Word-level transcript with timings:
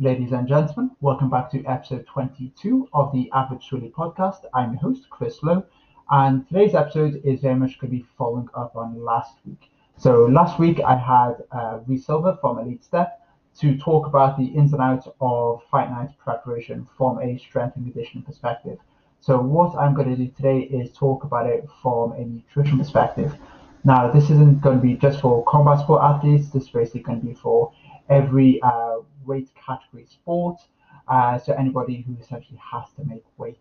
Ladies 0.00 0.30
and 0.30 0.46
gentlemen, 0.46 0.92
welcome 1.00 1.28
back 1.28 1.50
to 1.50 1.64
episode 1.64 2.06
22 2.06 2.88
of 2.92 3.12
the 3.12 3.28
Average 3.32 3.68
Swilly 3.68 3.90
podcast. 3.90 4.44
I'm 4.54 4.74
your 4.74 4.80
host, 4.80 5.10
Chris 5.10 5.42
Lowe, 5.42 5.64
and 6.08 6.46
today's 6.46 6.76
episode 6.76 7.20
is 7.24 7.40
very 7.40 7.56
much 7.56 7.80
going 7.80 7.90
to 7.90 7.96
be 7.98 8.06
following 8.16 8.48
up 8.54 8.76
on 8.76 9.02
last 9.02 9.38
week. 9.44 9.72
So, 9.96 10.26
last 10.26 10.60
week 10.60 10.78
I 10.86 10.94
had 10.94 11.42
uh, 11.50 11.80
Silver 11.96 12.38
from 12.40 12.60
Elite 12.60 12.84
Step 12.84 13.26
to 13.58 13.76
talk 13.76 14.06
about 14.06 14.38
the 14.38 14.44
ins 14.44 14.72
and 14.72 14.80
outs 14.80 15.08
of 15.20 15.62
fight 15.68 15.90
night 15.90 16.10
preparation 16.16 16.86
from 16.96 17.18
a 17.18 17.36
strength 17.36 17.74
and 17.74 17.92
conditioning 17.92 18.22
perspective. 18.22 18.78
So, 19.18 19.40
what 19.40 19.76
I'm 19.76 19.94
going 19.94 20.10
to 20.10 20.16
do 20.16 20.28
today 20.28 20.60
is 20.60 20.92
talk 20.92 21.24
about 21.24 21.46
it 21.46 21.68
from 21.82 22.12
a 22.12 22.24
nutrition 22.24 22.78
perspective. 22.78 23.34
Now, 23.82 24.08
this 24.12 24.30
isn't 24.30 24.60
going 24.60 24.76
to 24.76 24.82
be 24.82 24.94
just 24.94 25.20
for 25.20 25.44
combat 25.46 25.80
sport 25.80 26.02
athletes, 26.04 26.50
this 26.50 26.64
is 26.64 26.68
basically 26.68 27.00
going 27.00 27.20
to 27.20 27.26
be 27.26 27.34
for 27.34 27.72
every 28.08 28.60
uh, 28.62 28.96
weight 29.24 29.50
category 29.54 30.06
sport. 30.06 30.60
Uh, 31.06 31.38
so 31.38 31.54
anybody 31.54 32.04
who 32.06 32.16
essentially 32.20 32.60
has 32.72 32.84
to 32.96 33.04
make 33.04 33.24
weight. 33.38 33.60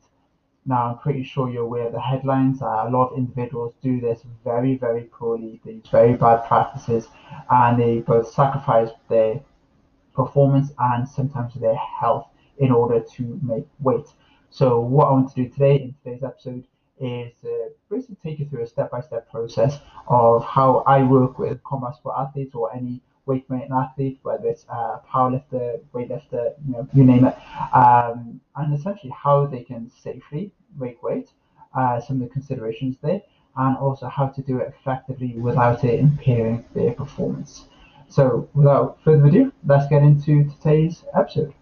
Now, 0.66 0.92
I'm 0.92 0.98
pretty 0.98 1.24
sure 1.24 1.50
you're 1.50 1.64
aware 1.64 1.88
of 1.88 1.94
the 1.94 2.02
headlines. 2.02 2.62
Uh, 2.62 2.86
a 2.86 2.90
lot 2.90 3.12
of 3.12 3.18
individuals 3.18 3.74
do 3.82 4.02
this 4.02 4.24
very, 4.44 4.76
very 4.76 5.04
poorly. 5.04 5.62
They 5.64 5.74
use 5.74 5.88
very 5.90 6.14
bad 6.14 6.46
practices 6.46 7.08
and 7.50 7.80
they 7.80 8.00
both 8.00 8.28
sacrifice 8.34 8.90
their 9.08 9.40
performance 10.14 10.72
and 10.78 11.08
sometimes 11.08 11.54
their 11.54 11.76
health 11.76 12.28
in 12.58 12.72
order 12.72 13.00
to 13.00 13.40
make 13.42 13.66
weight. 13.80 14.08
So, 14.50 14.82
what 14.82 15.08
I 15.08 15.12
want 15.12 15.34
to 15.34 15.44
do 15.44 15.50
today 15.50 15.76
in 15.78 15.96
today's 16.04 16.24
episode 16.24 16.66
is 17.00 17.32
uh, 17.46 17.70
basically 17.90 18.18
take 18.24 18.40
you 18.40 18.50
through 18.50 18.64
a 18.64 18.68
step 18.68 18.92
by 18.92 19.00
step 19.00 19.30
process 19.30 19.80
of 20.08 20.44
how 20.44 20.80
I 20.88 21.04
work 21.04 21.40
with 21.40 21.64
combat 21.64 21.96
sport 21.96 22.16
athletes 22.18 22.56
or 22.56 22.74
any 22.76 23.02
weight-bearing 23.28 23.72
athlete, 23.72 24.20
whether 24.24 24.48
it's 24.48 24.66
a 24.70 25.00
powerlifter, 25.12 25.80
weightlifter, 25.94 26.54
you 26.66 26.74
know, 26.74 26.88
you 26.94 27.04
name 27.04 27.26
it, 27.26 27.36
um, 27.74 28.40
and 28.56 28.74
essentially 28.74 29.14
how 29.16 29.46
they 29.46 29.64
can 29.64 29.92
safely 30.02 30.52
weight, 30.80 31.30
uh, 31.76 32.00
some 32.00 32.22
of 32.22 32.28
the 32.28 32.34
considerations 32.34 32.96
there, 33.02 33.22
and 33.58 33.78
also 33.78 34.08
how 34.08 34.28
to 34.28 34.42
do 34.42 34.60
it 34.60 34.74
effectively 34.80 35.34
without 35.38 35.84
it 35.84 36.00
impairing 36.00 36.64
their 36.74 36.94
performance. 36.94 37.66
So, 38.10 38.50
without 38.54 39.00
further 39.04 39.26
ado, 39.28 39.52
let's 39.66 39.88
get 39.90 40.02
into 40.02 40.50
today's 40.50 41.04
episode. 41.14 41.54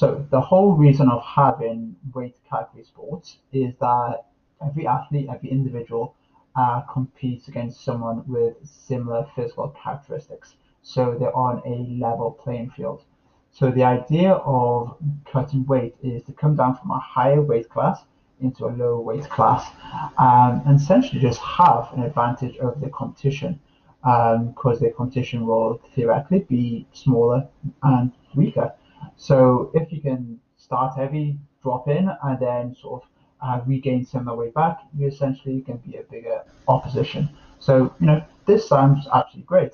So 0.00 0.26
the 0.30 0.40
whole 0.40 0.72
reason 0.72 1.10
of 1.10 1.22
having 1.22 1.94
weight 2.14 2.34
category 2.48 2.84
sports 2.84 3.36
is 3.52 3.74
that 3.80 4.24
every 4.66 4.86
athlete, 4.86 5.28
every 5.28 5.50
individual 5.50 6.14
uh, 6.56 6.80
competes 6.90 7.48
against 7.48 7.84
someone 7.84 8.24
with 8.26 8.54
similar 8.64 9.26
physical 9.36 9.68
characteristics. 9.84 10.54
So 10.80 11.18
they're 11.20 11.36
on 11.36 11.60
a 11.66 12.00
level 12.02 12.30
playing 12.30 12.70
field. 12.70 13.04
So 13.52 13.70
the 13.70 13.84
idea 13.84 14.32
of 14.32 14.96
cutting 15.30 15.66
weight 15.66 15.96
is 16.02 16.22
to 16.22 16.32
come 16.32 16.56
down 16.56 16.78
from 16.78 16.92
a 16.92 16.98
higher 16.98 17.42
weight 17.42 17.68
class 17.68 18.00
into 18.40 18.64
a 18.64 18.72
lower 18.72 19.02
weight 19.02 19.28
class 19.28 19.70
um, 20.16 20.62
and 20.64 20.80
essentially 20.80 21.20
just 21.20 21.40
have 21.40 21.90
an 21.94 22.04
advantage 22.04 22.56
over 22.56 22.80
the 22.80 22.88
competition 22.88 23.60
because 24.00 24.78
um, 24.78 24.80
the 24.80 24.94
competition 24.96 25.44
will 25.44 25.78
theoretically 25.94 26.38
be 26.48 26.86
smaller 26.94 27.46
and 27.82 28.12
weaker. 28.34 28.72
So 29.16 29.70
if 29.74 29.92
you 29.92 30.00
can 30.00 30.40
start 30.56 30.96
heavy, 30.96 31.38
drop 31.62 31.88
in, 31.88 32.10
and 32.22 32.38
then 32.38 32.74
sort 32.74 33.02
of 33.02 33.08
uh, 33.42 33.60
regain 33.66 34.04
some 34.04 34.20
of 34.20 34.26
the 34.26 34.34
way 34.34 34.50
back, 34.50 34.80
you 34.96 35.06
essentially 35.06 35.60
can 35.62 35.78
be 35.78 35.96
a 35.96 36.02
bigger 36.02 36.42
opposition. 36.68 37.28
So, 37.58 37.94
you 38.00 38.06
know, 38.06 38.24
this 38.46 38.68
sounds 38.68 39.06
absolutely 39.12 39.46
great. 39.46 39.72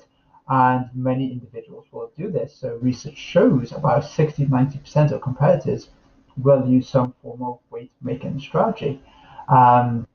And 0.49 0.89
many 0.93 1.31
individuals 1.31 1.85
will 1.91 2.11
do 2.17 2.31
this. 2.31 2.55
So 2.55 2.77
research 2.81 3.17
shows 3.17 3.73
about 3.73 4.05
60 4.05 4.45
90% 4.45 5.11
of 5.11 5.21
competitors 5.21 5.89
will 6.37 6.65
use 6.67 6.87
some 6.87 7.13
form 7.21 7.41
of 7.43 7.59
weight 7.69 7.91
making 8.01 8.39
strategy. 8.39 9.01
Um, 9.49 10.07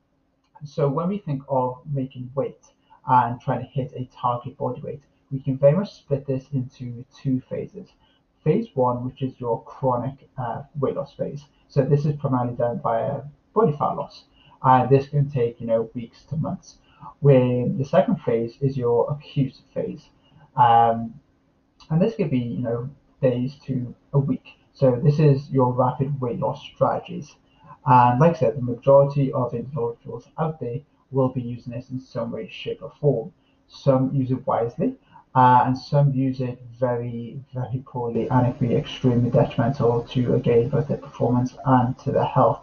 so 0.65 0.87
when 0.87 1.09
we 1.09 1.19
think 1.19 1.43
of 1.49 1.81
making 1.91 2.31
weight 2.33 2.63
and 3.07 3.39
trying 3.41 3.59
to 3.59 3.67
hit 3.67 3.91
a 3.95 4.09
target 4.15 4.57
body 4.57 4.81
weight, 4.81 5.01
we 5.31 5.39
can 5.39 5.57
very 5.57 5.73
much 5.73 5.93
split 5.93 6.25
this 6.25 6.45
into 6.53 7.03
two 7.13 7.41
phases 7.49 7.89
phase 8.43 8.67
one, 8.73 9.05
which 9.05 9.21
is 9.21 9.33
your 9.39 9.63
chronic 9.63 10.29
uh, 10.37 10.63
weight 10.79 10.95
loss 10.95 11.13
phase. 11.13 11.45
So 11.67 11.83
this 11.83 12.05
is 12.05 12.15
primarily 12.15 12.55
done 12.55 12.77
by 12.77 13.21
body 13.53 13.71
fat 13.73 13.93
loss. 13.93 14.25
And 14.63 14.89
this 14.89 15.09
can 15.09 15.29
take, 15.29 15.59
you 15.59 15.67
know, 15.67 15.89
weeks 15.93 16.23
to 16.29 16.37
months. 16.37 16.77
Where 17.19 17.67
the 17.67 17.83
second 17.83 18.21
phase 18.21 18.57
is 18.61 18.77
your 18.77 19.11
acute 19.11 19.55
phase. 19.73 20.09
Um, 20.55 21.19
and 21.89 22.01
this 22.01 22.15
could 22.15 22.31
be, 22.31 22.39
you 22.39 22.63
know, 22.63 22.89
days 23.21 23.55
to 23.65 23.93
a 24.13 24.19
week. 24.19 24.45
So 24.73 24.99
this 25.03 25.19
is 25.19 25.49
your 25.49 25.73
rapid 25.73 26.19
weight 26.21 26.39
loss 26.39 26.63
strategies. 26.73 27.35
And 27.85 28.19
like 28.19 28.37
I 28.37 28.39
said, 28.39 28.57
the 28.57 28.61
majority 28.61 29.31
of 29.33 29.53
individuals 29.53 30.27
out 30.37 30.59
there 30.59 30.79
will 31.11 31.29
be 31.29 31.41
using 31.41 31.73
this 31.73 31.89
in 31.89 31.99
some 31.99 32.31
way, 32.31 32.47
shape, 32.49 32.81
or 32.81 32.93
form. 32.99 33.33
Some 33.67 34.13
use 34.13 34.31
it 34.31 34.45
wisely, 34.47 34.95
uh, 35.35 35.63
and 35.65 35.77
some 35.77 36.13
use 36.13 36.39
it 36.41 36.61
very, 36.79 37.39
very 37.53 37.83
poorly, 37.85 38.29
and 38.29 38.47
it 38.47 38.57
can 38.57 38.69
be 38.69 38.75
extremely 38.75 39.29
detrimental 39.29 40.03
to 40.03 40.35
again 40.35 40.69
both 40.69 40.87
their 40.87 40.97
performance 40.97 41.55
and 41.65 41.97
to 41.99 42.11
their 42.11 42.25
health. 42.25 42.61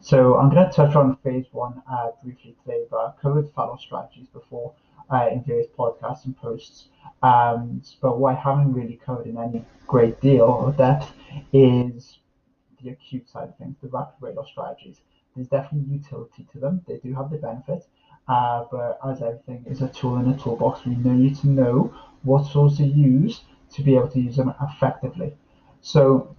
So 0.00 0.36
I'm 0.36 0.50
going 0.50 0.68
to 0.68 0.72
touch 0.72 0.96
on 0.96 1.16
phase 1.22 1.46
one 1.52 1.80
uh, 1.90 2.10
briefly 2.22 2.56
today, 2.64 2.84
but 2.90 2.96
I've 2.98 3.20
covered 3.20 3.52
fellow 3.54 3.76
strategies 3.76 4.26
before 4.32 4.74
uh, 5.12 5.28
in 5.30 5.44
various 5.44 5.68
podcasts 5.78 6.24
and 6.24 6.36
posts. 6.36 6.88
Um, 7.22 7.82
but 8.00 8.18
what 8.18 8.36
I 8.36 8.40
haven't 8.40 8.72
really 8.72 8.98
covered 9.04 9.26
in 9.26 9.38
any 9.38 9.64
great 9.86 10.20
deal 10.20 10.66
of 10.66 10.76
depth 10.76 11.12
is 11.52 12.18
the 12.82 12.90
acute 12.90 13.28
side 13.28 13.48
of 13.48 13.56
things, 13.58 13.76
the 13.80 13.88
rapid 13.88 14.20
weight 14.20 14.34
loss 14.34 14.48
strategies. 14.50 15.00
There's 15.36 15.48
definitely 15.48 15.94
utility 15.94 16.46
to 16.52 16.58
them. 16.58 16.82
They 16.86 16.96
do 16.96 17.14
have 17.14 17.30
the 17.30 17.36
benefit, 17.36 17.86
uh, 18.28 18.64
but 18.70 18.98
as 19.08 19.22
everything 19.22 19.64
is 19.68 19.82
a 19.82 19.88
tool 19.88 20.16
in 20.18 20.30
a 20.30 20.38
toolbox, 20.38 20.84
we 20.86 20.94
need 20.94 21.36
to 21.36 21.48
know 21.48 21.94
what 22.22 22.50
tools 22.50 22.76
to 22.78 22.84
use 22.84 23.42
to 23.72 23.82
be 23.82 23.96
able 23.96 24.08
to 24.08 24.20
use 24.20 24.36
them 24.36 24.54
effectively. 24.60 25.34
So 25.80 26.34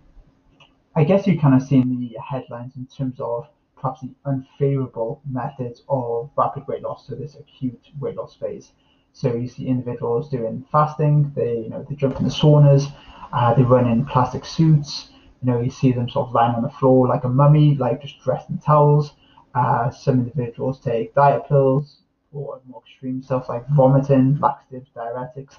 I 0.96 1.04
guess 1.04 1.28
you 1.28 1.40
kind 1.40 1.56
of 1.56 1.68
seen 1.68 2.00
the 2.00 2.20
headlines 2.22 2.76
in 2.76 2.86
terms 2.86 3.20
of 3.20 3.48
perhaps 3.76 4.02
the 4.02 4.12
unfavorable 4.26 5.22
methods 5.30 5.84
of 5.90 6.30
rapid 6.38 6.68
weight 6.68 6.84
loss, 6.84 7.08
so 7.08 7.16
this 7.16 7.36
acute 7.36 7.90
weight 8.00 8.16
loss 8.16 8.36
phase. 8.36 8.72
So 9.12 9.34
you 9.36 9.48
see 9.48 9.68
individuals 9.68 10.30
doing 10.30 10.66
fasting, 10.72 11.32
they 11.36 11.58
you 11.58 11.70
know 11.70 11.86
they 11.88 11.96
jump 11.96 12.18
in 12.18 12.24
the 12.24 12.32
saunas, 12.32 12.92
uh, 13.34 13.54
they 13.54 13.64
run 13.64 13.88
in 13.88 14.06
plastic 14.06 14.46
suits, 14.46 15.10
you 15.42 15.52
know 15.52 15.60
you 15.60 15.70
see 15.70 15.92
them 15.92 16.10
sort 16.10 16.30
of 16.30 16.34
lying 16.34 16.56
on 16.56 16.62
the 16.64 16.70
floor 16.70 17.08
like 17.08 17.24
a 17.24 17.30
mummy, 17.30 17.76
like 17.76 18.02
just 18.02 18.22
dressed 18.24 18.50
in 18.50 18.58
towels. 18.60 19.14
Uh, 19.54 19.90
some 19.92 20.20
individuals 20.20 20.80
take 20.80 21.14
diet 21.14 21.48
pills 21.48 21.98
or 22.32 22.60
more 22.68 22.82
extreme 22.86 23.22
stuff 23.22 23.50
like 23.50 23.68
vomiting, 23.70 24.40
laxatives, 24.40 24.90
diuretics, 24.96 25.58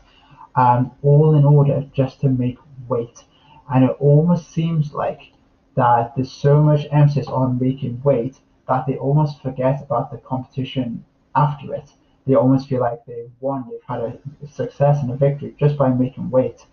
um, 0.56 0.91
all 1.03 1.37
in 1.37 1.44
order 1.44 1.84
just 1.93 2.21
to 2.21 2.28
make 2.28 2.59
weight. 2.88 3.25
And 3.72 3.84
it 3.84 3.97
almost 4.00 4.50
seems 4.50 4.93
like 4.93 5.32
that 5.77 6.15
there's 6.15 6.32
so 6.32 6.60
much 6.60 6.87
emphasis 6.91 7.27
on 7.28 7.59
making 7.60 8.03
weight 8.03 8.38
that 8.69 8.87
they 8.87 8.97
almost 8.97 9.43
forget 9.43 9.82
about 9.82 10.11
the 10.11 10.19
competition 10.19 11.05
after 11.34 11.75
it. 11.75 11.91
They 12.26 12.34
almost 12.34 12.69
feel 12.69 12.81
like 12.81 13.05
they 13.06 13.26
won, 13.41 13.66
they've 13.71 13.81
had 13.87 14.00
a 14.00 14.47
success 14.49 15.03
and 15.03 15.11
a 15.11 15.16
victory 15.16 15.55
just 15.59 15.76
by 15.76 15.91
making 15.91 16.31
weight. 16.31 16.65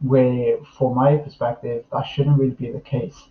Where, 0.00 0.56
for 0.78 0.94
my 0.94 1.16
perspective, 1.16 1.84
that 1.92 2.04
shouldn't 2.04 2.38
really 2.38 2.52
be 2.52 2.70
the 2.70 2.80
case 2.80 3.28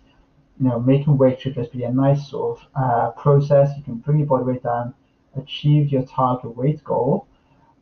you 0.60 0.68
know, 0.68 0.78
making 0.78 1.16
weight 1.16 1.40
should 1.40 1.54
just 1.54 1.72
be 1.72 1.84
a 1.84 1.92
nice 1.92 2.28
sort 2.28 2.58
of 2.58 2.66
uh, 2.76 3.10
process. 3.12 3.70
You 3.78 3.82
can 3.82 3.94
bring 3.94 4.18
your 4.18 4.26
body 4.26 4.44
weight 4.44 4.62
down, 4.62 4.92
achieve 5.34 5.90
your 5.90 6.02
target 6.02 6.54
weight 6.54 6.84
goal, 6.84 7.26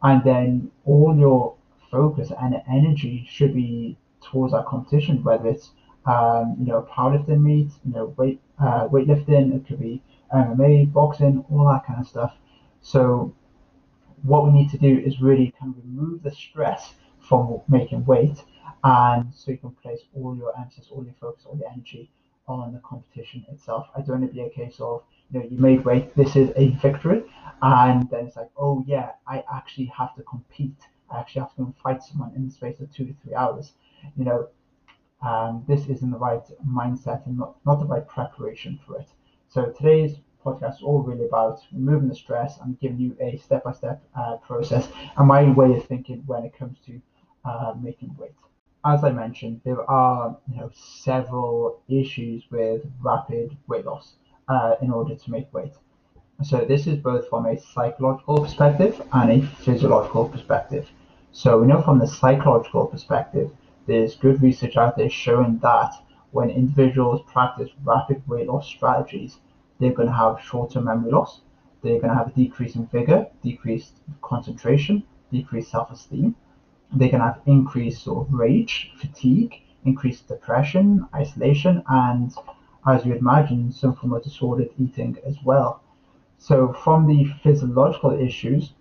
and 0.03 0.23
then 0.23 0.71
all 0.85 1.17
your 1.19 1.57
focus 1.91 2.31
and 2.41 2.55
energy 2.71 3.27
should 3.29 3.53
be 3.53 3.99
towards 4.21 4.53
that 4.53 4.67
competition, 4.67 5.25
whether 5.25 5.49
it's 5.49 5.73
um, 6.07 6.55
you 6.61 6.67
know 6.67 6.87
powerlifting 6.89 7.43
meet, 7.43 7.71
you 7.85 7.93
know 7.95 8.15
weight 8.17 8.41
uh, 8.61 8.87
weightlifting, 8.87 9.57
it 9.57 9.67
could 9.67 9.81
be 9.81 10.01
MMA, 10.33 10.93
boxing, 10.93 11.45
all 11.51 11.69
that 11.73 11.85
kind 11.85 12.01
of 12.01 12.07
stuff. 12.07 12.37
So 12.81 13.35
what 14.23 14.45
we 14.45 14.53
need 14.53 14.71
to 14.71 14.79
do 14.79 15.03
is 15.05 15.21
really 15.21 15.53
kind 15.59 15.75
of 15.75 15.83
remove 15.85 16.23
the 16.23 16.31
stress 16.31 16.95
from 17.19 17.61
making 17.69 18.05
weight, 18.05 18.45
and 18.85 19.35
so 19.35 19.51
you 19.51 19.59
can 19.59 19.71
place 19.83 20.03
all 20.15 20.37
your 20.37 20.57
emphasis, 20.57 20.91
all 20.93 21.05
your 21.05 21.15
focus, 21.21 21.45
all 21.45 21.59
your 21.59 21.69
energy 21.73 22.13
on 22.49 22.73
the 22.73 22.81
competition 22.81 23.45
itself. 23.51 23.87
I 23.97 24.01
don't 24.01 24.21
want 24.21 24.31
to 24.31 24.35
be 24.35 24.41
a 24.41 24.51
case 24.51 24.81
of, 24.81 25.03
you 25.31 25.41
know, 25.41 25.47
you 25.51 25.59
made 25.59 25.85
weight, 25.85 26.15
this 26.17 26.37
is 26.37 26.51
a 26.57 26.71
victory, 26.83 27.23
and 27.63 28.09
then 28.11 28.27
it's 28.27 28.37
like, 28.37 28.51
oh 28.57 28.85
yeah, 28.87 29.13
I 29.27 29.45
actually 29.53 29.87
have 29.87 30.15
to 30.17 30.23
compete. 30.23 30.81
I 31.11 31.21
actually 31.21 31.41
have 31.41 31.51
to 31.53 31.57
go 31.59 31.65
and 31.65 31.77
fight 31.83 32.03
someone 32.03 32.33
in 32.35 32.47
the 32.47 32.53
space 32.53 32.81
of 32.81 32.93
two 32.93 33.07
to 33.07 33.15
three 33.23 33.35
hours. 33.35 33.73
You 34.17 34.25
know, 34.25 34.49
um, 35.23 35.65
this 35.67 35.87
isn't 35.87 36.11
the 36.11 36.19
right 36.19 36.45
mindset 36.67 37.27
and 37.27 37.39
not, 37.39 37.57
not 37.67 37.81
the 37.81 37.87
right 37.87 38.07
preparation 38.07 38.79
for 38.87 38.99
it. 38.99 39.09
So 39.49 39.67
today's 39.67 40.17
podcast 40.45 40.77
is 40.77 40.83
all 40.83 41.03
really 41.03 41.27
about 41.27 41.61
removing 41.73 42.09
the 42.09 42.15
stress 42.15 42.59
and 42.61 42.79
giving 42.81 42.99
you 42.99 43.17
a 43.21 43.37
step-by-step 43.39 44.03
uh, 44.17 44.37
process 44.37 44.89
and 45.17 45.27
my 45.27 45.51
way 45.51 45.77
of 45.77 45.85
thinking 45.87 46.23
when 46.27 46.45
it 46.45 46.57
comes 46.57 46.79
to 46.87 47.01
uh, 47.45 47.75
making 47.81 48.15
weight. 48.17 48.31
As 48.85 49.03
I 49.03 49.11
mentioned, 49.11 49.61
there 49.65 49.89
are 49.91 50.37
you 50.51 50.61
know 50.61 50.71
several 50.73 51.81
issues 51.89 52.45
with 52.51 52.87
rapid 53.03 53.57
weight 53.67 53.85
loss 53.85 54.15
uh, 54.49 54.77
in 54.81 54.91
order 54.91 55.17
to 55.17 55.31
make 55.31 55.53
weight. 55.53 55.75
So 56.45 56.65
this 56.65 56.87
is 56.87 56.97
both 56.99 57.29
from 57.29 57.47
a 57.47 57.59
psychological 57.59 58.41
perspective 58.41 59.03
and 59.13 59.31
a 59.33 59.47
physiological 59.47 60.29
perspective. 60.29 60.89
So 61.33 61.61
we 61.61 61.67
know 61.67 61.83
from 61.83 61.99
the 61.99 62.07
psychological 62.07 62.87
perspective, 62.87 63.51
there's 63.87 64.15
good 64.15 64.41
research 64.41 64.77
out 64.77 64.97
there 64.97 65.11
showing 65.11 65.59
that 65.59 65.95
when 66.31 66.51
individuals 66.51 67.23
practice 67.27 67.71
rapid 67.83 68.23
weight 68.29 68.47
loss 68.47 68.69
strategies, 68.69 69.41
they're 69.81 69.93
going 69.93 70.09
to 70.09 70.15
have 70.15 70.41
shorter 70.41 70.81
memory 70.81 71.11
loss, 71.11 71.41
they're 71.83 72.01
going 72.01 72.11
to 72.11 72.15
have 72.15 72.29
a 72.29 72.33
decrease 72.33 72.77
in 72.77 72.87
vigor, 72.87 73.27
decreased 73.43 73.95
concentration, 74.23 75.03
decreased 75.33 75.71
self-esteem, 75.71 76.37
going 76.97 77.13
to 77.13 77.19
have 77.19 77.41
increased 77.47 78.03
sort 78.03 78.27
of 78.27 78.35
rage, 78.35 78.93
fatigue, 78.97 79.61
increased 79.85 80.29
depression, 80.29 81.07
isolation, 81.15 81.83
and 81.89 82.35
as 82.87 83.05
you 83.05 83.15
imagine, 83.15 83.71
some 83.73 83.95
form 83.95 84.13
of 84.15 84.23
disordered 84.23 84.71
eating 84.79 85.17
as 85.27 85.37
well. 85.45 85.83
So 86.39 86.73
from 86.73 87.07
the 87.07 87.25
physiological 87.43 88.13
issues, 88.13 88.73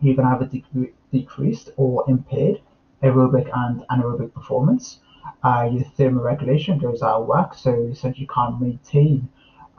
you 0.00 0.14
can 0.14 0.24
have 0.24 0.42
a 0.42 0.46
de- 0.46 0.92
decreased 1.12 1.70
or 1.76 2.04
impaired 2.08 2.60
aerobic 3.02 3.50
and 3.54 3.84
anaerobic 3.90 4.32
performance. 4.32 5.00
Uh, 5.42 5.68
your 5.70 5.84
thermoregulation 5.98 6.80
goes 6.80 7.02
out 7.02 7.22
of 7.22 7.26
whack, 7.26 7.54
so 7.54 7.72
essentially 7.90 8.22
you 8.22 8.28
can't 8.28 8.60
maintain 8.60 9.28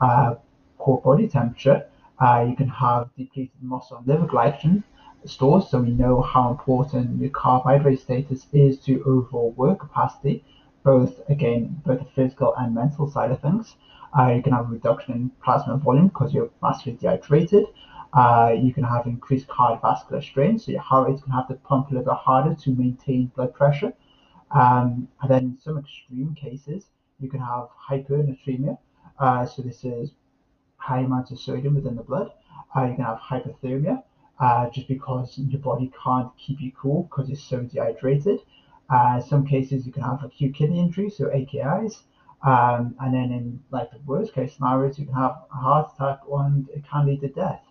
uh, 0.00 0.34
core 0.78 1.00
body 1.00 1.28
temperature. 1.28 1.86
Uh, 2.20 2.46
you 2.48 2.56
can 2.56 2.68
have 2.68 3.08
depleted 3.16 3.50
muscle 3.60 3.96
and 3.98 4.06
liver 4.06 4.26
glycogen 4.26 4.82
stores, 5.28 5.68
so 5.70 5.80
we 5.80 5.90
know 5.90 6.22
how 6.22 6.50
important 6.50 7.20
your 7.20 7.30
carbohydrate 7.30 8.00
status 8.00 8.46
is 8.52 8.78
to 8.80 9.02
overall 9.04 9.52
work 9.52 9.80
capacity, 9.80 10.44
both 10.84 11.20
again 11.28 11.80
both 11.84 11.98
the 11.98 12.04
physical 12.14 12.54
and 12.56 12.74
mental 12.74 13.10
side 13.10 13.30
of 13.30 13.40
things. 13.40 13.76
Uh, 14.18 14.32
you 14.36 14.42
can 14.42 14.52
have 14.52 14.66
a 14.66 14.68
reduction 14.68 15.14
in 15.14 15.30
plasma 15.44 15.76
volume 15.76 16.08
because 16.08 16.32
you're 16.32 16.50
massively 16.62 16.92
dehydrated. 16.94 17.66
Uh, 18.12 18.54
you 18.56 18.72
can 18.72 18.84
have 18.84 19.06
increased 19.06 19.46
cardiovascular 19.48 20.22
strain, 20.22 20.58
so 20.58 20.72
your 20.72 20.80
heart 20.80 21.06
going 21.06 21.20
to 21.20 21.30
have 21.30 21.48
to 21.48 21.54
pump 21.54 21.90
a 21.90 21.94
little 21.94 22.04
bit 22.04 22.14
harder 22.14 22.54
to 22.54 22.70
maintain 22.70 23.30
blood 23.34 23.52
pressure. 23.52 23.92
Um, 24.52 25.08
and 25.20 25.30
then 25.30 25.42
in 25.42 25.58
some 25.60 25.78
extreme 25.78 26.34
cases, 26.34 26.86
you 27.18 27.28
can 27.28 27.40
have 27.40 27.68
hypernatremia. 27.90 28.78
Uh, 29.18 29.44
so 29.44 29.62
this 29.62 29.84
is 29.84 30.12
high 30.76 31.00
amounts 31.00 31.30
of 31.30 31.38
sodium 31.40 31.74
within 31.74 31.96
the 31.96 32.02
blood. 32.02 32.30
Uh, 32.74 32.84
you 32.84 32.94
can 32.94 33.04
have 33.04 33.18
hypothermia, 33.18 34.02
uh, 34.38 34.68
just 34.70 34.88
because 34.88 35.38
your 35.38 35.60
body 35.60 35.90
can't 36.02 36.30
keep 36.38 36.60
you 36.60 36.72
cool 36.72 37.04
because 37.04 37.30
it's 37.30 37.42
so 37.42 37.60
dehydrated. 37.60 38.40
Uh, 38.88 39.20
some 39.20 39.46
cases 39.46 39.86
you 39.86 39.92
can 39.92 40.02
have 40.02 40.22
acute 40.22 40.54
kidney 40.54 40.78
injury, 40.78 41.10
so 41.10 41.24
AKIs. 41.26 42.02
Um, 42.42 42.94
and 43.00 43.14
then 43.14 43.32
in 43.32 43.60
like 43.70 43.90
the 43.90 43.98
worst 44.06 44.34
case 44.34 44.54
scenarios, 44.54 44.98
you 44.98 45.06
can 45.06 45.14
have 45.14 45.36
a 45.52 45.56
heart 45.56 45.92
attack 45.94 46.20
and 46.30 46.68
it 46.68 46.84
can 46.88 47.06
lead 47.06 47.20
to 47.22 47.28
death. 47.28 47.62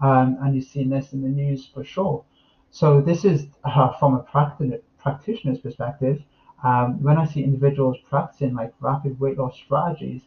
Um, 0.00 0.38
and 0.40 0.54
you've 0.54 0.64
seen 0.64 0.88
this 0.90 1.12
in 1.12 1.22
the 1.22 1.28
news 1.28 1.66
for 1.72 1.84
sure. 1.84 2.24
So 2.70 3.00
this 3.00 3.24
is 3.24 3.46
uh, 3.64 3.92
from 3.98 4.14
a 4.14 4.22
practi- 4.22 4.80
practitioner's 4.98 5.58
perspective. 5.58 6.22
Um, 6.64 7.02
when 7.02 7.18
I 7.18 7.24
see 7.24 7.44
individuals 7.44 7.96
practicing 8.08 8.54
like 8.54 8.72
rapid 8.80 9.20
weight 9.20 9.38
loss 9.38 9.56
strategies, 9.56 10.22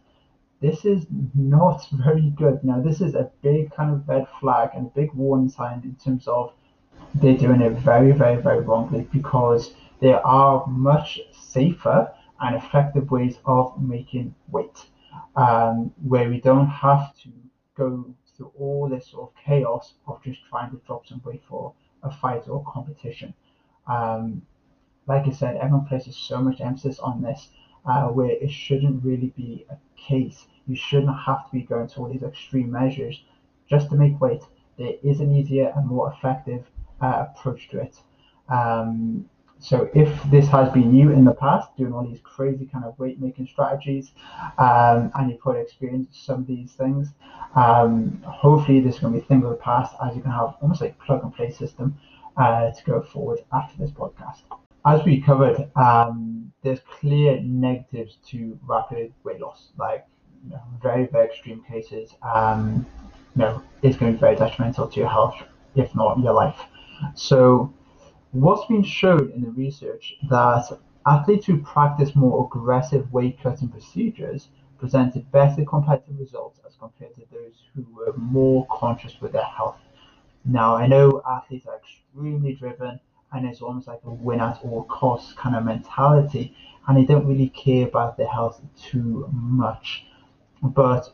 this 0.61 0.85
is 0.85 1.05
not 1.35 1.87
very 1.91 2.29
good. 2.29 2.63
Now, 2.63 2.81
this 2.81 3.01
is 3.01 3.15
a 3.15 3.31
big 3.41 3.71
kind 3.71 3.91
of 3.91 4.07
red 4.07 4.27
flag 4.39 4.69
and 4.73 4.87
a 4.87 4.89
big 4.89 5.13
warning 5.13 5.49
sign 5.49 5.81
in 5.83 5.95
terms 5.95 6.27
of 6.27 6.53
they're 7.15 7.37
doing 7.37 7.61
it 7.61 7.73
very, 7.73 8.11
very, 8.11 8.41
very 8.41 8.61
wrongly 8.61 9.07
because 9.11 9.73
there 9.99 10.25
are 10.25 10.65
much 10.67 11.19
safer 11.31 12.11
and 12.39 12.55
effective 12.55 13.11
ways 13.11 13.37
of 13.45 13.81
making 13.81 14.33
weight 14.49 14.85
um, 15.35 15.93
where 16.03 16.29
we 16.29 16.39
don't 16.39 16.67
have 16.67 17.15
to 17.17 17.29
go 17.75 18.13
through 18.35 18.51
all 18.57 18.89
this 18.89 19.07
sort 19.07 19.29
of 19.29 19.43
chaos 19.45 19.93
of 20.07 20.21
just 20.23 20.39
trying 20.49 20.71
to 20.71 20.77
drop 20.87 21.05
some 21.05 21.21
weight 21.25 21.43
for 21.47 21.73
a 22.03 22.11
fight 22.11 22.47
or 22.47 22.63
competition. 22.65 23.33
Um, 23.87 24.41
like 25.07 25.27
I 25.27 25.31
said, 25.31 25.57
everyone 25.57 25.85
places 25.85 26.15
so 26.15 26.41
much 26.41 26.61
emphasis 26.61 26.99
on 26.99 27.21
this 27.21 27.49
uh, 27.85 28.07
where 28.07 28.31
it 28.31 28.51
shouldn't 28.51 29.03
really 29.03 29.33
be 29.35 29.65
a 29.69 29.77
case. 29.99 30.45
You 30.67 30.75
shouldn't 30.75 31.15
have 31.25 31.45
to 31.45 31.51
be 31.51 31.61
going 31.61 31.87
to 31.87 31.99
all 31.99 32.09
these 32.09 32.23
extreme 32.23 32.71
measures 32.71 33.23
just 33.69 33.89
to 33.89 33.95
make 33.95 34.19
weight. 34.19 34.43
There 34.77 34.93
is 35.03 35.19
an 35.19 35.35
easier 35.35 35.73
and 35.75 35.87
more 35.87 36.13
effective 36.13 36.65
uh, 37.01 37.25
approach 37.29 37.69
to 37.69 37.79
it. 37.79 37.95
Um, 38.49 39.29
so 39.59 39.89
if 39.93 40.23
this 40.31 40.47
has 40.47 40.71
been 40.73 40.93
you 40.93 41.11
in 41.11 41.23
the 41.23 41.33
past, 41.33 41.69
doing 41.77 41.93
all 41.93 42.03
these 42.03 42.19
crazy 42.23 42.65
kind 42.65 42.83
of 42.83 42.97
weight 42.97 43.21
making 43.21 43.45
strategies, 43.45 44.11
um, 44.57 45.11
and 45.13 45.29
you've 45.29 45.39
probably 45.39 45.61
experienced 45.61 46.25
some 46.25 46.39
of 46.41 46.47
these 46.47 46.71
things, 46.71 47.09
um, 47.55 48.23
hopefully 48.25 48.79
this 48.79 48.95
is 48.95 49.01
going 49.01 49.13
to 49.13 49.19
be 49.19 49.23
a 49.23 49.27
thing 49.27 49.43
of 49.43 49.51
the 49.51 49.55
past 49.57 49.95
as 50.03 50.15
you 50.15 50.21
can 50.21 50.31
have 50.31 50.55
almost 50.61 50.81
like 50.81 50.97
plug 50.99 51.23
and 51.23 51.33
play 51.35 51.51
system 51.51 51.95
uh, 52.37 52.71
to 52.71 52.83
go 52.85 53.01
forward 53.01 53.39
after 53.53 53.77
this 53.77 53.91
podcast. 53.91 54.41
As 54.83 55.03
we 55.05 55.21
covered, 55.21 55.69
um, 55.75 56.51
there's 56.63 56.79
clear 56.99 57.39
negatives 57.41 58.17
to 58.29 58.57
rapid 58.65 59.13
weight 59.23 59.39
loss, 59.39 59.69
like 59.77 60.07
very, 60.81 61.07
very 61.07 61.27
extreme 61.27 61.63
cases. 61.63 62.13
Um, 62.21 62.85
you 63.35 63.41
know, 63.41 63.63
it's 63.81 63.97
going 63.97 64.11
to 64.11 64.17
be 64.17 64.19
very 64.19 64.35
detrimental 64.35 64.87
to 64.87 64.99
your 64.99 65.09
health, 65.09 65.35
if 65.75 65.93
not 65.95 66.19
your 66.19 66.33
life. 66.33 66.59
So 67.15 67.73
what's 68.31 68.65
been 68.67 68.83
shown 68.83 69.31
in 69.35 69.41
the 69.41 69.51
research 69.51 70.15
that 70.29 70.65
athletes 71.05 71.45
who 71.45 71.61
practice 71.61 72.15
more 72.15 72.45
aggressive 72.45 73.11
weight 73.11 73.39
cutting 73.41 73.69
procedures 73.69 74.49
presented 74.79 75.31
better 75.31 75.63
competitive 75.63 76.19
results 76.19 76.59
as 76.67 76.75
compared 76.79 77.13
to 77.15 77.21
those 77.31 77.53
who 77.75 77.85
were 77.95 78.13
more 78.17 78.65
conscious 78.71 79.21
with 79.21 79.31
their 79.31 79.43
health. 79.43 79.77
Now, 80.43 80.75
I 80.75 80.87
know 80.87 81.21
athletes 81.27 81.67
are 81.67 81.77
extremely 81.77 82.53
driven 82.53 82.99
and 83.31 83.45
it's 83.45 83.61
almost 83.61 83.87
like 83.87 84.01
a 84.05 84.09
win 84.09 84.41
at 84.41 84.59
all 84.63 84.83
costs 84.83 85.33
kind 85.33 85.55
of 85.55 85.63
mentality, 85.63 86.55
and 86.87 86.97
they 86.97 87.05
don't 87.05 87.25
really 87.25 87.49
care 87.49 87.87
about 87.87 88.17
their 88.17 88.27
health 88.27 88.61
too 88.77 89.29
much. 89.31 90.05
But 90.61 91.11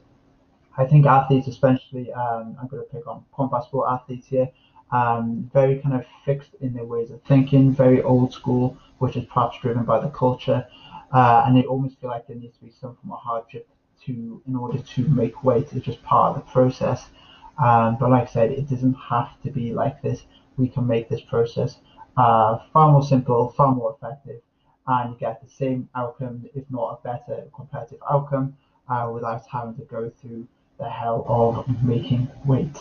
I 0.77 0.85
think 0.85 1.05
athletes, 1.05 1.47
especially, 1.47 2.11
um, 2.13 2.55
I'm 2.59 2.67
going 2.67 2.83
to 2.83 2.89
pick 2.93 3.07
on 3.07 3.23
combat 3.33 3.63
sport 3.63 3.89
athletes 3.89 4.27
here, 4.27 4.49
um, 4.91 5.49
very 5.53 5.79
kind 5.79 5.95
of 5.95 6.05
fixed 6.25 6.51
in 6.61 6.73
their 6.73 6.85
ways 6.85 7.11
of 7.11 7.21
thinking, 7.23 7.73
very 7.73 8.01
old 8.01 8.33
school, 8.33 8.77
which 8.99 9.15
is 9.15 9.25
perhaps 9.25 9.57
driven 9.61 9.83
by 9.83 9.99
the 9.99 10.09
culture, 10.09 10.65
uh, 11.11 11.43
and 11.45 11.55
they 11.57 11.63
almost 11.63 11.99
feel 11.99 12.09
like 12.09 12.27
there 12.27 12.35
needs 12.37 12.57
to 12.57 12.65
be 12.65 12.71
some 12.71 12.95
form 12.95 13.13
of 13.13 13.19
hardship 13.19 13.67
to 14.05 14.41
in 14.47 14.55
order 14.55 14.77
to 14.77 15.07
make 15.07 15.43
weight. 15.43 15.73
It's 15.73 15.85
just 15.85 16.03
part 16.03 16.37
of 16.37 16.45
the 16.45 16.51
process. 16.51 17.09
Um, 17.63 17.97
but 17.99 18.11
like 18.11 18.23
I 18.23 18.31
said, 18.31 18.51
it 18.51 18.69
doesn't 18.69 18.93
have 18.93 19.41
to 19.41 19.49
be 19.49 19.73
like 19.73 20.01
this. 20.01 20.23
We 20.57 20.67
can 20.67 20.85
make 20.85 21.09
this 21.09 21.21
process 21.21 21.77
uh, 22.15 22.59
far 22.71 22.91
more 22.91 23.03
simple, 23.03 23.49
far 23.57 23.73
more 23.73 23.95
effective, 23.95 24.41
and 24.85 25.11
you 25.11 25.17
get 25.19 25.41
the 25.41 25.49
same 25.49 25.89
outcome, 25.95 26.45
if 26.53 26.63
not 26.69 26.99
a 26.99 27.03
better 27.03 27.47
competitive 27.55 27.99
outcome, 28.09 28.55
uh, 28.89 29.09
without 29.13 29.43
having 29.51 29.75
to 29.75 29.83
go 29.83 30.11
through 30.21 30.47
the 30.79 30.89
hell 30.89 31.25
of 31.27 31.83
making 31.83 32.29
weight. 32.45 32.77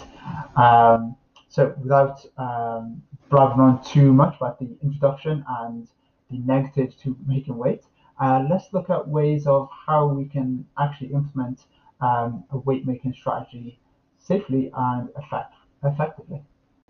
Um, 0.57 1.17
so 1.49 1.75
without 1.83 2.25
um, 2.37 3.03
blabbering 3.31 3.59
on 3.59 3.85
too 3.85 4.13
much 4.13 4.37
about 4.37 4.59
the 4.59 4.69
introduction 4.83 5.45
and 5.49 5.89
the 6.31 6.39
negatives 6.39 6.95
to 6.97 7.17
making 7.27 7.57
weight, 7.57 7.85
uh, 8.21 8.47
let's 8.51 8.73
look 8.73 8.91
at 8.91 9.09
ways 9.09 9.47
of 9.47 9.69
how 9.87 10.07
we 10.07 10.25
can 10.25 10.67
actually 10.79 11.13
implement 11.13 11.61
um, 12.01 12.45
a 12.51 12.59
weight 12.59 12.87
making 12.87 13.15
strategy 13.15 13.79
safely 14.19 14.71
and 14.77 15.09
effect- 15.17 15.55
effectively. 15.85 16.43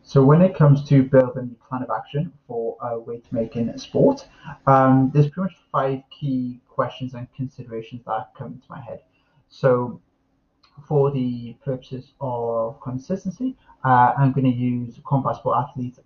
So 0.09 0.23
when 0.23 0.41
it 0.41 0.55
comes 0.55 0.89
to 0.89 1.03
building 1.03 1.49
the 1.49 1.57
plan 1.69 1.83
of 1.83 1.91
action 1.91 2.33
for 2.47 2.77
weight 3.01 3.27
making 3.33 3.77
sport, 3.77 4.29
um, 4.69 5.11
there's 5.13 5.27
pretty 5.27 5.49
much 5.49 5.57
five 5.73 6.01
key 6.17 6.61
questions 6.69 7.15
and 7.15 7.27
considerations 7.35 8.03
that 8.07 8.31
come 8.39 8.53
into 8.53 8.67
my 8.71 8.81
head. 8.81 9.01
So 9.49 10.01
for 10.87 11.11
the 11.11 11.57
purposes 11.65 12.13
of 12.21 12.81
consistency, 12.81 13.57
uh, 13.85 14.13
I'm 14.17 14.31
going 14.31 14.45
to 14.45 14.57
use 14.57 15.01
combat 15.05 15.37
sport 15.37 15.57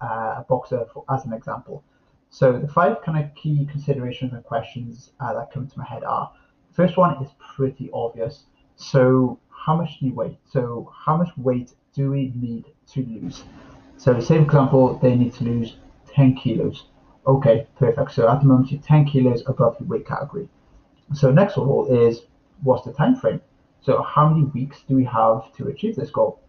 uh, 0.01 0.07
a 0.07 0.47
boxer, 0.49 0.87
for, 0.95 1.05
as 1.11 1.27
an 1.27 1.35
example. 1.35 1.85
So 2.31 2.59
the 2.59 2.69
five 2.69 3.03
kind 3.03 3.23
of 3.23 3.35
key 3.35 3.67
considerations 3.71 4.33
and 4.33 4.43
questions 4.45 5.13
uh, 5.21 5.35
that 5.35 5.53
come 5.53 5.67
to 5.67 5.79
my 5.79 5.85
head 5.85 6.05
are: 6.05 6.33
first 6.73 6.97
one 6.97 7.23
is 7.23 7.31
pretty 7.55 7.91
obvious. 7.93 8.45
So 8.77 9.39
how 9.51 9.77
much 9.77 10.01
do 10.01 10.07
you 10.07 10.15
weigh? 10.15 10.39
So 10.51 10.91
how 11.05 11.19
much 11.19 11.29
weight 11.37 11.75
do 11.95 12.13
we 12.13 12.33
need 12.35 12.65
to 12.93 13.05
lose? 13.05 13.45
So 14.01 14.15
the 14.15 14.23
same 14.23 14.45
example, 14.45 14.99
they 14.99 15.15
need 15.15 15.35
to 15.35 15.45
lose 15.45 15.77
10 16.15 16.35
kilos. 16.35 16.87
Okay, 17.27 17.67
perfect. 17.77 18.13
So 18.13 18.31
at 18.31 18.41
the 18.41 18.47
moment, 18.47 18.73
you're 18.73 18.81
10 18.81 19.05
kilos 19.05 19.43
above 19.47 19.77
your 19.79 19.91
weight 19.91 20.07
category. 20.07 20.49
So 21.13 21.31
next 21.31 21.59
of 21.59 21.69
all 21.69 21.85
is 21.85 22.23
what's 22.63 22.87
the 22.87 22.95
time 22.95 23.15
frame? 23.15 23.43
So 23.83 24.03
how 24.03 24.31
many 24.31 24.45
weeks 24.45 24.85
do 24.89 24.97
we 24.97 25.05
have 25.05 25.53
to 25.57 25.69
achieve 25.69 25.97
this 25.97 26.09
goal? 26.11 26.41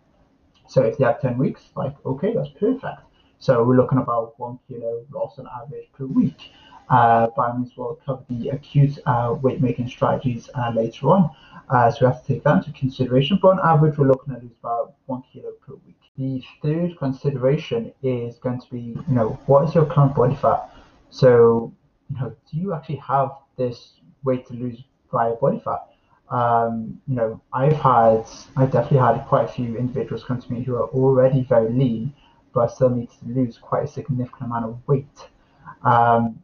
So 0.69 0.83
if 0.83 0.97
they 0.97 1.03
have 1.03 1.19
10 1.19 1.37
weeks, 1.37 1.63
like, 1.75 1.93
okay, 2.05 2.33
that's 2.33 2.47
perfect. 2.57 3.01
So 3.39 3.61
we're 3.65 3.75
looking 3.75 3.97
about 3.97 4.39
one 4.39 4.57
kilo 4.69 5.05
loss 5.13 5.37
on 5.37 5.45
average 5.61 5.91
per 5.91 6.05
week. 6.05 6.51
Uh, 6.89 7.27
by 7.37 7.53
means 7.53 7.75
will 7.77 7.99
cover 8.05 8.23
the 8.29 8.49
acute 8.49 8.99
uh, 9.05 9.35
weight 9.41 9.61
making 9.61 9.87
strategies 9.87 10.49
uh, 10.55 10.71
later 10.75 11.07
on. 11.07 11.29
Uh, 11.69 11.89
so 11.89 12.05
we 12.05 12.11
have 12.11 12.21
to 12.21 12.33
take 12.33 12.43
that 12.43 12.57
into 12.57 12.71
consideration. 12.77 13.39
But 13.41 13.59
on 13.59 13.59
average, 13.63 13.97
we're 13.97 14.07
looking 14.07 14.33
at 14.33 14.43
lose 14.43 14.51
about 14.61 14.95
one 15.05 15.23
kilo 15.31 15.51
per 15.65 15.73
week. 15.85 15.95
The 16.17 16.43
third 16.61 16.97
consideration 16.97 17.93
is 18.03 18.37
going 18.39 18.59
to 18.59 18.69
be, 18.69 18.79
you 18.79 19.03
know, 19.07 19.39
what 19.45 19.69
is 19.69 19.73
your 19.73 19.85
current 19.85 20.13
body 20.13 20.35
fat? 20.35 20.69
So, 21.09 21.73
you 22.09 22.19
know, 22.19 22.35
do 22.51 22.57
you 22.57 22.73
actually 22.73 22.97
have 22.97 23.31
this 23.57 23.93
weight 24.23 24.45
to 24.47 24.53
lose 24.53 24.83
via 25.11 25.35
body 25.35 25.61
fat? 25.63 25.87
Um, 26.29 27.01
you 27.07 27.15
know, 27.15 27.41
I've 27.53 27.73
had, 27.73 28.25
I've 28.55 28.71
definitely 28.71 28.99
had 28.99 29.25
quite 29.27 29.45
a 29.45 29.51
few 29.51 29.77
individuals 29.77 30.23
come 30.23 30.41
to 30.41 30.51
me 30.51 30.63
who 30.63 30.75
are 30.75 30.87
already 30.89 31.43
very 31.43 31.71
lean, 31.71 32.13
but 32.53 32.67
still 32.67 32.89
need 32.89 33.09
to 33.09 33.25
lose 33.25 33.57
quite 33.57 33.83
a 33.83 33.87
significant 33.87 34.43
amount 34.43 34.65
of 34.65 34.79
weight. 34.87 35.27
Um, 35.83 36.41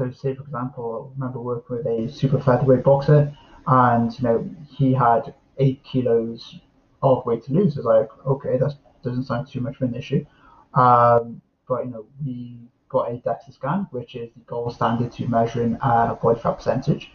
so, 0.00 0.10
say 0.10 0.34
for 0.34 0.44
example, 0.44 1.12
I 1.12 1.20
remember 1.20 1.40
working 1.40 1.76
with 1.76 1.86
a 1.86 2.10
super 2.10 2.40
featherweight 2.40 2.84
boxer, 2.84 3.36
and 3.66 4.18
you 4.18 4.24
know 4.24 4.50
he 4.66 4.94
had 4.94 5.34
eight 5.58 5.84
kilos 5.84 6.58
of 7.02 7.26
weight 7.26 7.44
to 7.44 7.52
lose. 7.52 7.76
It's 7.76 7.84
like, 7.84 8.08
okay, 8.26 8.56
that 8.56 8.76
doesn't 9.04 9.24
sound 9.24 9.48
too 9.48 9.60
much 9.60 9.76
of 9.76 9.82
an 9.82 9.94
issue. 9.94 10.24
Um, 10.72 11.42
but 11.68 11.84
you 11.84 11.90
know, 11.90 12.06
we 12.24 12.56
got 12.88 13.10
a 13.10 13.16
DEXA 13.18 13.52
scan, 13.52 13.88
which 13.90 14.14
is 14.14 14.30
the 14.32 14.40
gold 14.46 14.72
standard 14.72 15.12
to 15.12 15.28
measuring 15.28 15.76
uh, 15.82 16.14
body 16.14 16.40
fat 16.40 16.52
percentage, 16.52 17.12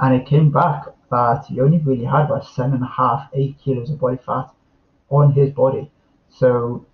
and 0.00 0.20
it 0.20 0.26
came 0.26 0.50
back 0.50 0.86
that 1.12 1.44
he 1.46 1.60
only 1.60 1.78
really 1.78 2.04
had 2.04 2.24
about 2.24 2.46
seven 2.46 2.74
and 2.74 2.82
a 2.82 2.88
half, 2.88 3.28
eight 3.32 3.56
kilos 3.60 3.90
of 3.90 4.00
body 4.00 4.18
fat 4.26 4.50
on 5.08 5.32
his 5.32 5.52
body. 5.52 5.88
So 6.30 6.84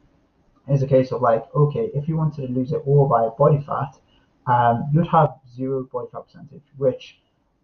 it's 0.68 0.82
a 0.82 0.87
case 0.87 1.12
of 1.12 1.23
like, 1.23 1.47
okay, 1.54 1.90
if 1.94 2.09
you 2.09 2.18
wanted 2.18 2.47
to 2.47 2.52
lose 2.52 2.73
it 2.73 2.82
all 2.85 3.09
by 3.09 3.26
body 3.38 3.64
fat, 3.66 3.99
um, 4.47 4.90
you'd 4.92 5.06
have 5.09 5.35
zero 5.54 5.85
body 5.85 6.09
fat 6.12 6.26
percentage, 6.26 6.62
which 6.76 7.18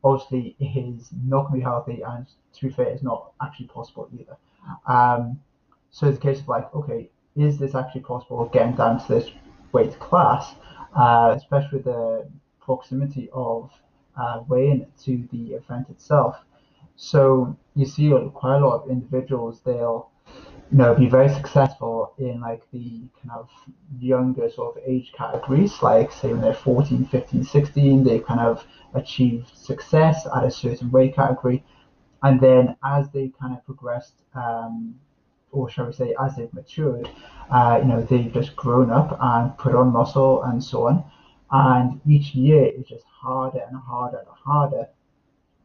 obviously 0.05 0.57
is 0.61 1.09
not 1.25 1.49
going 1.49 1.53
to 1.53 1.59
be 1.59 1.63
healthy, 1.63 2.03
and 2.03 2.27
to 2.55 2.67
be 2.67 2.73
fair, 2.73 2.87
it's 2.87 3.03
not 3.03 3.33
actually 3.43 3.67
possible 3.67 4.09
either. 4.13 4.37
Um, 4.87 5.41
so 5.91 6.09
it's 6.09 6.19
a 6.19 6.21
case 6.21 6.41
of 6.41 6.49
like, 6.49 6.73
okay, 6.75 7.11
is 7.37 7.59
this 7.59 7.75
actually 7.75 8.03
possible 8.03 8.47
getting 8.53 8.75
down 8.77 9.05
to 9.05 9.15
this 9.15 9.31
weight 9.73 9.99
class, 9.99 10.55
uh, 10.97 11.35
especially 11.37 11.81
the 11.81 12.29
proximity 12.61 13.29
of 13.33 13.71
uh, 14.17 14.43
weighing 14.49 14.87
to 15.05 15.29
the 15.33 15.55
event 15.55 15.89
itself. 15.91 16.37
So 16.97 17.57
you 17.75 17.85
see 17.85 18.11
quite 18.35 18.57
a 18.57 18.67
lot 18.67 18.85
of 18.85 18.91
individuals, 18.91 19.61
they'll 19.65 20.11
you 20.71 20.79
know, 20.79 20.95
be 20.95 21.07
very 21.07 21.29
successful 21.29 22.13
in 22.19 22.41
like 22.41 22.63
the 22.73 23.03
kind 23.23 23.31
of 23.33 23.49
younger 24.01 24.51
sort 24.51 24.77
of 24.77 24.83
age 24.85 25.13
categories, 25.17 25.81
like 25.83 26.11
say 26.11 26.33
when 26.33 26.41
they're 26.41 26.55
14, 26.55 27.07
15, 27.07 27.45
16, 27.45 28.05
they 28.05 28.19
kind 28.19 28.41
of 28.41 28.65
achieve 28.95 29.47
success 29.55 30.27
at 30.35 30.45
a 30.45 30.51
certain 30.51 30.91
weight 30.91 31.15
category. 31.15 31.65
And 32.23 32.41
then 32.41 32.77
as 32.85 33.09
they 33.11 33.31
kind 33.41 33.55
of 33.55 33.65
progressed 33.65 34.15
um, 34.35 34.97
or 35.53 35.71
shall 35.71 35.87
we 35.87 35.93
say, 35.93 36.15
as 36.21 36.37
they've 36.37 36.53
matured, 36.53 37.09
uh, 37.51 37.79
you 37.81 37.89
know, 37.89 38.03
they've 38.03 38.33
just 38.33 38.57
grown 38.57 38.91
up 38.91 39.17
and 39.21 39.57
put 39.59 39.75
on 39.75 39.93
muscle 39.93 40.43
and 40.43 40.63
so 40.63 40.89
on. 40.89 41.05
And 41.51 42.01
each 42.07 42.35
year 42.35 42.65
it's 42.65 42.89
just 42.89 43.05
harder 43.05 43.61
and 43.69 43.77
harder 43.79 44.19
and 44.19 44.29
harder 44.29 44.89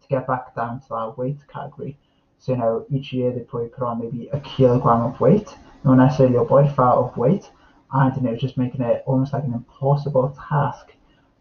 to 0.01 0.07
get 0.07 0.27
back 0.27 0.55
down 0.55 0.79
to 0.81 0.87
that 0.89 1.17
weight 1.17 1.39
category. 1.51 1.97
So, 2.41 2.53
you 2.53 2.57
know, 2.57 2.85
each 2.89 3.13
year 3.13 3.31
they 3.31 3.41
probably 3.41 3.69
put 3.69 3.83
on 3.83 3.99
maybe 3.99 4.27
a 4.33 4.39
kilogram 4.39 5.01
of 5.01 5.19
weight, 5.19 5.55
not 5.83 5.95
necessarily 5.95 6.37
a 6.37 6.43
body 6.43 6.69
fat 6.69 6.93
of 6.93 7.15
weight, 7.15 7.51
and 7.93 8.15
you 8.15 8.23
know, 8.23 8.35
just 8.35 8.57
making 8.57 8.81
it 8.81 9.03
almost 9.05 9.31
like 9.31 9.43
an 9.43 9.53
impossible 9.53 10.35
task 10.49 10.87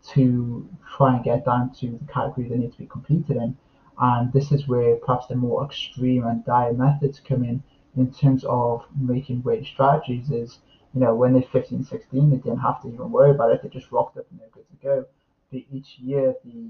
to 0.08 0.68
try 0.94 1.14
and 1.14 1.24
get 1.24 1.46
down 1.46 1.72
to 1.76 1.98
the 1.98 2.12
category 2.12 2.48
they 2.48 2.56
need 2.56 2.72
to 2.72 2.78
be 2.78 2.84
completed 2.86 3.36
in. 3.36 3.56
And 3.98 4.30
this 4.34 4.52
is 4.52 4.68
where 4.68 4.96
perhaps 4.96 5.26
the 5.26 5.36
more 5.36 5.64
extreme 5.64 6.26
and 6.26 6.44
dire 6.44 6.74
methods 6.74 7.18
come 7.18 7.44
in 7.44 7.62
in 7.96 8.12
terms 8.12 8.44
of 8.44 8.84
making 8.94 9.42
weight 9.42 9.64
strategies 9.64 10.30
is, 10.30 10.58
you 10.92 11.00
know, 11.00 11.14
when 11.14 11.32
they're 11.32 11.42
15, 11.42 11.82
16, 11.82 12.30
they 12.30 12.36
didn't 12.36 12.58
have 12.58 12.82
to 12.82 12.88
even 12.88 13.10
worry 13.10 13.30
about 13.30 13.52
it. 13.52 13.62
They 13.62 13.70
just 13.70 13.90
rocked 13.90 14.18
up 14.18 14.26
and 14.30 14.40
they're 14.40 14.48
good 14.52 14.68
to 14.68 14.76
go. 14.82 15.06
But 15.50 15.62
each 15.72 15.98
year, 15.98 16.34
the 16.44 16.68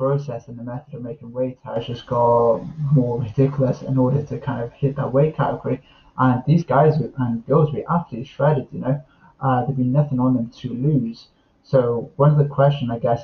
process 0.00 0.48
and 0.48 0.58
the 0.58 0.62
method 0.62 0.94
of 0.94 1.02
making 1.02 1.30
weight 1.30 1.58
has 1.62 1.86
just 1.86 2.06
got 2.06 2.62
more 2.92 3.20
ridiculous 3.20 3.82
in 3.82 3.98
order 3.98 4.22
to 4.22 4.38
kind 4.38 4.62
of 4.62 4.72
hit 4.72 4.96
that 4.96 5.12
weight 5.12 5.36
category. 5.36 5.82
And 6.16 6.42
these 6.46 6.64
guys 6.64 6.94
and 6.96 7.46
girls 7.46 7.70
be 7.70 7.84
absolutely 7.88 8.26
shredded, 8.26 8.68
you 8.72 8.80
know. 8.80 8.96
Uh, 9.40 9.64
there'd 9.64 9.76
be 9.76 9.84
nothing 9.84 10.18
on 10.18 10.34
them 10.34 10.50
to 10.60 10.68
lose. 10.68 11.28
So 11.62 12.10
one 12.16 12.30
of 12.30 12.38
the 12.38 12.46
questions, 12.46 12.90
I 12.90 12.98
guess, 12.98 13.22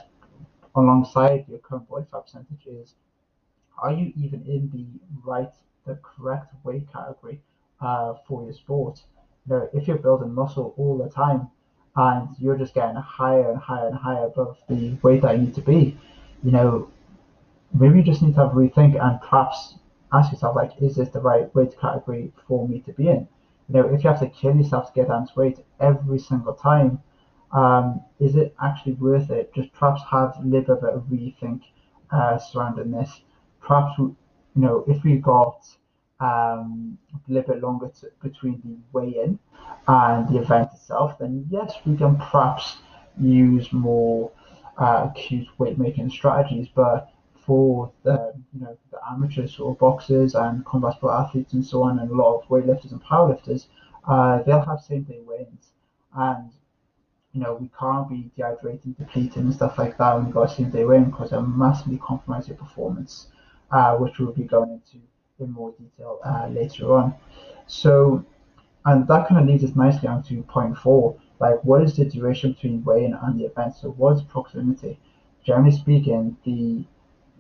alongside 0.75 1.47
your 1.49 1.61
current 1.61 1.89
body 1.89 2.07
fat 2.11 2.27
percentage 2.27 2.67
is, 2.67 2.95
are 3.83 3.93
you 3.93 4.13
even 4.17 4.43
in 4.47 4.71
the 4.73 4.87
right 5.31 5.53
the 5.87 5.99
correct 6.03 6.53
weight 6.65 6.93
category 6.93 7.41
uh, 7.81 8.15
for 8.27 8.45
your 8.45 8.53
sport. 8.53 9.03
You 9.47 9.55
know, 9.55 9.69
if 9.73 9.87
you're 9.87 9.99
building 9.99 10.35
muscle 10.35 10.75
all 10.77 10.99
the 10.99 11.09
time 11.09 11.49
and 11.95 12.29
you're 12.39 12.59
just 12.59 12.75
getting 12.75 12.97
higher 12.97 13.51
and 13.51 13.59
higher 13.59 13.87
and 13.87 13.97
higher 13.97 14.27
above 14.27 14.59
the 14.69 14.97
weight 15.03 15.23
that 15.23 15.37
you 15.37 15.43
need 15.45 15.55
to 15.55 15.63
be, 15.63 15.97
you 16.47 16.53
know, 16.53 16.89
maybe 17.75 17.99
you 17.99 18.05
just 18.05 18.23
need 18.23 18.35
to 18.35 18.41
have 18.43 18.53
a 18.53 18.55
rethink 18.55 18.95
and 19.03 19.21
perhaps 19.21 19.75
ask 20.13 20.31
yourself 20.31 20.55
like, 20.55 20.71
is 20.81 20.95
this 20.95 21.09
the 21.09 21.19
right 21.21 21.53
weight 21.57 21.77
category 21.81 22.33
for 22.47 22.69
me 22.69 22.79
to 22.87 22.93
be 22.93 23.09
in? 23.09 23.27
You 23.69 23.75
know, 23.75 23.89
if 23.93 24.05
you 24.05 24.11
have 24.11 24.21
to 24.21 24.29
kill 24.29 24.55
yourself 24.55 24.87
to 24.87 25.01
get 25.01 25.09
down 25.09 25.27
to 25.27 25.33
weight 25.35 25.59
every 25.81 26.21
single 26.21 26.55
time, 26.55 27.01
um, 27.51 28.01
is 28.21 28.37
it 28.37 28.55
actually 28.63 28.93
worth 28.93 29.29
it? 29.31 29.53
Just 29.57 29.73
perhaps 29.73 30.03
have 30.09 30.37
a 30.39 30.47
little 30.47 30.77
bit 30.77 30.91
of 30.91 31.03
a 31.03 31.15
rethink 31.15 31.63
uh, 32.13 32.39
surrounding 32.39 32.93
this. 32.93 33.23
Perhaps 33.61 33.99
you 33.99 34.15
know, 34.55 34.85
if 34.87 35.03
we 35.03 35.17
got 35.17 35.67
um, 36.21 36.97
a 37.13 37.33
little 37.33 37.55
bit 37.55 37.61
longer 37.61 37.91
to, 38.01 38.07
between 38.23 38.61
the 38.65 38.77
weigh-in 38.93 39.37
and 39.89 40.29
the 40.29 40.39
event 40.39 40.69
itself, 40.75 41.19
then 41.19 41.45
yes, 41.51 41.75
we 41.85 41.97
can 41.97 42.15
perhaps 42.15 42.77
use 43.19 43.73
more 43.73 44.31
uh, 44.79 45.09
acute 45.11 45.49
weight 45.59 45.79
making 45.79 46.11
strategies. 46.11 46.69
But 46.75 47.11
for 47.35 47.93
the 48.03 48.33
you 48.53 48.61
know 48.61 48.77
the 48.91 48.99
amateurs 49.11 49.59
of 49.61 49.79
boxers 49.79 50.35
and 50.35 50.65
combat 50.65 50.95
sport 50.95 51.15
athletes 51.15 51.53
and 51.53 51.65
so 51.65 51.83
on, 51.85 51.99
and 51.99 52.11
a 52.11 52.15
lot 52.15 52.41
of 52.41 52.49
weightlifters 52.49 52.93
and 52.93 53.03
powerlifters, 53.03 53.67
uh, 54.09 54.43
they'll 54.43 54.65
have 54.65 54.81
same 54.81 55.03
day 55.03 55.21
weigh-ins, 55.25 55.73
and 56.17 56.51
you 57.33 57.41
know 57.41 57.55
we 57.55 57.71
can't 57.79 58.09
be 58.09 58.31
dehydrating, 58.39 58.97
depleting, 58.97 59.43
and 59.43 59.55
stuff 59.55 59.79
like 59.79 59.97
that 59.99 60.15
when 60.15 60.27
we 60.27 60.33
got 60.33 60.51
same 60.51 60.71
day 60.71 60.85
weigh-in 60.85 61.05
because 61.05 61.33
it'll 61.33 61.47
massively 61.47 61.99
compromise 61.99 62.49
your 62.49 62.57
performance 62.57 63.29
uh, 63.71 63.97
which 63.97 64.19
we'll 64.19 64.33
be 64.33 64.45
going 64.45 64.71
into 64.71 65.05
in 65.39 65.51
more 65.53 65.73
detail 65.73 66.19
uh, 66.25 66.49
later 66.49 66.95
on. 66.95 67.15
So, 67.67 68.25
and 68.85 69.07
that 69.09 69.29
kind 69.29 69.41
of 69.41 69.47
leads 69.47 69.65
us 69.65 69.77
nicely 69.77 70.09
on 70.09 70.23
to 70.25 70.43
point 70.45 70.79
four, 70.79 71.17
like 71.39 71.63
what 71.65 71.83
is 71.83 71.97
the 71.97 72.05
duration 72.05 72.53
between 72.53 72.85
weigh-in 72.85 73.15
and 73.15 73.39
the 73.39 73.45
event? 73.45 73.75
So 73.75 73.91
what's 73.91 74.23
proximity? 74.23 74.99
Generally 75.45 75.77
speaking, 75.77 76.37
the 76.45 76.85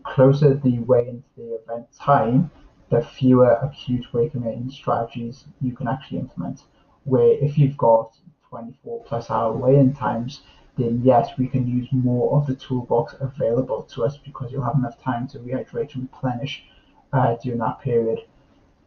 closer 0.05 0.55
the 0.55 0.79
weigh-in 0.81 1.23
to 1.35 1.41
the 1.41 1.59
event 1.62 1.87
time, 1.99 2.50
the 2.91 3.03
fewer 3.03 3.53
acute 3.62 4.07
weight 4.12 4.33
committing 4.33 4.71
strategies 4.71 5.45
you 5.61 5.73
can 5.73 5.88
actually 5.88 6.19
implement. 6.19 6.62
Where 7.05 7.33
if 7.43 7.59
you've 7.59 7.76
got 7.76 8.17
24 8.50 9.05
plus 9.05 9.31
hour 9.31 9.53
weigh-in 9.53 9.95
times, 9.95 10.43
then 10.76 11.00
yes, 11.03 11.31
we 11.38 11.49
can 11.49 11.67
use 11.67 11.88
more 11.91 12.37
of 12.37 12.47
the 12.47 12.55
toolbox 12.55 13.15
available 13.21 13.83
to 13.95 14.05
us 14.05 14.19
because 14.19 14.53
you'll 14.53 14.65
have 14.65 14.76
enough 14.76 15.00
time 15.03 15.26
to 15.29 15.38
rehydrate 15.38 15.95
and 15.95 16.03
replenish 16.03 16.65
uh, 17.12 17.35
during 17.43 17.59
that 17.61 17.81
period. 17.81 18.21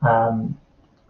Um, 0.01 0.57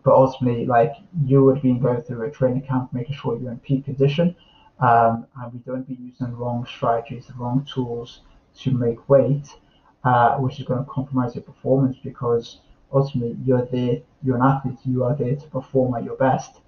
but 0.10 0.16
ultimately, 0.16 0.66
like 0.66 0.96
you 1.24 1.44
would 1.44 1.62
be 1.62 1.74
going 1.74 2.02
through 2.02 2.24
a 2.24 2.32
training 2.32 2.64
camp, 2.64 2.92
making 2.92 3.16
sure 3.16 3.38
you're 3.38 3.52
in 3.52 3.60
peak 3.60 3.86
condition, 3.86 4.36
um, 4.80 5.28
and 5.38 5.54
we 5.54 5.60
don't 5.60 5.88
be 5.88 5.94
using 6.02 6.36
wrong 6.36 6.66
strategies, 6.66 7.28
the 7.28 7.34
wrong 7.34 7.64
tools 7.72 8.22
to 8.62 8.72
make 8.72 9.08
weight, 9.08 9.48
uh, 10.04 10.38
which 10.38 10.60
is 10.60 10.66
going 10.66 10.84
to 10.84 10.90
compromise 10.90 11.36
your 11.36 11.44
performance 11.44 11.96
because 12.04 12.62
ultimately 12.92 13.38
you're 13.46 13.68
there, 13.68 14.00
you're 14.24 14.38
an 14.38 14.42
athlete, 14.42 14.80
you 14.84 15.04
are 15.04 15.16
there 15.16 15.36
to 15.36 15.48
perform 15.50 15.94
at 15.94 16.04
your 16.04 16.16
best. 16.16 16.60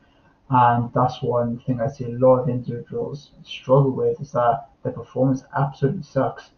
And 0.51 0.93
that's 0.93 1.24
one 1.24 1.57
thing 1.62 1.81
I 1.81 1.88
see 1.88 2.05
a 2.05 2.10
lot 2.10 2.41
of 2.41 2.50
individuals 2.50 3.31
struggle 3.43 3.89
with 3.89 4.21
is 4.21 4.33
that 4.33 4.69
their 4.83 4.93
performance 4.93 5.41
absolutely 5.57 6.03
sucks. 6.03 6.51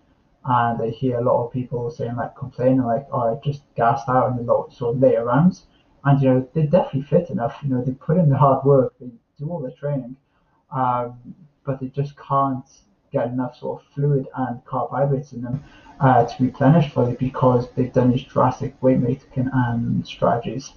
And 0.43 0.81
I 0.81 0.89
hear 0.89 1.19
a 1.19 1.23
lot 1.23 1.45
of 1.45 1.53
people 1.53 1.89
saying 1.91 2.17
like 2.17 2.35
complaining 2.35 2.83
like, 2.83 3.07
oh, 3.09 3.33
I 3.33 3.39
just 3.41 3.61
gassed 3.75 4.09
out 4.09 4.31
in 4.31 4.35
the 4.35 4.43
lot 4.43 4.81
of 4.81 4.99
later 4.99 5.23
rounds. 5.23 5.67
And 6.05 6.21
you 6.21 6.29
know, 6.29 6.49
they're 6.53 6.67
definitely 6.67 7.03
fit 7.03 7.29
enough, 7.29 7.57
you 7.63 7.69
know, 7.69 7.81
they 7.81 7.93
put 7.93 8.17
in 8.17 8.29
the 8.29 8.37
hard 8.37 8.65
work, 8.65 8.93
they 8.99 9.09
do 9.37 9.49
all 9.49 9.61
the 9.61 9.71
training, 9.71 10.15
um, 10.71 11.17
but 11.65 11.79
they 11.79 11.87
just 11.87 12.13
can't 12.17 12.65
get 13.11 13.27
enough 13.27 13.57
sort 13.57 13.81
of 13.81 13.87
fluid 13.93 14.27
and 14.35 14.65
carbohydrates 14.65 15.33
in 15.33 15.41
them 15.43 15.63
uh, 16.01 16.25
to 16.25 16.43
replenish 16.43 16.91
fully 16.91 17.15
because 17.15 17.71
they've 17.75 17.93
done 17.93 18.11
these 18.11 18.23
drastic 18.23 18.81
weight 18.81 18.99
making 18.99 19.49
um, 19.53 20.03
strategies. 20.05 20.73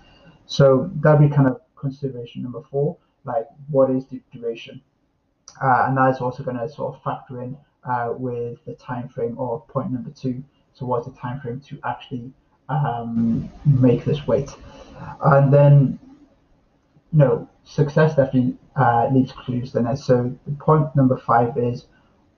So 0.47 0.90
that'd 1.00 1.28
be 1.28 1.35
kind 1.35 1.49
of 1.49 1.61
consideration 1.75 2.42
number 2.42 2.62
four, 2.71 2.97
like 3.25 3.47
what 3.68 3.90
is 3.90 4.06
the 4.06 4.23
duration? 4.33 4.80
Uh, 5.62 5.87
and 5.88 5.97
that 5.97 6.11
is 6.11 6.21
also 6.21 6.42
going 6.42 6.59
to 6.59 6.68
sort 6.68 6.95
of 6.95 7.02
factor 7.02 7.42
in 7.42 7.56
uh, 7.85 8.12
with 8.16 8.64
the 8.64 8.75
time 8.75 9.09
frame 9.09 9.37
of 9.38 9.66
point 9.68 9.90
number 9.90 10.11
two. 10.11 10.45
So 10.75 10.87
what's 10.87 11.06
the 11.06 11.12
time 11.12 11.40
frame 11.40 11.61
to 11.68 11.80
actually 11.85 12.33
um, 12.69 13.51
make 13.65 14.05
this 14.05 14.27
weight? 14.27 14.51
And 15.25 15.53
then, 15.53 15.99
you 17.13 17.19
know, 17.19 17.49
success 17.65 18.17
definitely 18.17 18.57
uh, 18.77 19.09
leaves 19.13 19.33
clues 19.33 19.75
it. 19.75 19.97
So 19.99 20.37
the 20.47 20.53
point 20.53 20.95
number 20.95 21.17
five 21.17 21.57
is 21.57 21.87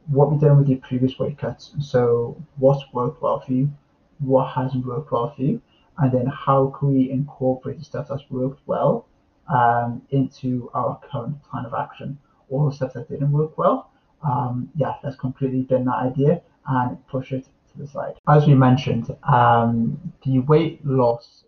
what 0.06 0.30
we've 0.30 0.40
done 0.40 0.58
with 0.58 0.68
your 0.68 0.78
previous 0.78 1.18
weight 1.18 1.38
cuts. 1.38 1.72
So 1.80 2.36
what's 2.56 2.84
worked 2.92 3.22
well 3.22 3.40
for 3.40 3.52
you, 3.52 3.70
what 4.18 4.46
hasn't 4.54 4.86
worked 4.86 5.12
well 5.12 5.34
for 5.34 5.42
you, 5.42 5.60
and 5.98 6.12
then 6.12 6.26
how 6.26 6.68
can 6.78 6.94
we 6.94 7.10
incorporate 7.10 7.78
the 7.78 7.84
stuff 7.84 8.06
that's 8.08 8.22
worked 8.30 8.60
well 8.66 9.06
um, 9.48 10.02
into 10.10 10.70
our 10.74 11.00
current 11.10 11.42
plan 11.44 11.64
of 11.64 11.74
action. 11.74 12.18
All 12.50 12.68
the 12.68 12.74
stuff 12.74 12.92
that 12.94 13.08
didn't 13.08 13.32
work 13.32 13.58
well, 13.58 13.90
um, 14.22 14.70
yeah, 14.74 14.94
let's 15.02 15.16
completely 15.16 15.62
bin 15.62 15.84
that 15.84 15.96
idea 15.96 16.42
and 16.66 17.06
push 17.08 17.32
it 17.32 17.46
to 17.72 17.78
the 17.78 17.86
side. 17.86 18.14
As 18.28 18.46
we 18.46 18.54
mentioned, 18.54 19.14
um, 19.30 19.98
the 20.24 20.40
weight 20.40 20.84
loss 20.84 21.44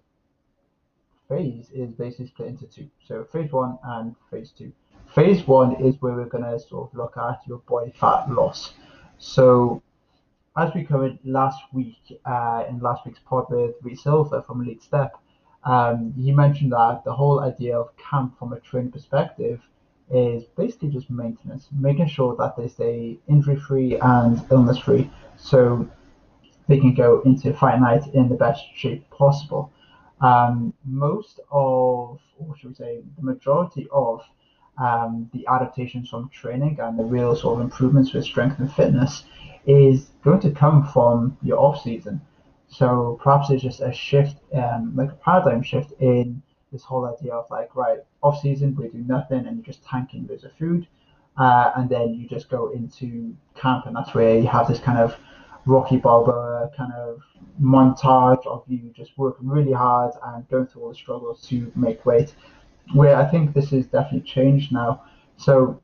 phase 1.28 1.70
is 1.72 1.90
basically 1.92 2.26
split 2.26 2.48
into 2.48 2.66
two. 2.66 2.88
So 3.06 3.24
phase 3.32 3.52
one 3.52 3.78
and 3.84 4.14
phase 4.30 4.52
two. 4.56 4.72
Phase 5.14 5.46
one 5.46 5.76
is 5.84 5.96
where 6.00 6.14
we're 6.14 6.26
going 6.26 6.44
to 6.44 6.58
sort 6.58 6.90
of 6.90 6.96
look 6.96 7.16
at 7.16 7.40
your 7.46 7.58
body 7.58 7.92
fat 7.98 8.30
loss. 8.30 8.74
So 9.18 9.82
as 10.56 10.72
we 10.74 10.84
covered 10.84 11.18
last 11.24 11.62
week 11.72 12.20
uh, 12.24 12.64
in 12.68 12.80
last 12.80 13.06
week's 13.06 13.20
pod 13.20 13.46
with 13.50 13.74
Reece 13.82 14.02
Silver 14.02 14.42
from 14.42 14.62
Elite 14.62 14.82
Step, 14.82 15.12
um, 15.64 16.14
he 16.16 16.32
mentioned 16.32 16.72
that 16.72 17.02
the 17.04 17.12
whole 17.12 17.40
idea 17.40 17.78
of 17.78 17.96
camp 17.96 18.38
from 18.38 18.52
a 18.52 18.60
training 18.60 18.92
perspective 18.92 19.60
is 20.10 20.44
basically 20.56 20.88
just 20.88 21.10
maintenance, 21.10 21.68
making 21.78 22.08
sure 22.08 22.34
that 22.36 22.56
they 22.56 22.66
stay 22.66 23.18
injury 23.28 23.56
free 23.56 23.96
and 24.00 24.44
illness 24.50 24.78
free 24.78 25.08
so 25.36 25.88
they 26.70 26.78
can 26.78 26.94
go 26.94 27.20
into 27.22 27.52
fight 27.52 27.80
night 27.80 28.06
in 28.14 28.28
the 28.28 28.36
best 28.36 28.62
shape 28.76 29.02
possible. 29.10 29.72
Um, 30.20 30.72
most 30.84 31.40
of, 31.50 32.20
or 32.38 32.56
should 32.56 32.68
we 32.68 32.74
say, 32.74 33.00
the 33.18 33.24
majority 33.24 33.88
of 33.90 34.22
um, 34.78 35.28
the 35.34 35.44
adaptations 35.48 36.08
from 36.08 36.28
training 36.28 36.78
and 36.80 36.96
the 36.96 37.04
real 37.04 37.34
sort 37.34 37.58
of 37.58 37.64
improvements 37.64 38.12
with 38.12 38.24
strength 38.24 38.60
and 38.60 38.72
fitness 38.72 39.24
is 39.66 40.10
going 40.22 40.40
to 40.40 40.50
come 40.52 40.86
from 40.86 41.36
your 41.42 41.58
off 41.58 41.82
season. 41.82 42.20
So 42.68 43.18
perhaps 43.20 43.50
it's 43.50 43.64
just 43.64 43.80
a 43.80 43.92
shift, 43.92 44.36
um, 44.54 44.92
like 44.94 45.10
a 45.10 45.18
paradigm 45.24 45.64
shift 45.64 45.90
in 45.98 46.40
this 46.70 46.84
whole 46.84 47.04
idea 47.04 47.32
of 47.34 47.50
like, 47.50 47.74
right, 47.74 47.98
off 48.22 48.40
season 48.40 48.76
we 48.76 48.88
do 48.88 48.98
nothing 48.98 49.44
and 49.46 49.56
you're 49.56 49.66
just 49.66 49.84
tanking 49.84 50.24
loads 50.28 50.44
of 50.44 50.52
food, 50.52 50.86
uh, 51.36 51.72
and 51.76 51.90
then 51.90 52.14
you 52.14 52.28
just 52.28 52.48
go 52.48 52.70
into 52.70 53.34
camp 53.56 53.86
and 53.86 53.96
that's 53.96 54.14
where 54.14 54.38
you 54.38 54.46
have 54.46 54.68
this 54.68 54.78
kind 54.78 54.98
of 54.98 55.16
Rocky 55.66 55.96
Balboa 55.98 56.70
kind 56.76 56.92
of 56.92 57.20
montage 57.60 58.46
of 58.46 58.64
you 58.66 58.92
just 58.96 59.16
working 59.18 59.48
really 59.48 59.72
hard 59.72 60.12
and 60.24 60.48
going 60.48 60.66
through 60.66 60.82
all 60.82 60.88
the 60.88 60.94
struggles 60.94 61.46
to 61.48 61.70
make 61.74 62.04
weight. 62.06 62.34
Where 62.94 63.16
I 63.16 63.26
think 63.26 63.54
this 63.54 63.72
is 63.72 63.86
definitely 63.86 64.28
changed 64.28 64.72
now. 64.72 65.04
So 65.36 65.80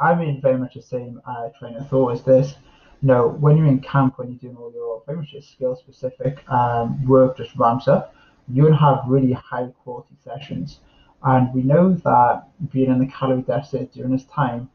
I'm 0.00 0.20
in 0.20 0.40
very 0.40 0.58
much 0.58 0.74
the 0.74 0.82
same 0.82 1.20
uh, 1.26 1.48
train 1.58 1.76
of 1.76 1.88
thought 1.88 2.12
as 2.12 2.22
this. 2.22 2.54
You 3.02 3.08
know, 3.08 3.28
when 3.28 3.56
you're 3.56 3.66
in 3.66 3.80
camp, 3.80 4.18
when 4.18 4.28
you're 4.28 4.38
doing 4.38 4.56
all 4.56 4.72
your 4.72 5.02
very 5.06 5.18
much 5.18 5.34
skill 5.44 5.76
specific 5.76 6.48
um, 6.50 7.06
work 7.06 7.36
just 7.36 7.54
ramps 7.56 7.88
up, 7.88 8.14
you'll 8.48 8.76
have 8.76 9.02
really 9.06 9.32
high 9.32 9.68
quality 9.82 10.16
sessions. 10.22 10.80
And 11.22 11.52
we 11.54 11.62
know 11.62 11.92
that 11.92 12.48
being 12.70 12.90
in 12.90 12.98
the 12.98 13.06
calorie 13.06 13.42
deficit 13.42 13.92
during 13.92 14.12
this 14.12 14.24
time 14.24 14.70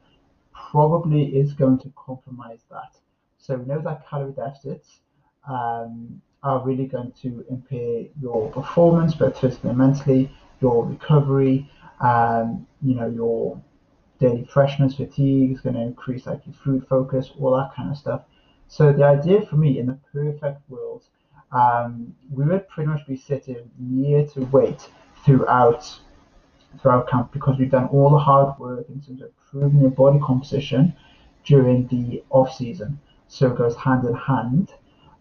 probably 0.52 1.26
is 1.38 1.54
going 1.54 1.80
to 1.80 1.94
compromise 1.96 2.62
that. 2.70 2.96
So 3.50 3.56
we 3.56 3.66
know 3.66 3.82
that 3.82 4.08
calorie 4.08 4.34
deficits 4.34 5.00
um, 5.50 6.22
are 6.44 6.64
really 6.64 6.86
going 6.86 7.12
to 7.24 7.44
impair 7.50 8.06
your 8.22 8.52
performance, 8.52 9.16
both 9.16 9.40
physically 9.40 9.72
and 9.72 9.80
mentally, 9.80 10.32
your 10.62 10.86
recovery, 10.86 11.68
um, 12.00 12.68
you 12.84 12.94
know, 12.94 13.08
your 13.08 13.60
daily 14.20 14.48
freshness, 14.54 14.94
fatigue 14.98 15.52
is 15.52 15.62
going 15.62 15.74
to 15.74 15.82
increase 15.82 16.28
like 16.28 16.46
your 16.46 16.54
food 16.64 16.86
focus, 16.88 17.32
all 17.40 17.58
that 17.58 17.74
kind 17.76 17.90
of 17.90 17.98
stuff. 17.98 18.22
So 18.68 18.94
the 18.94 19.04
idea 19.04 19.42
for 19.48 19.56
me 19.56 19.80
in 19.80 19.88
the 19.88 19.98
perfect 20.14 20.62
world, 20.70 21.06
um, 21.52 22.14
we 22.32 22.46
would 22.46 22.70
pretty 22.70 22.92
much 22.92 23.08
be 23.08 23.18
sitting 23.18 23.68
year 23.80 24.28
to 24.28 24.42
weight 24.42 24.88
throughout 25.26 26.00
throughout 26.80 27.10
camp 27.10 27.34
because 27.34 27.58
we've 27.58 27.72
done 27.72 27.88
all 27.88 28.12
the 28.12 28.20
hard 28.20 28.60
work 28.60 28.86
in 28.90 29.02
terms 29.02 29.24
of 29.24 29.32
improving 29.42 29.82
your 29.82 29.90
body 29.90 30.20
composition 30.20 30.96
during 31.46 31.88
the 31.88 32.24
off 32.30 32.54
season. 32.54 33.00
So 33.30 33.52
it 33.52 33.58
goes 33.58 33.76
hand 33.76 34.04
in 34.06 34.16
hand 34.16 34.74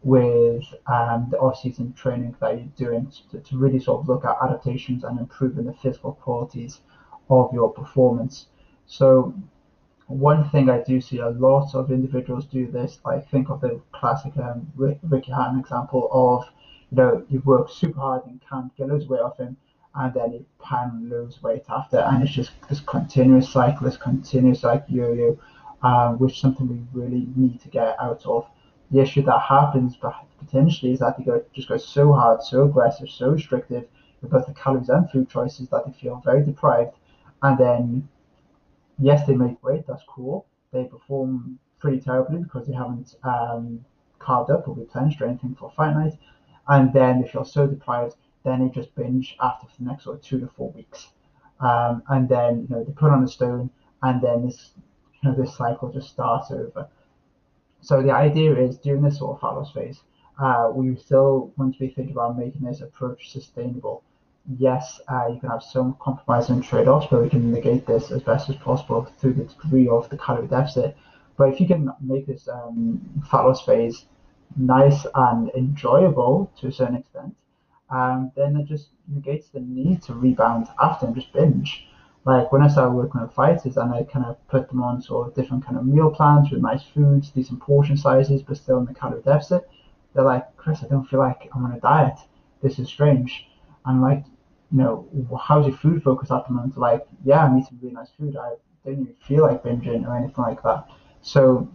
with 0.02 0.64
um, 0.86 1.28
the 1.30 1.38
off 1.38 1.60
season 1.60 1.92
training 1.92 2.34
that 2.40 2.56
you're 2.56 2.88
doing 2.88 3.12
to, 3.30 3.38
to 3.38 3.58
really 3.58 3.78
sort 3.78 4.00
of 4.00 4.08
look 4.08 4.24
at 4.24 4.36
adaptations 4.42 5.04
and 5.04 5.20
improving 5.20 5.66
the 5.66 5.74
physical 5.74 6.12
qualities 6.12 6.80
of 7.28 7.52
your 7.52 7.70
performance. 7.70 8.46
So 8.86 9.34
one 10.06 10.48
thing 10.48 10.70
I 10.70 10.80
do 10.82 11.00
see 11.02 11.18
a 11.18 11.28
lot 11.28 11.74
of 11.74 11.90
individuals 11.90 12.46
do 12.46 12.70
this. 12.70 12.98
I 13.04 13.20
think 13.20 13.50
of 13.50 13.60
the 13.60 13.78
classic 13.92 14.32
um, 14.38 14.72
Ricky 14.74 15.30
Hatton 15.30 15.58
example 15.58 16.08
of, 16.10 16.44
you 16.90 16.96
know, 16.96 17.26
you 17.28 17.40
work 17.44 17.68
super 17.68 18.00
hard 18.00 18.24
and 18.26 18.40
can't 18.48 18.74
get 18.76 18.88
loads 18.88 19.04
of 19.04 19.10
weight 19.10 19.20
off 19.20 19.36
him, 19.36 19.54
and 19.94 20.14
then 20.14 20.32
you 20.32 20.46
pan 20.62 21.08
lose 21.10 21.42
weight 21.42 21.64
after, 21.68 21.98
and 21.98 22.22
it's 22.22 22.32
just 22.32 22.52
this 22.70 22.80
continuous 22.80 23.50
cycle, 23.50 23.84
this 23.84 23.98
continuous 23.98 24.62
like 24.62 24.84
yo-yo, 24.88 25.38
um, 25.82 26.18
which 26.18 26.32
is 26.32 26.38
something 26.40 26.68
we 26.68 27.00
really 27.00 27.26
need 27.36 27.60
to 27.60 27.68
get 27.68 27.96
out 28.00 28.24
of. 28.26 28.46
The 28.90 29.00
issue 29.00 29.22
that 29.22 29.40
happens 29.40 29.96
potentially 30.38 30.92
is 30.92 31.00
that 31.00 31.18
they 31.18 31.24
go 31.24 31.44
just 31.52 31.68
go 31.68 31.76
so 31.76 32.12
hard, 32.12 32.42
so 32.42 32.64
aggressive, 32.64 33.08
so 33.10 33.30
restrictive 33.30 33.86
with 34.20 34.30
both 34.30 34.46
the 34.46 34.54
calories 34.54 34.88
and 34.88 35.10
food 35.10 35.28
choices 35.28 35.68
that 35.68 35.84
they 35.86 35.92
feel 35.92 36.22
very 36.24 36.44
deprived, 36.44 36.96
and 37.42 37.58
then 37.58 38.08
yes, 38.98 39.26
they 39.26 39.34
make 39.34 39.62
weight, 39.62 39.84
that's 39.86 40.02
cool. 40.08 40.46
They 40.72 40.84
perform 40.84 41.58
pretty 41.78 42.00
terribly 42.00 42.42
because 42.42 42.66
they 42.66 42.74
haven't 42.74 43.14
um, 43.22 43.84
carved 44.18 44.50
up 44.50 44.68
or 44.68 44.74
replenished 44.74 45.20
or 45.20 45.26
anything 45.26 45.54
for 45.54 45.72
fight 45.76 45.94
night. 45.94 46.14
And 46.68 46.92
then 46.92 47.22
they 47.22 47.28
feel 47.28 47.44
so 47.44 47.66
deprived, 47.66 48.16
then 48.44 48.60
they 48.60 48.68
just 48.68 48.94
binge 48.94 49.36
after 49.40 49.66
the 49.78 49.84
next 49.84 50.04
sort 50.04 50.16
of 50.16 50.22
two 50.22 50.40
to 50.40 50.48
four 50.48 50.70
weeks. 50.72 51.08
Um, 51.60 52.02
and 52.08 52.28
then, 52.28 52.66
you 52.68 52.76
know, 52.76 52.84
they 52.84 52.92
put 52.92 53.10
on 53.10 53.24
a 53.24 53.28
stone 53.28 53.70
and 54.02 54.20
then 54.20 54.46
this, 54.46 54.72
you 55.22 55.30
know, 55.30 55.36
this 55.36 55.56
cycle 55.56 55.92
just 55.92 56.08
starts 56.08 56.50
over. 56.50 56.88
So 57.80 58.02
the 58.02 58.12
idea 58.12 58.54
is 58.56 58.78
during 58.78 59.02
this 59.02 59.18
sort 59.18 59.36
of 59.36 59.40
fat 59.40 59.56
loss 59.56 59.72
phase, 59.72 60.00
uh, 60.40 60.70
we 60.72 60.94
still 60.96 61.52
want 61.56 61.74
to 61.74 61.80
be 61.80 61.88
thinking 61.88 62.12
about 62.12 62.38
making 62.38 62.62
this 62.62 62.80
approach 62.80 63.30
sustainable 63.30 64.02
yes, 64.56 65.00
uh, 65.08 65.26
you 65.28 65.40
can 65.40 65.50
have 65.50 65.62
some 65.62 65.96
compromise 66.00 66.48
and 66.48 66.64
trade-offs, 66.64 67.06
but 67.10 67.22
we 67.22 67.28
can 67.28 67.52
negate 67.52 67.86
this 67.86 68.10
as 68.10 68.22
best 68.22 68.48
as 68.48 68.56
possible 68.56 69.04
through 69.18 69.34
the 69.34 69.44
degree 69.44 69.88
of 69.88 70.08
the 70.08 70.16
calorie 70.16 70.48
deficit. 70.48 70.96
But 71.36 71.50
if 71.50 71.60
you 71.60 71.66
can 71.66 71.92
make 72.00 72.26
this 72.26 72.48
um, 72.48 73.00
fat 73.30 73.52
phase 73.64 74.06
nice 74.56 75.06
and 75.14 75.50
enjoyable 75.50 76.50
to 76.60 76.68
a 76.68 76.72
certain 76.72 76.96
extent, 76.96 77.34
um, 77.90 78.32
then 78.36 78.56
it 78.56 78.66
just 78.66 78.88
negates 79.06 79.48
the 79.48 79.60
need 79.60 80.02
to 80.02 80.14
rebound 80.14 80.68
after 80.80 81.06
and 81.06 81.14
just 81.14 81.32
binge. 81.32 81.86
Like 82.24 82.52
when 82.52 82.62
I 82.62 82.68
started 82.68 82.92
working 82.92 83.20
with 83.20 83.32
fighters 83.32 83.76
and 83.76 83.92
I 83.92 84.02
kind 84.02 84.26
of 84.26 84.36
put 84.48 84.68
them 84.68 84.82
on 84.82 85.00
sort 85.00 85.28
of 85.28 85.34
different 85.34 85.64
kind 85.64 85.78
of 85.78 85.86
meal 85.86 86.10
plans 86.10 86.50
with 86.50 86.60
nice 86.60 86.82
foods, 86.82 87.30
decent 87.30 87.60
portion 87.60 87.96
sizes, 87.96 88.42
but 88.42 88.56
still 88.56 88.78
in 88.78 88.84
the 88.84 88.94
calorie 88.94 89.22
deficit, 89.22 89.68
they're 90.14 90.24
like, 90.24 90.56
Chris, 90.56 90.82
I 90.82 90.88
don't 90.88 91.04
feel 91.04 91.20
like 91.20 91.48
I'm 91.54 91.64
on 91.64 91.72
a 91.72 91.80
diet. 91.80 92.18
This 92.62 92.78
is 92.78 92.88
strange. 92.88 93.46
And 93.86 94.02
like, 94.02 94.24
you 94.70 94.78
know, 94.78 95.08
how's 95.40 95.66
your 95.66 95.76
food 95.76 96.02
focus 96.02 96.30
at 96.30 96.46
the 96.46 96.52
moment? 96.52 96.76
Like, 96.76 97.06
yeah, 97.24 97.44
I'm 97.44 97.58
eating 97.58 97.78
really 97.80 97.94
nice 97.94 98.10
food. 98.18 98.36
I 98.36 98.54
don't 98.84 99.00
even 99.00 99.14
feel 99.26 99.42
like 99.42 99.62
binging 99.62 100.06
or 100.06 100.16
anything 100.16 100.44
like 100.44 100.62
that. 100.64 100.86
So 101.22 101.70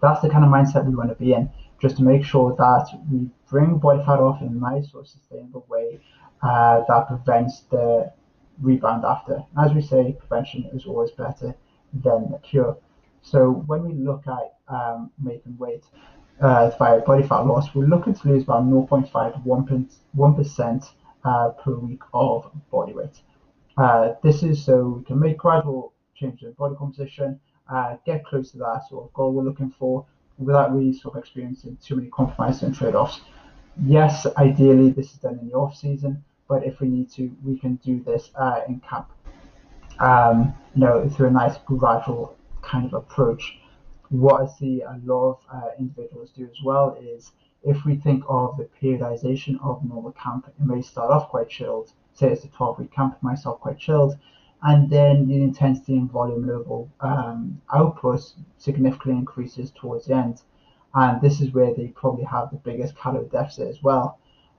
that's 0.00 0.22
the 0.22 0.30
kind 0.30 0.44
of 0.44 0.50
mindset 0.50 0.86
we 0.86 0.94
want 0.94 1.10
to 1.10 1.14
be 1.16 1.32
in, 1.32 1.50
just 1.80 1.96
to 1.98 2.02
make 2.02 2.24
sure 2.24 2.54
that 2.56 2.88
we 3.10 3.28
bring 3.50 3.78
body 3.78 4.02
fat 4.04 4.20
off 4.20 4.40
in 4.40 4.48
a 4.48 4.50
nice 4.50 4.92
or 4.94 5.04
sustainable 5.04 5.66
way 5.68 6.00
uh, 6.42 6.82
that 6.88 7.08
prevents 7.08 7.60
the 7.70 8.12
rebound 8.60 9.04
after. 9.04 9.44
As 9.58 9.72
we 9.72 9.82
say, 9.82 10.16
prevention 10.18 10.68
is 10.72 10.86
always 10.86 11.10
better 11.10 11.54
than 11.92 12.30
the 12.30 12.38
cure. 12.42 12.76
So 13.22 13.50
when 13.66 13.84
we 13.84 13.92
look 13.94 14.24
at 14.26 14.54
um, 14.68 15.10
making 15.22 15.56
weight 15.58 15.84
uh, 16.40 16.70
via 16.78 17.00
body 17.00 17.26
fat 17.26 17.40
loss, 17.40 17.74
we're 17.74 17.86
looking 17.86 18.14
to 18.14 18.28
lose 18.28 18.44
about 18.44 18.64
0.5 18.64 19.32
to 19.34 19.88
1% 20.16 20.90
uh, 21.24 21.48
per 21.50 21.74
week 21.74 22.02
of 22.14 22.50
body 22.70 22.92
weight. 22.92 23.20
Uh, 23.76 24.14
this 24.22 24.42
is 24.42 24.64
so 24.64 24.88
we 24.98 25.04
can 25.04 25.18
make 25.18 25.36
gradual 25.36 25.92
changes 26.14 26.44
in 26.44 26.52
body 26.52 26.74
composition, 26.76 27.38
uh, 27.70 27.96
get 28.06 28.24
close 28.24 28.52
to 28.52 28.58
that 28.58 28.82
sort 28.88 29.04
of 29.04 29.12
goal 29.12 29.32
we're 29.32 29.42
looking 29.42 29.72
for, 29.78 30.06
without 30.38 30.72
really 30.72 30.92
sort 30.92 31.14
of 31.14 31.20
experiencing 31.20 31.76
too 31.82 31.96
many 31.96 32.08
compromises 32.08 32.62
and 32.62 32.74
trade-offs. 32.74 33.20
Yes, 33.84 34.26
ideally 34.36 34.90
this 34.90 35.12
is 35.12 35.18
done 35.18 35.38
in 35.40 35.48
the 35.48 35.54
off 35.54 35.76
season, 35.76 36.24
but 36.48 36.64
if 36.64 36.80
we 36.80 36.88
need 36.88 37.10
to, 37.12 37.34
we 37.44 37.58
can 37.58 37.76
do 37.76 38.02
this 38.02 38.30
uh, 38.36 38.60
in 38.68 38.80
camp. 38.80 39.08
Um, 39.98 40.54
you 40.74 40.82
know, 40.82 41.08
through 41.08 41.28
a 41.28 41.30
nice 41.30 41.56
gradual 41.64 42.36
kind 42.62 42.84
of 42.84 42.92
approach. 42.92 43.58
What 44.10 44.42
I 44.42 44.46
see 44.46 44.82
a 44.82 45.00
lot 45.04 45.30
of 45.30 45.38
uh, 45.52 45.68
individuals 45.78 46.30
do 46.36 46.44
as 46.44 46.62
well 46.62 46.96
is 47.00 47.32
if 47.62 47.84
we 47.84 47.96
think 47.96 48.22
of 48.28 48.56
the 48.56 48.68
periodization 48.80 49.58
of 49.62 49.84
normal 49.84 50.12
camp, 50.12 50.46
it 50.46 50.54
may 50.64 50.82
start 50.82 51.10
off 51.10 51.28
quite 51.30 51.48
chilled. 51.48 51.92
Say 52.12 52.30
it's 52.30 52.44
a 52.44 52.48
12 52.48 52.78
week 52.78 52.92
camp, 52.92 53.20
myself 53.22 53.60
quite 53.60 53.78
chilled, 53.78 54.16
and 54.62 54.88
then 54.88 55.26
the 55.26 55.42
intensity 55.42 55.96
and 55.96 56.10
volume 56.10 56.46
level 56.46 56.90
um, 57.00 57.60
output 57.72 58.20
significantly 58.58 59.18
increases 59.18 59.72
towards 59.72 60.06
the 60.06 60.14
end. 60.14 60.42
And 60.94 61.20
this 61.20 61.40
is 61.40 61.52
where 61.52 61.74
they 61.74 61.88
probably 61.88 62.24
have 62.24 62.50
the 62.50 62.56
biggest 62.56 62.96
calorie 62.96 63.28
deficit 63.28 63.68
as 63.68 63.82
well. 63.82 64.18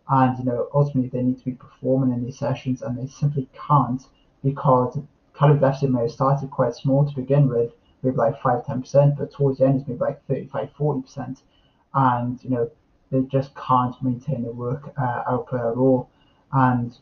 And 0.10 0.38
you 0.39 0.46
know, 0.46 0.70
ultimately 0.74 1.10
they 1.10 1.26
need 1.26 1.39
to 1.39 1.46
be 1.46 1.52
performing 1.52 2.13
in 2.13 2.24
these 2.24 2.39
sessions 2.39 2.82
and 2.82 2.98
they 2.98 3.08
simply 3.08 3.50
can't 3.54 4.02
because 4.43 4.98
deficit 5.39 5.91
may 5.91 6.02
have 6.02 6.12
started 6.12 6.50
quite 6.50 6.74
small 6.74 7.06
to 7.06 7.15
begin 7.15 7.48
with, 7.48 7.72
maybe 8.02 8.15
like 8.15 8.41
5 8.41 8.63
10%, 8.63 9.17
but 9.17 9.32
towards 9.32 9.60
the 9.60 9.65
end 9.65 9.80
it's 9.80 9.88
maybe 9.88 10.00
like 10.00 10.26
35 10.28 10.70
40%. 10.80 11.41
And 11.93 12.43
you 12.43 12.50
know, 12.50 12.72
they 13.12 13.22
just 13.22 13.56
can't 13.56 14.02
maintain 14.02 14.43
the 14.43 14.52
work 14.52 14.93
uh, 14.98 15.24
output 15.28 15.60
at 15.60 15.78
all. 15.78 16.10
And 16.52 16.98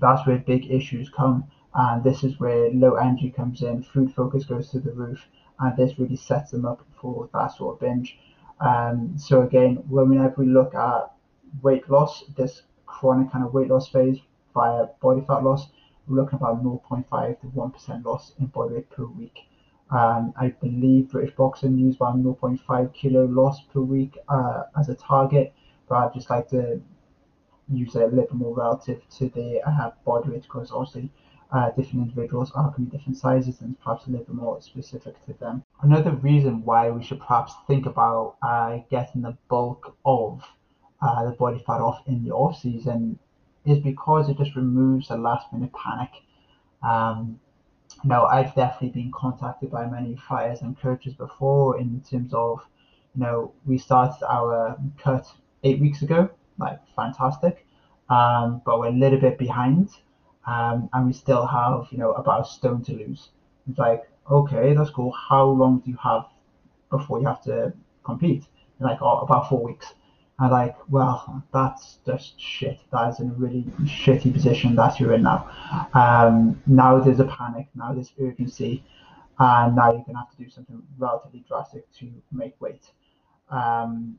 that's 0.00 0.26
where 0.26 0.38
big 0.38 0.70
issues 0.70 1.08
come. 1.10 1.44
And 1.74 2.02
this 2.02 2.24
is 2.24 2.40
where 2.40 2.70
low 2.72 2.94
energy 2.94 3.30
comes 3.30 3.62
in, 3.62 3.82
food 3.82 4.14
focus 4.14 4.44
goes 4.44 4.70
through 4.70 4.80
the 4.80 4.92
roof, 4.92 5.26
and 5.60 5.76
this 5.76 5.98
really 5.98 6.16
sets 6.16 6.50
them 6.50 6.64
up 6.64 6.82
for 7.00 7.28
that 7.34 7.48
sort 7.48 7.74
of 7.74 7.80
binge. 7.80 8.18
Um, 8.60 9.14
so 9.18 9.42
again, 9.42 9.76
whenever 9.88 10.34
we 10.38 10.46
look 10.46 10.74
at 10.74 11.10
weight 11.62 11.88
loss, 11.90 12.24
this 12.36 12.62
chronic 12.86 13.30
kind 13.32 13.44
of 13.44 13.54
weight 13.54 13.68
loss 13.68 13.88
phase 13.88 14.18
via 14.54 14.86
body 15.00 15.22
fat 15.26 15.42
loss, 15.42 15.68
we're 16.06 16.16
looking 16.16 16.38
about 16.38 16.62
0.5 16.62 17.40
to 17.40 17.46
1% 17.46 18.04
loss 18.04 18.32
in 18.38 18.46
body 18.46 18.74
weight 18.74 18.90
per 18.90 19.04
week. 19.04 19.40
Um, 19.90 20.34
I 20.36 20.48
believe 20.48 21.10
British 21.10 21.34
Boxing 21.36 21.78
use 21.78 21.96
about 21.96 22.16
0.5 22.16 22.94
kilo 22.94 23.26
loss 23.26 23.62
per 23.72 23.80
week 23.80 24.18
uh, 24.28 24.64
as 24.78 24.88
a 24.88 24.94
target, 24.94 25.52
but 25.88 25.96
I'd 25.96 26.14
just 26.14 26.30
like 26.30 26.48
to 26.50 26.80
use 27.68 27.94
it 27.94 28.02
a 28.02 28.06
little 28.06 28.22
bit 28.22 28.34
more 28.34 28.54
relative 28.54 29.02
to 29.18 29.28
the 29.28 29.60
uh, 29.66 29.90
body 30.04 30.30
weight 30.30 30.42
because 30.42 30.70
obviously 30.72 31.10
uh, 31.52 31.70
different 31.70 32.08
individuals 32.08 32.50
are 32.54 32.70
going 32.70 32.86
to 32.86 32.90
be 32.90 32.96
different 32.96 33.16
sizes 33.16 33.60
and 33.60 33.78
perhaps 33.80 34.06
a 34.06 34.10
little 34.10 34.26
bit 34.26 34.34
more 34.34 34.60
specific 34.60 35.24
to 35.26 35.32
them. 35.34 35.62
Another 35.82 36.12
reason 36.12 36.64
why 36.64 36.90
we 36.90 37.02
should 37.02 37.20
perhaps 37.20 37.54
think 37.66 37.86
about 37.86 38.36
uh, 38.42 38.78
getting 38.90 39.22
the 39.22 39.36
bulk 39.48 39.96
of 40.04 40.42
uh, 41.06 41.24
the 41.24 41.32
body 41.32 41.62
fat 41.66 41.80
off 41.80 42.02
in 42.06 42.24
the 42.24 42.30
off 42.30 42.60
season 42.60 43.18
is 43.64 43.78
because 43.78 44.28
it 44.28 44.38
just 44.38 44.56
removes 44.56 45.08
the 45.08 45.16
last 45.16 45.52
minute 45.52 45.72
panic. 45.72 46.10
Um, 46.82 47.40
know, 48.04 48.24
I've 48.24 48.54
definitely 48.54 49.00
been 49.00 49.12
contacted 49.12 49.70
by 49.70 49.86
many 49.86 50.16
fighters 50.28 50.62
and 50.62 50.78
coaches 50.78 51.14
before 51.14 51.78
in 51.78 52.00
terms 52.08 52.32
of, 52.34 52.60
you 53.14 53.22
know, 53.22 53.52
we 53.64 53.78
started 53.78 54.24
our 54.28 54.76
cut 54.98 55.26
eight 55.64 55.80
weeks 55.80 56.02
ago, 56.02 56.30
like 56.58 56.80
fantastic, 56.94 57.66
um, 58.08 58.62
but 58.64 58.78
we're 58.78 58.88
a 58.88 58.92
little 58.92 59.18
bit 59.18 59.38
behind, 59.38 59.90
um, 60.46 60.88
and 60.92 61.06
we 61.06 61.12
still 61.12 61.46
have, 61.46 61.86
you 61.90 61.98
know, 61.98 62.12
about 62.12 62.42
a 62.42 62.44
stone 62.44 62.82
to 62.84 62.92
lose. 62.92 63.30
It's 63.68 63.78
like, 63.78 64.04
okay, 64.30 64.74
that's 64.74 64.90
cool. 64.90 65.12
How 65.12 65.44
long 65.44 65.80
do 65.80 65.90
you 65.90 65.96
have 66.02 66.26
before 66.90 67.20
you 67.20 67.26
have 67.26 67.42
to 67.44 67.72
compete? 68.04 68.44
Like, 68.78 68.98
oh, 69.00 69.20
about 69.20 69.48
four 69.48 69.62
weeks. 69.62 69.94
And 70.38 70.50
like, 70.50 70.76
well, 70.90 71.42
that's 71.52 71.98
just 72.04 72.38
shit. 72.38 72.78
That 72.92 73.08
is 73.08 73.20
in 73.20 73.30
a 73.30 73.32
really 73.32 73.62
shitty 73.84 74.32
position 74.32 74.76
that 74.76 75.00
you're 75.00 75.14
in 75.14 75.22
now. 75.22 75.48
Um, 75.94 76.62
now 76.66 76.98
there's 76.98 77.20
a 77.20 77.24
panic. 77.24 77.68
Now 77.74 77.94
there's 77.94 78.12
urgency, 78.20 78.84
and 79.38 79.74
now 79.74 79.92
you're 79.92 80.04
gonna 80.06 80.18
have 80.18 80.30
to 80.36 80.44
do 80.44 80.50
something 80.50 80.82
relatively 80.98 81.44
drastic 81.48 81.90
to 82.00 82.12
make 82.32 82.60
weight. 82.60 82.90
Um, 83.48 84.18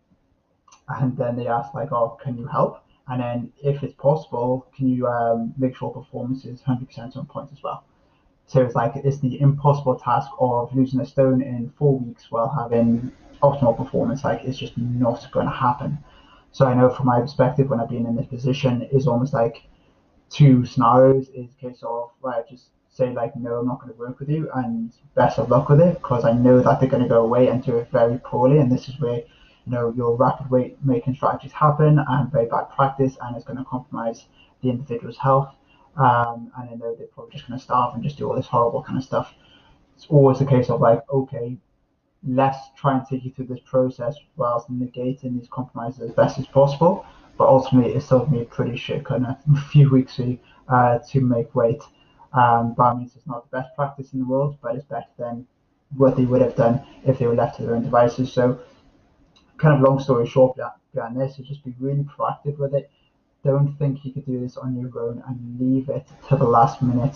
and 0.90 1.16
then 1.18 1.36
they 1.36 1.48
ask 1.48 1.74
like, 1.74 1.92
oh, 1.92 2.18
can 2.22 2.38
you 2.38 2.48
help? 2.48 2.84
And 3.08 3.22
then 3.22 3.54
if 3.64 3.84
it's 3.84 3.94
possible, 3.94 4.68
can 4.76 4.88
you 4.90 5.08
um, 5.08 5.54
make 5.58 5.76
sure 5.76 5.92
performance 5.92 6.46
is 6.46 6.62
100% 6.62 7.16
on 7.16 7.26
point 7.26 7.50
as 7.52 7.62
well? 7.64 7.84
So 8.48 8.62
it's 8.64 8.76
like 8.76 8.94
it's 8.96 9.20
the 9.20 9.40
impossible 9.42 10.00
task 10.00 10.30
of 10.40 10.74
losing 10.74 11.02
a 11.02 11.06
stone 11.06 11.42
in 11.42 11.72
four 11.78 12.00
weeks 12.00 12.32
while 12.32 12.48
having 12.48 13.12
optimal 13.44 13.78
performance. 13.78 14.24
Like 14.24 14.44
it's 14.44 14.58
just 14.58 14.78
not 14.78 15.30
going 15.32 15.46
to 15.46 15.52
happen. 15.52 15.98
So 16.58 16.66
I 16.66 16.74
know 16.74 16.90
from 16.90 17.06
my 17.06 17.22
perspective, 17.22 17.70
when 17.70 17.80
I've 17.80 17.90
been 17.90 18.08
in 18.08 18.16
this 18.16 18.26
position, 18.26 18.82
is 18.92 19.06
almost 19.06 19.32
like 19.32 19.62
two 20.32 20.66
scenarios. 20.66 21.30
Is 21.36 21.52
a 21.54 21.62
case 21.62 21.84
of 21.84 22.10
where 22.22 22.34
I 22.34 22.42
just 22.50 22.70
say 22.90 23.14
like, 23.14 23.36
no, 23.36 23.60
I'm 23.60 23.68
not 23.68 23.80
going 23.80 23.94
to 23.94 24.00
work 24.00 24.20
with 24.20 24.28
you, 24.28 24.50
and 24.56 24.92
best 25.14 25.38
of 25.38 25.52
luck 25.52 25.70
with 25.70 25.80
it, 25.80 25.94
because 26.02 26.26
I 26.26 26.32
know 26.32 26.60
that 26.64 26.80
they're 26.80 26.90
going 26.90 27.04
to 27.04 27.08
go 27.08 27.24
away 27.24 27.50
and 27.50 27.64
do 27.64 27.78
it 27.78 27.92
very 27.92 28.18
poorly, 28.24 28.58
and 28.58 28.72
this 28.72 28.90
is 28.90 29.00
where 29.00 29.18
you 29.18 29.72
know 29.72 29.94
your 29.96 30.16
rapid 30.16 30.50
weight 30.50 30.84
making 30.84 31.14
strategies 31.14 31.52
happen 31.52 32.00
and 32.00 32.32
very 32.32 32.48
bad 32.48 32.72
practice, 32.76 33.18
and 33.22 33.36
it's 33.36 33.46
going 33.46 33.60
to 33.60 33.66
compromise 33.66 34.26
the 34.64 34.72
individual's 34.72 35.18
health. 35.18 35.54
Um, 35.96 36.52
and 36.58 36.72
I 36.72 36.74
know 36.74 36.96
they're 36.96 37.06
probably 37.06 37.34
just 37.34 37.48
going 37.48 37.60
to 37.60 37.64
starve 37.64 37.94
and 37.94 38.04
just 38.04 38.18
do 38.18 38.28
all 38.28 38.36
this 38.36 38.48
horrible 38.48 38.82
kind 38.82 38.98
of 38.98 39.04
stuff. 39.04 39.36
It's 39.96 40.08
always 40.10 40.42
a 40.42 40.46
case 40.46 40.72
of 40.72 40.82
like, 40.82 41.02
okay, 41.14 41.56
let's 42.26 42.58
try 42.76 42.98
and 42.98 43.06
take 43.08 43.24
you 43.26 43.32
through 43.32 43.48
this 43.48 43.60
process 43.66 44.16
whilst 44.36 44.70
negating 44.72 45.40
these 45.40 45.48
compromises 45.50 46.02
as 46.02 46.12
best 46.12 46.40
as 46.40 46.48
possible. 46.48 47.06
But 47.38 47.48
ultimately, 47.48 47.94
it's 47.94 48.06
still 48.06 48.26
me 48.28 48.42
a 48.42 48.46
pretty 48.46 48.78
shit 48.78 49.06
kind 49.06 49.26
of 49.28 49.38
few 49.72 49.90
weeks 49.90 50.20
uh, 50.70 51.00
to 51.10 51.22
make 51.22 51.54
weight. 51.54 51.82
Um, 52.34 52.74
by 52.74 52.94
means, 52.94 53.16
it's 53.16 53.28
not 53.28 53.50
the 53.50 53.58
best 53.58 53.76
practice 53.76 54.14
in 54.14 54.20
the 54.20 54.26
world, 54.26 54.58
but 54.62 54.76
it's 54.76 54.86
better 54.86 55.08
than 55.18 55.46
what 55.96 56.18
they 56.18 56.26
would 56.26 56.42
have 56.42 56.56
done 56.56 56.82
if 57.06 57.20
they 57.20 57.28
were 57.28 57.36
left 57.36 57.58
to 57.58 57.64
their 57.64 57.76
own 57.76 57.84
devices. 57.84 58.34
So, 58.34 58.60
kind 59.58 59.76
of 59.76 59.82
long 59.82 60.00
story 60.00 60.28
short 60.28 60.58
behind 60.94 61.20
this 61.20 61.40
is 61.40 61.48
just 61.48 61.64
be 61.64 61.74
really 61.80 62.04
proactive 62.04 62.58
with 62.58 62.74
it. 62.74 62.90
Don't 63.44 63.78
think 63.78 64.04
you 64.04 64.12
could 64.12 64.26
do 64.26 64.40
this 64.40 64.58
on 64.58 64.78
your 64.80 64.92
own 65.00 65.24
and 65.28 65.60
leave 65.60 65.90
it 65.90 66.08
to 66.28 66.36
the 66.36 66.44
last 66.44 66.82
minute 66.82 67.16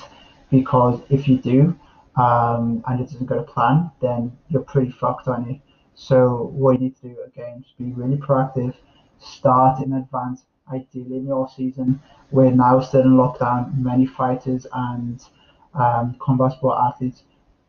because 0.49 1.01
if 1.09 1.27
you 1.27 1.37
do, 1.37 1.77
um, 2.15 2.83
and 2.87 2.99
it 2.99 3.09
doesn't 3.09 3.25
go 3.25 3.37
to 3.37 3.43
plan, 3.43 3.91
then 4.01 4.37
you're 4.49 4.63
pretty 4.63 4.91
fucked 4.91 5.27
on 5.27 5.49
you. 5.49 5.59
So 5.95 6.51
what 6.53 6.73
you 6.73 6.79
need 6.79 6.95
to 6.97 7.09
do 7.09 7.17
again 7.25 7.63
is 7.65 7.73
be 7.77 7.93
really 7.93 8.17
proactive, 8.17 8.73
start 9.19 9.83
in 9.83 9.93
advance, 9.93 10.43
ideally 10.71 11.17
in 11.17 11.27
your 11.27 11.49
season. 11.49 12.01
We're 12.31 12.51
now 12.51 12.79
still 12.79 13.01
in 13.01 13.11
lockdown. 13.11 13.77
Many 13.77 14.05
fighters 14.05 14.65
and 14.73 15.21
um, 15.73 16.15
combat 16.19 16.53
sport 16.53 16.77
athletes, 16.81 17.23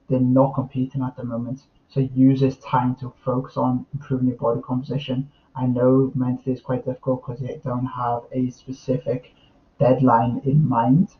they're 0.08 0.20
not 0.20 0.54
competing 0.54 1.02
at 1.02 1.16
the 1.16 1.24
moment. 1.24 1.62
So 1.88 2.00
use 2.00 2.40
this 2.40 2.56
time 2.58 2.96
to 2.96 3.12
focus 3.24 3.56
on 3.56 3.86
improving 3.92 4.28
your 4.28 4.38
body 4.38 4.60
composition. 4.62 5.30
I 5.54 5.66
know 5.66 6.10
mentally 6.14 6.52
it's 6.52 6.62
quite 6.62 6.84
difficult 6.84 7.26
because 7.26 7.42
you 7.42 7.60
don't 7.62 7.86
have 7.86 8.22
a 8.32 8.50
specific 8.50 9.34
deadline 9.78 10.40
in 10.44 10.66
mind, 10.66 11.10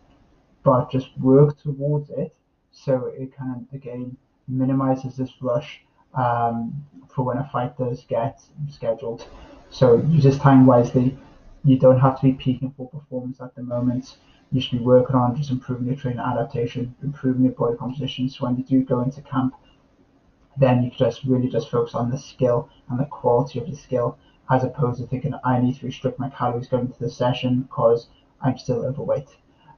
but 0.63 0.91
just 0.91 1.09
work 1.19 1.61
towards 1.61 2.09
it 2.11 2.35
so 2.73 3.13
it 3.17 3.37
kind 3.37 3.55
of 3.57 3.75
again 3.75 4.17
minimizes 4.49 5.17
this 5.17 5.31
rush 5.41 5.83
um, 6.15 6.85
for 7.09 7.25
when 7.25 7.39
a 7.39 7.49
fight 7.53 7.77
does 7.79 8.05
get 8.09 8.41
scheduled. 8.69 9.27
So 9.71 9.97
use 10.09 10.25
this 10.25 10.39
time 10.39 10.67
wisely. 10.67 11.17
You 11.65 11.79
don't 11.79 12.01
have 12.01 12.17
to 12.21 12.23
be 12.23 12.33
peaking 12.33 12.75
for 12.77 12.89
performance 12.89 13.41
at 13.41 13.55
the 13.55 13.63
moment. 13.63 14.17
You 14.51 14.61
should 14.61 14.79
be 14.79 14.85
working 14.85 15.17
on 15.17 15.37
just 15.37 15.51
improving 15.51 15.87
your 15.87 15.97
training 15.97 16.21
adaptation, 16.21 16.95
improving 17.03 17.45
your 17.45 17.53
body 17.53 17.77
composition. 17.77 18.29
So 18.29 18.45
when 18.45 18.57
you 18.57 18.65
do 18.65 18.83
go 18.83 19.01
into 19.01 19.23
camp, 19.23 19.55
then 20.59 20.83
you 20.83 20.91
can 20.91 20.99
just 20.99 21.25
really 21.25 21.49
just 21.49 21.71
focus 21.71 21.95
on 21.95 22.11
the 22.11 22.19
skill 22.19 22.69
and 22.89 23.01
the 23.01 23.07
quality 23.07 23.59
of 23.59 23.71
the 23.71 23.77
skill, 23.77 24.19
as 24.51 24.65
opposed 24.65 25.01
to 25.01 25.07
thinking 25.07 25.33
I 25.45 25.59
need 25.61 25.79
to 25.79 25.87
restrict 25.87 26.19
my 26.19 26.29
calories 26.29 26.69
going 26.69 26.87
into 26.87 26.99
the 26.99 27.11
session 27.11 27.63
because 27.63 28.09
I'm 28.43 28.59
still 28.59 28.85
overweight. 28.85 29.29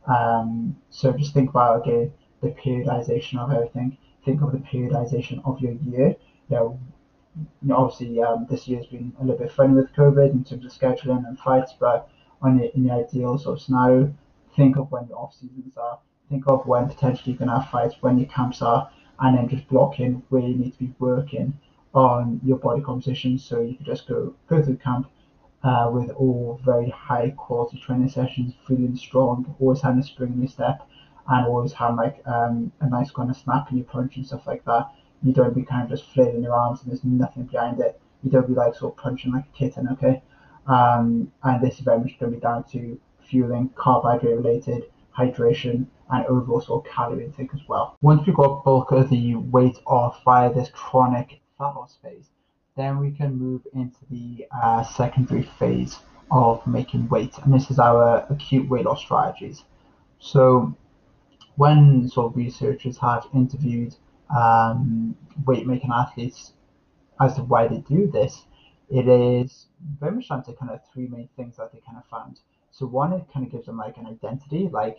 Um, 0.07 0.77
so 0.91 1.13
just 1.13 1.33
think 1.33 1.51
about 1.51 1.87
again 1.87 2.13
the 2.45 2.51
periodization 2.51 3.39
of 3.39 3.51
everything. 3.51 3.97
Think 4.25 4.43
of 4.43 4.53
the 4.53 4.59
periodization 4.59 5.41
of 5.45 5.61
your 5.61 5.73
year. 5.73 6.17
You 6.49 6.57
know, 6.57 6.81
obviously 7.75 8.23
um, 8.23 8.47
this 8.49 8.69
year's 8.69 8.87
been 8.87 9.13
a 9.21 9.25
little 9.25 9.39
bit 9.39 9.53
funny 9.53 9.75
with 9.75 9.93
COVID 9.95 10.31
in 10.33 10.45
terms 10.45 10.65
of 10.65 10.73
scheduling 10.73 11.27
and 11.27 11.39
fights, 11.39 11.75
but 11.79 12.09
on 12.43 12.59
the, 12.59 12.75
in 12.77 12.85
the 12.85 12.93
ideal 12.93 13.39
sort 13.39 13.59
of 13.59 13.65
scenario, 13.65 14.15
think 14.57 14.77
of 14.77 14.91
when 14.93 15.09
the 15.09 15.15
off 15.15 15.35
seasons 15.35 15.77
are. 15.77 15.99
Think 16.31 16.45
of 16.47 16.67
when 16.67 16.89
potentially 16.89 17.33
you're 17.33 17.39
gonna 17.39 17.61
have 17.61 17.71
fights, 17.71 17.97
when 18.01 18.19
your 18.19 18.29
camps 18.29 18.63
are, 18.63 18.91
and 19.21 19.37
then 19.37 19.49
just 19.49 19.69
block 19.69 20.01
in 20.01 20.23
where 20.29 20.43
you 20.43 20.55
need 20.55 20.73
to 20.73 20.79
be 20.79 20.95
working 20.99 21.59
on 21.95 22.41
your 22.45 22.59
body 22.59 22.83
composition. 22.83 23.39
So 23.39 23.61
you 23.61 23.75
can 23.75 23.85
just 23.85 24.07
go 24.09 24.35
go 24.49 24.63
through 24.63 24.77
camp 24.77 25.09
uh, 25.63 25.91
with 25.93 26.11
all 26.11 26.61
very 26.65 26.91
high 26.91 27.31
quality 27.31 27.79
training 27.79 28.09
sessions, 28.09 28.55
feeling 28.67 28.97
strong, 28.97 29.55
always 29.59 29.81
having 29.81 30.01
a 30.01 30.03
spring 30.03 30.33
in 30.35 30.41
your 30.41 30.49
step, 30.49 30.87
and 31.29 31.47
always 31.47 31.73
have 31.73 31.97
like 31.97 32.23
um, 32.27 32.73
a 32.81 32.89
nice 32.89 33.11
kind 33.11 33.31
of 33.31 33.37
snap 33.37 33.71
in 33.71 33.79
your 33.79 33.87
punch 33.87 34.17
and 34.17 34.27
stuff 34.27 34.47
like 34.47 34.65
that. 34.65 34.91
You 35.23 35.33
don't 35.33 35.55
be 35.55 35.63
kind 35.63 35.85
of 35.85 35.91
just 35.91 36.11
flailing 36.13 36.43
your 36.43 36.55
arms 36.55 36.83
and 36.83 36.91
there's 36.91 37.05
nothing 37.05 37.45
behind 37.45 37.81
it. 37.81 38.01
You 38.23 38.31
don't 38.31 38.47
be 38.47 38.55
like 38.55 38.75
sort 38.75 38.95
of 38.95 39.03
punching 39.03 39.33
like 39.33 39.45
a 39.45 39.59
kitten, 39.59 39.89
okay? 39.93 40.23
Um, 40.67 41.33
and 41.43 41.63
this 41.63 41.75
is 41.75 41.81
very 41.81 41.99
much 41.99 42.19
going 42.19 42.33
to 42.33 42.39
be 42.39 42.41
down 42.41 42.65
to 42.73 42.99
fueling, 43.29 43.71
carbohydrate 43.75 44.37
related, 44.37 44.85
hydration, 45.17 45.87
and 46.11 46.27
overall 46.27 46.61
sort 46.61 46.85
of 46.85 46.93
calorie 46.93 47.25
intake 47.25 47.55
as 47.55 47.61
well. 47.69 47.97
Once 48.03 48.27
we've 48.27 48.37
got 48.37 48.65
bulk 48.65 48.91
of 48.93 49.09
the 49.09 49.35
weight 49.37 49.79
off 49.87 50.21
via 50.25 50.53
this 50.53 50.71
chronic 50.73 51.41
fat 51.59 51.75
loss 51.75 51.97
phase, 52.03 52.29
then 52.77 52.99
we 52.99 53.11
can 53.11 53.39
move 53.39 53.63
into 53.73 53.99
the 54.11 54.47
uh, 54.63 54.83
secondary 54.83 55.43
phase 55.59 55.99
of 56.31 56.67
making 56.67 57.09
weight, 57.09 57.35
and 57.45 57.55
this 57.55 57.71
is 57.71 57.79
our 57.79 58.27
acute 58.31 58.69
weight 58.69 58.85
loss 58.85 59.01
strategies. 59.01 59.63
So, 60.19 60.77
when 61.57 62.09
sort 62.09 62.33
of 62.33 62.37
researchers 62.37 62.99
have 62.99 63.27
interviewed 63.35 63.95
um, 64.35 65.17
weight 65.47 65.67
making 65.67 65.91
athletes 65.93 66.53
as 67.21 67.35
to 67.37 67.43
why 67.43 67.69
they 67.69 67.79
do 67.79 68.11
this, 68.11 68.45
it 68.91 69.09
is 69.09 69.67
very 70.01 70.13
much 70.13 70.29
down 70.29 70.43
to 70.45 70.53
kind 70.55 70.71
of 70.71 70.81
three 70.93 71.07
main 71.07 71.29
things 71.37 71.57
that 71.57 71.73
they 71.73 71.81
kind 71.87 71.99
of 71.99 72.05
found. 72.07 72.41
So 72.71 72.87
one, 72.87 73.13
it 73.13 73.25
kind 73.33 73.47
of 73.47 73.53
gives 73.53 73.67
them 73.67 73.77
like 73.77 73.97
an 73.97 74.07
identity, 74.07 74.69
like 74.73 74.99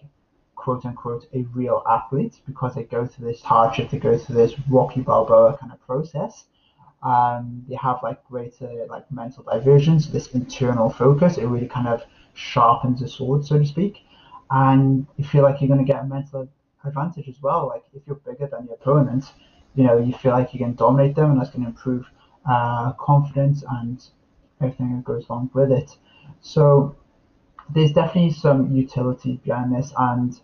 quote 0.56 0.86
unquote 0.86 1.28
a 1.34 1.42
real 1.54 1.84
athlete 1.90 2.40
because 2.46 2.74
they 2.76 2.84
go 2.84 3.06
through 3.06 3.28
this 3.28 3.42
hardship, 3.42 3.90
they 3.90 4.00
go 4.00 4.18
through 4.18 4.36
this 4.36 4.54
Rocky 4.70 5.02
Balboa 5.02 5.58
kind 5.58 5.72
of 5.74 5.82
process. 5.86 6.46
Um, 7.04 7.64
they 7.68 7.76
have 7.76 8.00
like 8.02 8.26
greater 8.26 8.88
like 8.90 9.12
mental 9.12 9.44
diversion, 9.44 10.00
so 10.00 10.12
this 10.12 10.32
internal 10.32 10.90
focus, 10.90 11.38
it 11.38 11.46
really 11.46 11.68
kind 11.68 11.88
of 11.88 12.04
sharpens 12.34 13.02
the 13.02 13.08
sword, 13.08 13.46
so 13.46 13.60
to 13.60 13.66
speak. 13.66 13.98
And 14.64 15.06
you 15.18 15.26
feel 15.26 15.44
like 15.44 15.60
you're 15.60 15.68
going 15.68 15.86
to 15.86 15.92
get 15.94 16.02
a 16.02 16.08
mental 16.08 16.48
advantage 16.86 17.28
as 17.28 17.42
well. 17.42 17.68
Like 17.68 17.84
if 17.94 18.02
you're 18.08 18.22
bigger 18.30 18.48
than 18.48 18.68
your 18.68 18.76
opponent, 18.76 19.34
you 19.76 19.84
know, 19.84 19.98
you 19.98 20.14
feel 20.14 20.32
like 20.32 20.54
you 20.54 20.60
can 20.60 20.76
dominate 20.76 21.14
them, 21.16 21.32
and 21.32 21.38
that's 21.40 21.50
going 21.50 21.64
to 21.66 21.72
improve 21.72 22.06
uh, 22.50 22.94
confidence 22.94 23.66
and 23.70 23.98
everything 24.62 24.96
that 24.96 25.04
goes 25.04 25.28
along 25.28 25.50
with 25.54 25.72
it. 25.72 25.98
So 26.40 26.96
there's 27.74 27.92
definitely 27.92 28.32
some 28.32 28.74
utility 28.74 29.42
behind 29.44 29.76
this, 29.76 29.92
and 29.98 30.40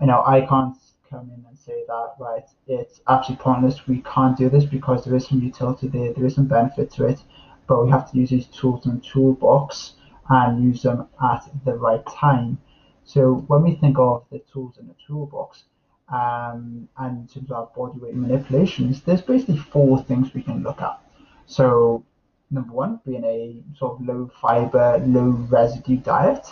you 0.00 0.06
know, 0.06 0.22
I 0.24 0.40
can't 0.52 0.76
come 1.10 1.30
in 1.34 1.44
and 1.46 1.58
say 1.58 1.84
that 1.86 2.14
right, 2.18 2.48
it's 2.66 3.02
absolutely 3.06 3.42
pointless. 3.44 3.86
We 3.86 4.02
can't 4.14 4.36
do 4.36 4.48
this 4.48 4.64
because 4.64 5.04
there 5.04 5.14
is 5.14 5.26
some 5.26 5.42
utility 5.42 5.88
there, 5.88 6.14
there 6.14 6.24
is 6.24 6.36
some 6.36 6.46
benefit 6.46 6.90
to 6.92 7.06
it, 7.06 7.22
but 7.66 7.84
we 7.84 7.90
have 7.90 8.10
to 8.10 8.18
use 8.18 8.30
these 8.30 8.46
tools 8.46 8.86
in 8.86 8.94
the 8.94 9.00
toolbox 9.00 9.94
and 10.30 10.64
use 10.64 10.82
them 10.82 11.06
at 11.22 11.42
the 11.66 11.74
right 11.74 12.04
time. 12.06 12.56
So 13.04 13.44
when 13.48 13.62
we 13.62 13.74
think 13.76 13.98
of 13.98 14.24
the 14.30 14.40
tools 14.52 14.78
in 14.78 14.86
the 14.86 14.94
toolbox, 15.06 15.64
um, 16.08 16.88
and 16.98 17.20
in 17.20 17.26
terms 17.28 17.50
of 17.50 17.74
body 17.74 17.98
weight 17.98 18.14
manipulations, 18.14 19.02
there's 19.02 19.22
basically 19.22 19.56
four 19.56 20.02
things 20.04 20.32
we 20.34 20.42
can 20.42 20.62
look 20.62 20.80
at. 20.80 21.00
So 21.46 22.04
number 22.50 22.72
one 22.72 23.00
being 23.06 23.24
a 23.24 23.56
sort 23.78 24.00
of 24.00 24.06
low 24.06 24.30
fiber, 24.40 24.98
low 25.06 25.30
residue 25.50 25.96
diet 25.96 26.46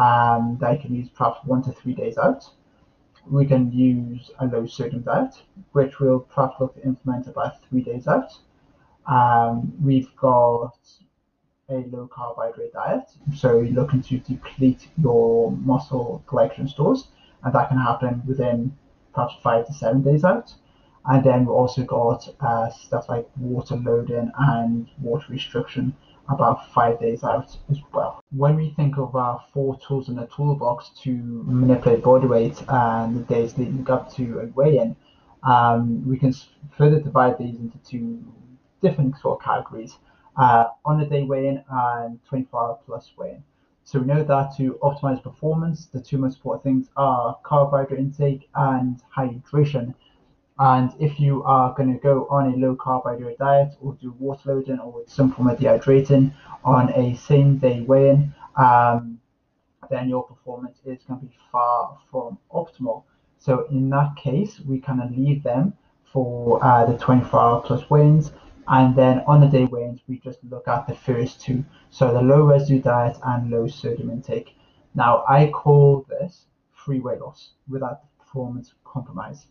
um, 0.00 0.56
that 0.60 0.72
you 0.72 0.78
can 0.80 0.94
use 0.94 1.08
perhaps 1.14 1.38
one 1.44 1.62
to 1.62 1.72
three 1.72 1.94
days 1.94 2.18
out. 2.18 2.48
We 3.30 3.46
can 3.46 3.72
use 3.72 4.30
a 4.40 4.46
low 4.46 4.66
sodium 4.66 5.02
diet, 5.02 5.34
which 5.72 5.98
we'll 6.00 6.20
perhaps 6.20 6.56
look 6.60 6.74
to 6.74 6.82
implement 6.82 7.26
about 7.26 7.64
three 7.68 7.82
days 7.82 8.06
out. 8.06 8.32
Um, 9.06 9.72
we've 9.82 10.14
got 10.16 10.76
a 11.68 11.84
low 11.90 12.06
carbohydrate 12.06 12.72
diet, 12.72 13.10
so 13.34 13.60
you're 13.60 13.72
looking 13.72 14.02
to 14.02 14.18
deplete 14.18 14.88
your 14.96 15.52
muscle 15.52 16.22
glycogen 16.26 16.68
stores, 16.68 17.08
and 17.42 17.54
that 17.54 17.68
can 17.68 17.78
happen 17.78 18.22
within 18.26 18.76
perhaps 19.14 19.34
five 19.42 19.66
to 19.66 19.72
seven 19.72 20.02
days 20.02 20.24
out. 20.24 20.54
And 21.06 21.22
then 21.22 21.40
we've 21.40 21.50
also 21.50 21.82
got 21.84 22.28
uh, 22.40 22.70
stuff 22.70 23.08
like 23.08 23.28
water 23.36 23.76
loading 23.76 24.32
and 24.38 24.88
water 25.00 25.26
restriction 25.28 25.94
about 26.28 26.72
five 26.72 26.98
days 26.98 27.22
out 27.22 27.54
as 27.70 27.78
well. 27.92 28.24
When 28.30 28.56
we 28.56 28.70
think 28.70 28.96
of 28.96 29.14
our 29.14 29.44
four 29.52 29.78
tools 29.86 30.08
in 30.08 30.16
the 30.16 30.26
toolbox 30.26 30.90
to 31.02 31.10
manipulate 31.46 32.02
body 32.02 32.26
weight 32.26 32.62
and 32.68 33.16
the 33.16 33.34
days 33.34 33.58
leading 33.58 33.88
up 33.90 34.14
to 34.14 34.40
a 34.40 34.46
weigh-in, 34.46 34.96
um, 35.42 36.08
we 36.08 36.16
can 36.18 36.34
further 36.78 37.00
divide 37.00 37.36
these 37.38 37.56
into 37.56 37.76
two 37.86 38.24
different 38.80 39.18
sort 39.18 39.40
of 39.40 39.44
categories, 39.44 39.98
uh, 40.36 40.66
on 40.84 41.00
a 41.00 41.08
day 41.08 41.22
weigh-in 41.22 41.62
and 41.70 42.18
24 42.28 42.60
hour 42.60 42.78
plus 42.86 43.12
weigh-in. 43.16 43.42
So 43.84 44.00
we 44.00 44.06
know 44.06 44.24
that 44.24 44.56
to 44.56 44.78
optimize 44.82 45.22
performance, 45.22 45.86
the 45.86 46.00
two 46.00 46.16
most 46.16 46.36
important 46.36 46.64
things 46.64 46.88
are 46.96 47.38
carbohydrate 47.42 48.00
intake 48.00 48.48
and 48.54 49.00
hydration. 49.14 49.94
And 50.58 50.92
if 50.98 51.20
you 51.20 51.42
are 51.44 51.74
going 51.74 51.92
to 51.92 51.98
go 51.98 52.26
on 52.30 52.54
a 52.54 52.56
low 52.56 52.76
carbohydrate 52.76 53.38
diet 53.38 53.74
or 53.80 53.96
do 54.00 54.12
water 54.18 54.54
loading 54.54 54.78
or 54.78 55.02
some 55.06 55.32
form 55.32 55.48
of 55.48 55.58
dehydrating 55.58 56.32
on 56.64 56.90
a 56.94 57.14
same 57.16 57.58
day 57.58 57.80
weigh 57.82 58.10
in, 58.10 58.34
um, 58.56 59.20
then 59.90 60.08
your 60.08 60.22
performance 60.22 60.78
is 60.86 61.02
going 61.06 61.20
to 61.20 61.26
be 61.26 61.36
far 61.52 61.98
from 62.10 62.38
optimal. 62.52 63.02
So 63.38 63.66
in 63.70 63.90
that 63.90 64.16
case, 64.16 64.60
we 64.60 64.80
kind 64.80 65.02
of 65.02 65.10
leave 65.10 65.42
them 65.42 65.74
for 66.10 66.64
uh, 66.64 66.86
the 66.86 66.96
24 66.96 67.40
hour 67.40 67.60
plus 67.60 67.90
weigh-ins. 67.90 68.32
And 68.68 68.96
then 68.96 69.22
on 69.26 69.40
the 69.40 69.46
day 69.46 69.64
weigh-ins, 69.64 70.00
we 70.08 70.18
just 70.18 70.38
look 70.44 70.68
at 70.68 70.86
the 70.86 70.94
first 70.94 71.40
two. 71.40 71.64
So 71.90 72.12
the 72.12 72.22
low 72.22 72.44
residue 72.44 72.80
diet 72.80 73.16
and 73.24 73.50
low 73.50 73.66
sodium 73.66 74.10
intake. 74.10 74.56
Now 74.94 75.24
I 75.28 75.48
call 75.48 76.06
this 76.08 76.46
free 76.72 77.00
weight 77.00 77.20
loss 77.20 77.50
without 77.68 78.00
performance 78.18 78.74
compromise 78.84 79.46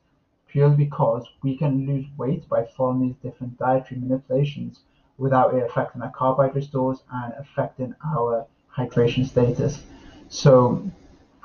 purely 0.54 0.76
because 0.76 1.26
we 1.42 1.58
can 1.58 1.88
lose 1.88 2.06
weight 2.16 2.48
by 2.48 2.64
following 2.78 3.02
these 3.02 3.16
different 3.24 3.58
dietary 3.58 4.00
manipulations 4.00 4.82
without 5.18 5.54
it 5.56 5.64
affecting 5.64 6.02
our 6.02 6.12
carbohydrate 6.12 6.64
stores 6.64 7.04
and 7.12 7.34
affecting 7.40 7.94
our 8.06 8.46
hydration 8.76 9.26
status. 9.26 9.84
So, 10.30 10.88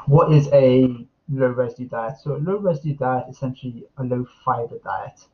what 0.06 0.30
is 0.30 0.48
a 0.52 1.06
low 1.30 1.48
residue 1.48 1.88
diet? 1.88 2.18
So, 2.22 2.36
a 2.36 2.38
low 2.38 2.58
residue 2.58 2.96
diet 2.96 3.24
is 3.30 3.36
essentially 3.36 3.86
a 3.96 4.04
low 4.04 4.26
fiber 4.44 4.78
diet. 4.84 5.26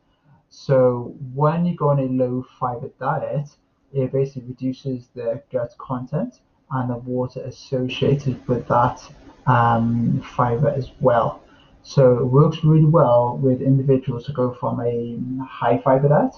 So, 0.57 1.17
when 1.35 1.67
you 1.67 1.75
go 1.75 1.89
on 1.89 1.99
a 1.99 2.05
low 2.05 2.47
fiber 2.61 2.89
diet, 3.01 3.49
it 3.93 4.13
basically 4.13 4.49
reduces 4.49 5.09
the 5.09 5.43
gut 5.51 5.75
content 5.79 6.41
and 6.71 6.89
the 6.91 6.97
water 6.97 7.41
associated 7.41 8.47
with 8.47 8.67
that 8.69 9.03
um, 9.47 10.23
fiber 10.23 10.69
as 10.69 10.93
well. 11.01 11.43
So 11.83 12.19
it 12.19 12.27
works 12.27 12.63
really 12.63 12.85
well 12.85 13.37
with 13.37 13.61
individuals 13.61 14.27
who 14.27 14.33
go 14.33 14.55
from 14.55 14.81
a 14.81 15.19
high 15.45 15.79
fiber 15.79 16.09
diet 16.09 16.37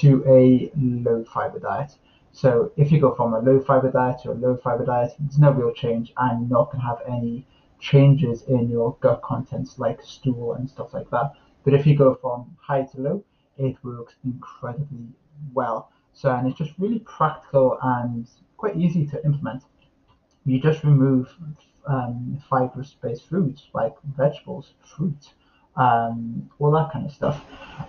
to 0.00 0.24
a 0.26 0.72
low 0.76 1.24
fiber 1.24 1.58
diet. 1.58 1.92
So 2.32 2.72
if 2.78 2.90
you 2.90 2.98
go 2.98 3.14
from 3.14 3.34
a 3.34 3.38
low 3.38 3.60
fiber 3.60 3.90
diet 3.90 4.22
to 4.22 4.32
a 4.32 4.32
low 4.32 4.56
fiber 4.56 4.86
diet, 4.86 5.12
there's 5.18 5.38
no 5.38 5.52
real 5.52 5.74
change 5.74 6.12
and 6.16 6.48
not 6.48 6.72
going 6.72 6.80
to 6.80 6.86
have 6.86 7.02
any 7.06 7.46
changes 7.78 8.42
in 8.44 8.70
your 8.70 8.96
gut 9.00 9.20
contents 9.20 9.78
like 9.78 10.00
stool 10.02 10.54
and 10.54 10.68
stuff 10.68 10.94
like 10.94 11.10
that. 11.10 11.32
But 11.64 11.74
if 11.74 11.86
you 11.86 11.94
go 11.96 12.14
from 12.14 12.56
high 12.60 12.82
to 12.82 13.00
low, 13.00 13.24
it 13.58 13.76
works 13.82 14.14
incredibly 14.24 15.06
well. 15.52 15.90
So 16.12 16.34
and 16.34 16.48
it's 16.48 16.58
just 16.58 16.72
really 16.78 17.00
practical 17.00 17.78
and 17.82 18.26
quite 18.56 18.76
easy 18.76 19.06
to 19.06 19.24
implement. 19.24 19.64
You 20.44 20.60
just 20.60 20.82
remove 20.82 21.28
um, 21.86 22.42
fibrous-based 22.48 23.28
foods 23.28 23.68
like 23.74 23.94
vegetables, 24.16 24.74
fruit, 24.84 25.32
um, 25.76 26.50
all 26.58 26.72
that 26.72 26.92
kind 26.92 27.06
of 27.06 27.12
stuff. 27.12 27.40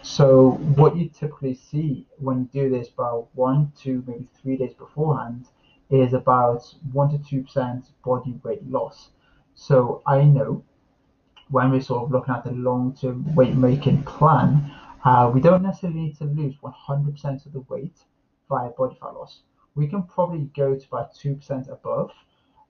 So 0.01 0.51
what 0.75 0.95
you 0.95 1.10
typically 1.10 1.55
see 1.55 2.05
when 2.17 2.49
you 2.53 2.63
do 2.63 2.69
this 2.69 2.89
about 2.89 3.27
one 3.34 3.71
to 3.82 4.03
maybe 4.05 4.27
three 4.41 4.58
days 4.58 4.73
beforehand 4.73 5.47
is 5.89 6.13
about 6.13 6.63
one 6.91 7.10
to 7.10 7.17
two 7.17 7.43
percent 7.43 7.86
body 8.05 8.36
weight 8.43 8.63
loss. 8.69 9.10
So 9.55 10.03
I 10.05 10.21
know 10.23 10.63
when 11.49 11.71
we're 11.71 11.82
sort 11.82 12.03
of 12.03 12.12
looking 12.12 12.34
at 12.34 12.43
the 12.43 12.51
long-term 12.51 13.34
weight 13.34 13.55
making 13.55 14.03
plan, 14.03 14.71
uh, 15.03 15.31
we 15.33 15.39
don't 15.39 15.63
necessarily 15.63 15.99
need 15.99 16.17
to 16.17 16.25
lose 16.25 16.55
100% 16.63 17.45
of 17.45 17.53
the 17.53 17.62
weight 17.69 17.97
via 18.49 18.69
body 18.69 18.97
fat 18.99 19.13
loss. 19.13 19.41
We 19.75 19.88
can 19.88 20.03
probably 20.03 20.49
go 20.55 20.75
to 20.75 20.85
about 20.88 21.15
2% 21.15 21.71
above 21.71 22.12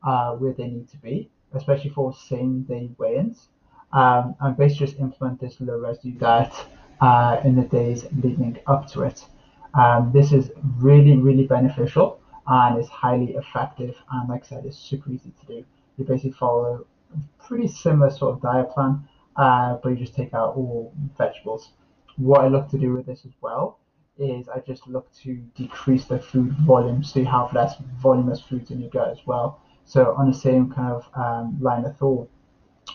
uh, 0.04 0.34
where 0.34 0.54
they 0.54 0.68
need 0.68 0.90
to 0.90 0.98
be, 0.98 1.32
especially 1.54 1.90
for 1.90 2.14
same 2.14 2.64
day 2.64 2.92
weigh-ins. 2.98 3.50
Um, 3.92 4.36
and 4.40 4.56
basically 4.56 4.86
just 4.86 5.00
implement 5.00 5.40
this 5.42 5.60
low 5.60 5.80
residue 5.80 6.12
diet 6.12 6.54
uh, 7.02 7.42
in 7.44 7.56
the 7.56 7.64
days 7.64 8.06
leading 8.24 8.60
up 8.68 8.88
to 8.92 9.02
it. 9.04 9.26
Um, 9.74 10.12
this 10.14 10.32
is 10.32 10.52
really, 10.78 11.18
really 11.18 11.48
beneficial 11.48 12.20
and 12.46 12.80
is 12.80 12.88
highly 12.90 13.36
effective. 13.36 13.96
And 14.12 14.30
like 14.30 14.44
I 14.46 14.48
said, 14.48 14.66
it's 14.66 14.78
super 14.78 15.12
easy 15.12 15.32
to 15.40 15.46
do. 15.48 15.66
You 15.98 16.06
basically 16.06 16.32
follow 16.32 16.86
a 17.16 17.44
pretty 17.44 17.68
similar 17.68 18.12
sort 18.12 18.36
of 18.36 18.42
diet 18.42 18.70
plan, 18.72 19.08
uh, 19.36 19.78
but 19.82 19.90
you 19.90 19.96
just 19.96 20.16
take 20.16 20.34
out 20.34 20.56
all 20.56 20.94
vegetables. 21.18 21.72
What 22.20 22.42
I 22.42 22.48
look 22.48 22.70
to 22.70 22.78
do 22.78 22.94
with 22.94 23.06
this 23.06 23.26
as 23.26 23.32
well 23.42 23.80
is 24.18 24.50
I 24.50 24.60
just 24.60 24.88
look 24.88 25.12
to 25.24 25.36
decrease 25.56 26.06
the 26.06 26.20
food 26.20 26.52
volume 26.68 27.04
so 27.04 27.20
you 27.20 27.26
have 27.26 27.54
less 27.54 27.76
voluminous 28.02 28.42
foods 28.42 28.72
in 28.72 28.82
your 28.82 28.90
gut 28.90 29.10
as 29.10 29.26
well. 29.26 29.62
So 29.86 30.14
on 30.16 30.30
the 30.30 30.38
same 30.38 30.70
kind 30.70 30.92
of 30.92 31.10
um, 31.16 31.58
line 31.62 31.86
of 31.86 31.98
thought, 31.98 32.30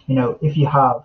you 0.07 0.15
know, 0.15 0.39
if 0.43 0.57
you 0.57 0.67
have 0.67 1.05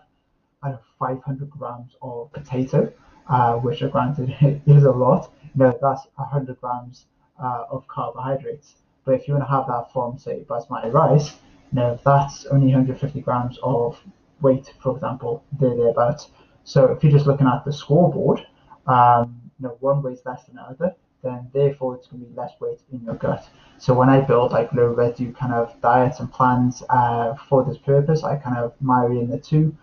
I 0.62 0.76
500 1.00 1.50
grams 1.50 1.96
of 2.02 2.32
potato 2.34 2.92
uh, 3.30 3.54
which 3.56 3.80
granted 3.92 4.36
is 4.66 4.84
a 4.84 4.92
lot, 4.92 5.32
you 5.44 5.64
know, 5.64 5.78
that's 5.82 6.08
100 6.16 6.60
grams 6.60 7.06
uh, 7.42 7.66
of 7.72 7.88
carbohydrates. 7.88 8.76
But 9.06 9.14
if 9.16 9.28
you 9.28 9.36
want 9.36 9.46
to 9.46 9.50
have 9.50 9.68
that 9.68 9.94
from, 9.94 10.18
say, 10.20 10.44
basmati 10.50 10.92
rice, 10.92 11.38
you 11.72 11.80
know, 11.80 12.00
that's 12.04 12.46
only 12.48 12.68
150 12.68 13.22
grams 13.22 13.58
of 13.64 14.02
weight, 14.42 14.74
for 14.82 14.96
example, 14.96 15.44
there, 15.60 15.76
thereabouts. 15.76 16.32
So 16.70 16.86
if 16.92 17.04
you're 17.04 17.12
just 17.12 17.26
looking 17.26 17.48
at 17.48 17.66
the 17.66 17.74
scoreboard, 17.74 18.46
um, 18.86 19.42
you 19.60 19.68
know, 19.68 19.78
one 19.80 20.04
weighs 20.04 20.22
less 20.24 20.46
than 20.46 20.60
another, 20.60 20.96
then 21.24 21.50
therefore 21.52 21.96
it's 21.96 22.06
going 22.06 22.22
to 22.22 22.28
be 22.28 22.36
less 22.36 22.52
weight 22.60 22.80
in 22.94 23.04
your 23.04 23.16
gut. 23.16 23.50
So 23.80 23.92
when 23.96 24.08
I 24.08 24.22
build 24.22 24.52
like 24.52 24.72
low 24.72 24.90
residue 24.90 25.34
kind 25.34 25.52
of 25.52 25.74
diets 25.82 26.20
and 26.20 26.32
plans 26.32 26.84
uh, 26.92 27.34
for 27.50 27.66
this 27.66 27.80
purpose, 27.80 28.24
I 28.24 28.36
kind 28.36 28.56
of 28.56 28.76
marry 28.82 29.18
in 29.18 29.32
the 29.32 29.40
two, 29.40 29.76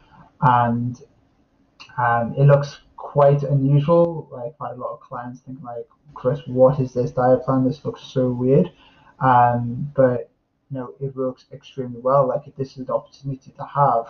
and 0.43 1.03
um, 1.99 2.35
it 2.39 2.45
looks 2.45 2.79
quite 2.97 3.43
unusual. 3.43 4.29
Like 4.31 4.55
I've 4.61 4.79
a 4.79 4.81
lot 4.81 4.93
of 4.93 5.01
clients 5.01 5.41
think 5.41 5.59
like, 5.65 5.89
Chris, 6.15 6.39
what 6.47 6.79
is 6.79 6.93
this 6.93 7.11
diet 7.11 7.43
plan? 7.43 7.65
This 7.65 7.85
looks 7.85 8.03
so 8.03 8.31
weird. 8.31 8.71
Um, 9.19 9.91
but 9.97 10.31
you 10.71 10.79
know, 10.79 10.95
it 11.01 11.17
works 11.17 11.47
extremely 11.53 11.99
well. 11.99 12.29
Like 12.29 12.47
if 12.47 12.55
this 12.55 12.77
is 12.77 12.87
the 12.87 12.95
opportunity 12.95 13.51
to 13.57 13.65
have 13.65 14.07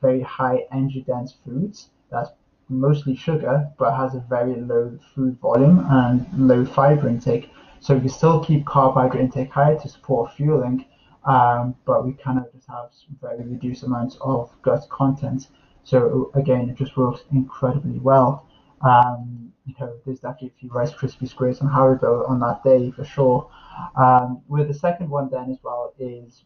very 0.00 0.22
high 0.22 0.64
energy 0.72 1.02
dense 1.06 1.34
foods 1.44 1.90
that's 2.16 2.30
mostly 2.68 3.14
sugar 3.14 3.70
but 3.78 3.94
has 3.94 4.14
a 4.14 4.20
very 4.28 4.56
low 4.56 4.98
food 5.14 5.38
volume 5.40 5.86
and 5.90 6.26
low 6.36 6.64
fiber 6.64 7.08
intake. 7.08 7.50
So 7.80 7.96
we 7.96 8.08
still 8.08 8.42
keep 8.44 8.66
carbohydrate 8.66 9.22
intake 9.22 9.50
high 9.50 9.76
to 9.76 9.88
support 9.88 10.32
fueling, 10.32 10.84
um, 11.24 11.76
but 11.84 12.04
we 12.04 12.12
kind 12.14 12.38
of 12.38 12.52
just 12.52 12.68
have 12.68 12.90
very 13.20 13.44
reduced 13.44 13.82
amounts 13.84 14.16
of 14.20 14.50
gut 14.62 14.88
content. 14.90 15.48
So 15.84 16.32
again, 16.34 16.68
it 16.70 16.76
just 16.76 16.96
works 16.96 17.22
incredibly 17.32 17.98
well. 18.00 18.46
Um, 18.82 19.52
you 19.66 19.74
know, 19.78 19.96
there's 20.04 20.20
definitely 20.20 20.48
a 20.48 20.60
few 20.60 20.70
Rice 20.70 20.92
Krispie 20.92 21.28
squares 21.28 21.60
on 21.60 21.68
Haribo 21.68 22.28
on 22.28 22.40
that 22.40 22.64
day 22.64 22.90
for 22.90 23.04
sure. 23.04 23.48
Um, 23.96 24.42
with 24.48 24.68
the 24.68 24.74
second 24.74 25.10
one 25.10 25.28
then 25.30 25.50
as 25.50 25.58
well 25.62 25.94
is 25.98 26.44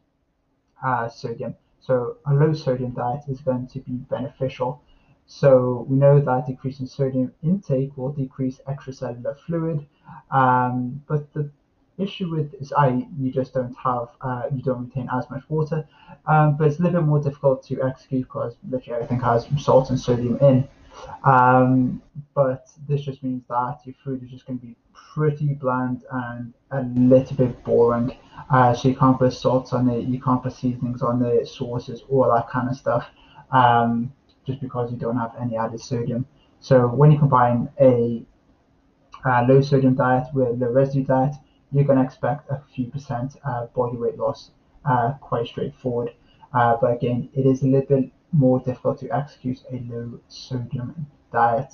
uh, 0.85 1.09
sodium. 1.09 1.54
So 1.80 2.18
a 2.26 2.35
low 2.35 2.52
sodium 2.52 2.92
diet 2.92 3.22
is 3.28 3.40
going 3.40 3.66
to 3.68 3.80
be 3.80 3.92
beneficial. 3.92 4.83
So 5.32 5.86
we 5.88 5.96
know 5.96 6.18
that 6.20 6.48
decreasing 6.48 6.86
sodium 6.86 7.32
intake 7.44 7.96
will 7.96 8.10
decrease 8.10 8.60
extracellular 8.66 9.38
fluid, 9.38 9.86
um, 10.32 11.04
but 11.06 11.32
the 11.34 11.48
issue 11.98 12.28
with 12.28 12.52
is 12.54 12.72
I 12.72 13.06
you 13.16 13.30
just 13.30 13.54
don't 13.54 13.72
have 13.76 14.08
uh, 14.22 14.42
you 14.52 14.60
don't 14.60 14.86
retain 14.86 15.08
as 15.12 15.30
much 15.30 15.44
water, 15.48 15.86
um, 16.26 16.56
but 16.56 16.66
it's 16.66 16.80
a 16.80 16.82
little 16.82 17.00
bit 17.00 17.06
more 17.06 17.20
difficult 17.20 17.62
to 17.68 17.80
execute 17.80 18.26
because 18.26 18.56
literally 18.68 18.96
everything 18.96 19.20
has 19.20 19.46
salt 19.56 19.90
and 19.90 20.00
sodium 20.00 20.36
in. 20.38 20.68
Um, 21.22 22.02
but 22.34 22.66
this 22.88 23.02
just 23.02 23.22
means 23.22 23.44
that 23.48 23.78
your 23.84 23.94
food 24.02 24.24
is 24.24 24.30
just 24.30 24.46
going 24.46 24.58
to 24.58 24.66
be 24.66 24.74
pretty 25.14 25.54
bland 25.54 26.02
and 26.10 26.52
a 26.72 26.82
little 26.82 27.36
bit 27.36 27.62
boring. 27.62 28.16
Uh, 28.50 28.74
so 28.74 28.88
you 28.88 28.96
can't 28.96 29.16
put 29.16 29.32
salts 29.32 29.72
on 29.72 29.88
it, 29.90 30.08
you 30.08 30.20
can't 30.20 30.42
put 30.42 30.54
seasonings 30.54 31.02
on 31.02 31.24
it, 31.24 31.46
sauces, 31.46 32.02
all 32.08 32.28
that 32.34 32.48
kind 32.48 32.68
of 32.68 32.76
stuff. 32.76 33.06
Um, 33.52 34.12
just 34.50 34.60
because 34.60 34.90
you 34.92 34.98
don't 34.98 35.16
have 35.16 35.34
any 35.40 35.56
added 35.56 35.80
sodium. 35.80 36.26
So 36.60 36.74
when 36.88 37.10
you 37.12 37.18
combine 37.18 37.68
a, 37.80 38.22
a 39.24 39.44
low 39.48 39.60
sodium 39.60 39.94
diet 39.94 40.26
with 40.34 40.48
a 40.48 40.52
low 40.52 40.70
residue 40.70 41.04
diet, 41.04 41.34
going 41.72 41.98
to 41.98 42.04
expect 42.04 42.50
a 42.50 42.60
few 42.74 42.86
percent 42.86 43.36
uh, 43.44 43.66
body 43.66 43.96
weight 43.96 44.18
loss, 44.18 44.50
uh, 44.84 45.12
quite 45.20 45.46
straightforward. 45.46 46.10
Uh, 46.52 46.76
but 46.80 46.92
again, 46.92 47.28
it 47.34 47.46
is 47.46 47.62
a 47.62 47.66
little 47.66 47.96
bit 47.96 48.10
more 48.32 48.58
difficult 48.60 48.98
to 49.00 49.08
execute 49.10 49.60
a 49.72 49.76
low 49.88 50.20
sodium 50.28 51.06
diet, 51.32 51.72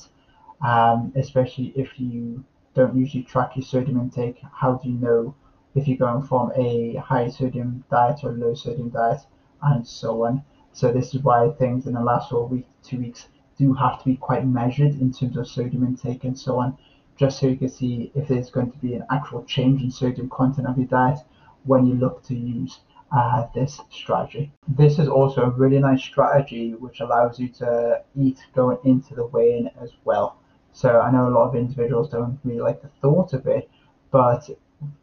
um, 0.64 1.12
especially 1.16 1.72
if 1.76 1.98
you 1.98 2.44
don't 2.74 2.94
usually 2.94 3.22
track 3.22 3.56
your 3.56 3.64
sodium 3.64 3.98
intake. 4.00 4.38
How 4.52 4.74
do 4.74 4.88
you 4.90 4.98
know 4.98 5.34
if 5.74 5.88
you're 5.88 5.96
going 5.96 6.22
from 6.26 6.52
a 6.56 6.96
high 6.96 7.28
sodium 7.30 7.84
diet 7.90 8.20
or 8.22 8.32
low 8.32 8.54
sodium 8.54 8.90
diet, 8.90 9.22
and 9.62 9.86
so 9.86 10.24
on? 10.26 10.44
So 10.76 10.92
this 10.92 11.14
is 11.14 11.22
why 11.22 11.48
things 11.58 11.86
in 11.86 11.94
the 11.94 12.02
last 12.02 12.30
of 12.34 12.50
week, 12.50 12.66
two 12.82 12.98
weeks 12.98 13.28
do 13.56 13.72
have 13.72 13.98
to 13.98 14.04
be 14.04 14.16
quite 14.16 14.46
measured 14.46 15.00
in 15.00 15.10
terms 15.10 15.38
of 15.38 15.48
sodium 15.48 15.84
intake 15.86 16.24
and 16.24 16.38
so 16.38 16.58
on, 16.58 16.76
just 17.16 17.38
so 17.38 17.46
you 17.46 17.56
can 17.56 17.70
see 17.70 18.12
if 18.14 18.28
there's 18.28 18.50
going 18.50 18.70
to 18.70 18.76
be 18.76 18.92
an 18.92 19.06
actual 19.10 19.42
change 19.44 19.80
in 19.80 19.90
sodium 19.90 20.28
content 20.28 20.68
of 20.68 20.76
your 20.76 20.86
diet 20.86 21.20
when 21.64 21.86
you 21.86 21.94
look 21.94 22.22
to 22.24 22.34
use 22.34 22.80
uh, 23.10 23.46
this 23.54 23.80
strategy. 23.90 24.52
This 24.68 24.98
is 24.98 25.08
also 25.08 25.44
a 25.44 25.48
really 25.48 25.78
nice 25.78 26.02
strategy 26.02 26.74
which 26.74 27.00
allows 27.00 27.40
you 27.40 27.48
to 27.60 28.02
eat 28.14 28.38
going 28.54 28.76
into 28.84 29.14
the 29.14 29.24
weigh-in 29.24 29.70
as 29.80 29.92
well. 30.04 30.36
So 30.74 31.00
I 31.00 31.10
know 31.10 31.26
a 31.26 31.30
lot 31.30 31.48
of 31.48 31.56
individuals 31.56 32.10
don't 32.10 32.38
really 32.44 32.60
like 32.60 32.82
the 32.82 32.90
thought 33.00 33.32
of 33.32 33.46
it, 33.46 33.70
but 34.10 34.50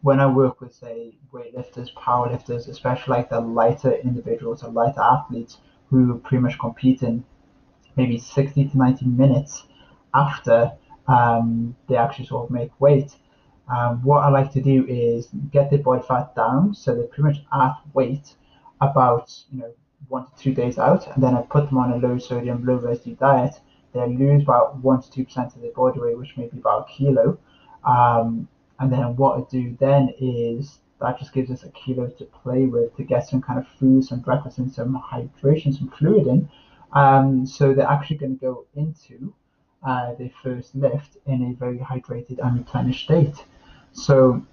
when 0.02 0.20
I 0.20 0.28
work 0.28 0.62
with, 0.62 0.74
say, 0.74 1.16
weightlifters, 1.32 1.94
powerlifters, 1.96 2.68
especially 2.68 3.16
like 3.16 3.30
the 3.30 3.40
lighter 3.40 3.94
individuals 3.94 4.64
or 4.64 4.72
lighter 4.72 5.02
athletes 5.02 5.58
who 5.90 6.20
pretty 6.20 6.42
much 6.42 6.60
compete 6.60 7.04
in 7.04 7.24
maybe 7.96 8.18
60 8.18 8.70
to 8.70 8.78
90 8.78 9.06
minutes 9.06 9.64
after 10.14 10.72
um, 11.08 11.76
they 11.88 11.96
actually 11.96 12.26
sort 12.26 12.46
of 12.46 12.52
make 12.52 12.70
weight, 12.80 13.16
um, 13.70 14.04
what 14.04 14.24
I 14.24 14.30
like 14.30 14.52
to 14.54 14.62
do 14.62 14.86
is 14.88 15.30
get 15.52 15.70
their 15.70 15.80
body 15.80 16.04
fat 16.06 16.36
down 16.36 16.74
so 16.74 16.94
they're 16.94 17.08
pretty 17.08 17.24
much 17.24 17.38
at 17.54 17.76
weight 17.94 18.36
about 18.82 19.34
you 19.52 19.60
know 19.60 19.74
one 20.10 20.26
to 20.26 20.32
two 20.38 20.54
days 20.54 20.78
out, 20.78 21.08
and 21.14 21.24
then 21.24 21.34
I 21.34 21.42
put 21.44 21.70
them 21.70 21.78
on 21.78 21.94
a 21.94 21.96
low 21.96 22.18
sodium, 22.18 22.66
low 22.66 22.76
residue 22.76 23.16
diet. 23.16 23.56
They 23.94 24.06
lose 24.08 24.44
about 24.44 24.78
one 24.78 25.02
to 25.02 25.10
two 25.10 25.24
percent 25.24 25.56
of 25.56 25.62
their 25.62 25.72
body 25.72 26.00
weight, 26.00 26.18
which 26.18 26.36
may 26.36 26.48
be 26.48 26.58
about 26.58 26.90
a 26.90 26.94
kilo. 26.94 27.38
Um, 27.86 28.50
and 28.84 28.92
then 28.92 29.16
what 29.16 29.40
I 29.40 29.44
do 29.50 29.78
then 29.80 30.14
is 30.20 30.80
that 31.00 31.18
just 31.18 31.32
gives 31.32 31.50
us 31.50 31.64
a 31.64 31.70
kilo 31.70 32.08
to 32.08 32.26
play 32.26 32.66
with 32.66 32.94
to 32.98 33.04
get 33.04 33.26
some 33.26 33.42
kind 33.42 33.58
of 33.58 33.66
food, 33.80 34.04
some 34.04 34.20
breakfast, 34.20 34.58
and 34.58 34.70
some 34.70 35.02
hydration, 35.10 35.74
some 35.78 35.90
fluid 35.98 36.28
in. 36.28 36.50
Um, 36.92 37.46
so 37.46 37.74
they're 37.74 37.88
actually 37.88 38.18
going 38.18 38.38
to 38.38 38.46
go 38.46 38.66
into 38.76 39.34
uh, 39.88 40.16
their 40.16 40.32
first 40.44 40.76
lift 40.76 41.16
in 41.28 41.52
a 41.52 41.54
very 41.58 41.78
hydrated 41.78 42.46
and 42.46 42.58
replenished 42.58 43.06
state. 43.06 43.46
So 43.94 44.46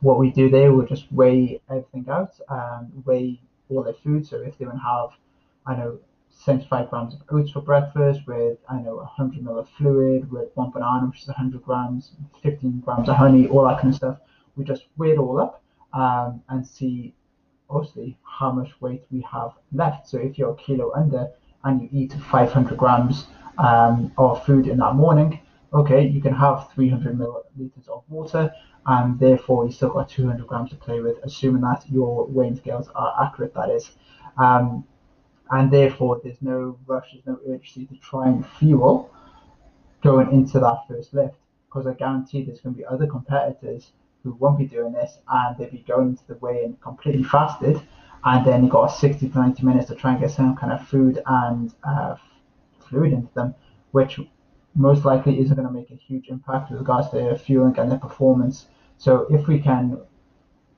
what 0.00 0.18
we 0.18 0.30
do 0.30 0.50
there, 0.50 0.70
we'll 0.70 0.86
just 0.86 1.10
weigh 1.10 1.62
everything 1.70 2.06
out, 2.10 2.38
um, 2.50 2.92
weigh 3.06 3.40
all 3.70 3.82
their 3.82 3.94
food. 3.94 4.26
So 4.26 4.36
if 4.42 4.58
they 4.58 4.66
to 4.66 4.76
have, 4.76 5.10
I 5.66 5.76
know, 5.76 5.98
75 6.32 6.90
grams 6.90 7.14
of 7.14 7.22
oats 7.30 7.52
for 7.52 7.60
breakfast 7.60 8.20
with, 8.26 8.58
I 8.68 8.80
know, 8.80 8.96
100 8.96 9.44
ml 9.44 9.60
of 9.60 9.68
fluid 9.70 10.30
with 10.30 10.48
one 10.54 10.70
banana, 10.70 11.06
which 11.06 11.22
is 11.22 11.28
100 11.28 11.62
grams, 11.62 12.12
15 12.42 12.80
grams 12.80 13.08
of 13.08 13.16
honey, 13.16 13.46
all 13.46 13.64
that 13.64 13.80
kind 13.80 13.90
of 13.90 13.96
stuff. 13.96 14.18
We 14.56 14.64
just 14.64 14.86
weigh 14.96 15.12
it 15.12 15.18
all 15.18 15.40
up 15.40 15.62
um, 15.92 16.42
and 16.48 16.66
see, 16.66 17.14
obviously, 17.70 18.18
how 18.24 18.50
much 18.50 18.70
weight 18.80 19.04
we 19.10 19.24
have 19.30 19.52
left. 19.72 20.08
So 20.08 20.18
if 20.18 20.36
you're 20.36 20.52
a 20.52 20.56
kilo 20.56 20.92
under 20.94 21.30
and 21.64 21.82
you 21.82 21.88
eat 21.92 22.12
500 22.12 22.76
grams 22.76 23.26
um, 23.58 24.12
of 24.18 24.44
food 24.44 24.66
in 24.66 24.78
that 24.78 24.94
morning, 24.94 25.40
okay, 25.72 26.06
you 26.06 26.20
can 26.20 26.34
have 26.34 26.70
300 26.74 27.16
milliliters 27.16 27.88
of 27.88 28.02
water 28.08 28.52
and 28.86 29.18
therefore 29.18 29.64
you 29.64 29.70
still 29.70 29.90
got 29.90 30.08
200 30.08 30.46
grams 30.46 30.70
to 30.70 30.76
play 30.76 31.00
with, 31.00 31.16
assuming 31.22 31.62
that 31.62 31.84
your 31.88 32.26
weighing 32.26 32.56
scales 32.56 32.88
are 32.94 33.14
accurate, 33.24 33.54
that 33.54 33.70
is. 33.70 33.92
Um, 34.38 34.84
and 35.52 35.70
therefore 35.70 36.20
there's 36.24 36.40
no 36.42 36.78
rush, 36.86 37.12
there's 37.12 37.26
no 37.26 37.38
urgency 37.48 37.86
to 37.86 37.96
try 37.96 38.26
and 38.26 38.44
fuel 38.58 39.10
going 40.02 40.32
into 40.32 40.58
that 40.58 40.78
first 40.88 41.14
lift 41.14 41.36
because 41.66 41.86
I 41.86 41.94
guarantee 41.94 42.42
there's 42.42 42.60
going 42.60 42.74
to 42.74 42.78
be 42.78 42.84
other 42.84 43.06
competitors 43.06 43.92
who 44.24 44.32
won't 44.34 44.58
be 44.58 44.66
doing 44.66 44.92
this 44.92 45.18
and 45.28 45.56
they'll 45.56 45.70
be 45.70 45.84
going 45.86 46.08
into 46.08 46.26
the 46.26 46.34
weigh-in 46.36 46.76
completely 46.82 47.22
fasted 47.22 47.80
and 48.24 48.46
then 48.46 48.62
you've 48.62 48.72
got 48.72 48.86
60 48.88 49.28
to 49.28 49.38
90 49.38 49.64
minutes 49.64 49.88
to 49.88 49.94
try 49.94 50.12
and 50.12 50.20
get 50.20 50.30
some 50.30 50.56
kind 50.56 50.72
of 50.72 50.86
food 50.86 51.20
and 51.26 51.74
uh, 51.82 52.16
fluid 52.88 53.12
into 53.12 53.32
them, 53.34 53.54
which 53.90 54.20
most 54.74 55.04
likely 55.04 55.40
isn't 55.40 55.56
going 55.56 55.66
to 55.66 55.74
make 55.74 55.90
a 55.90 55.96
huge 55.96 56.28
impact 56.28 56.70
with 56.70 56.78
regards 56.78 57.10
to 57.10 57.16
their 57.16 57.36
fueling 57.36 57.76
and 57.78 57.90
their 57.90 57.98
performance. 57.98 58.66
So 58.96 59.26
if 59.28 59.48
we 59.48 59.58
can 59.58 59.98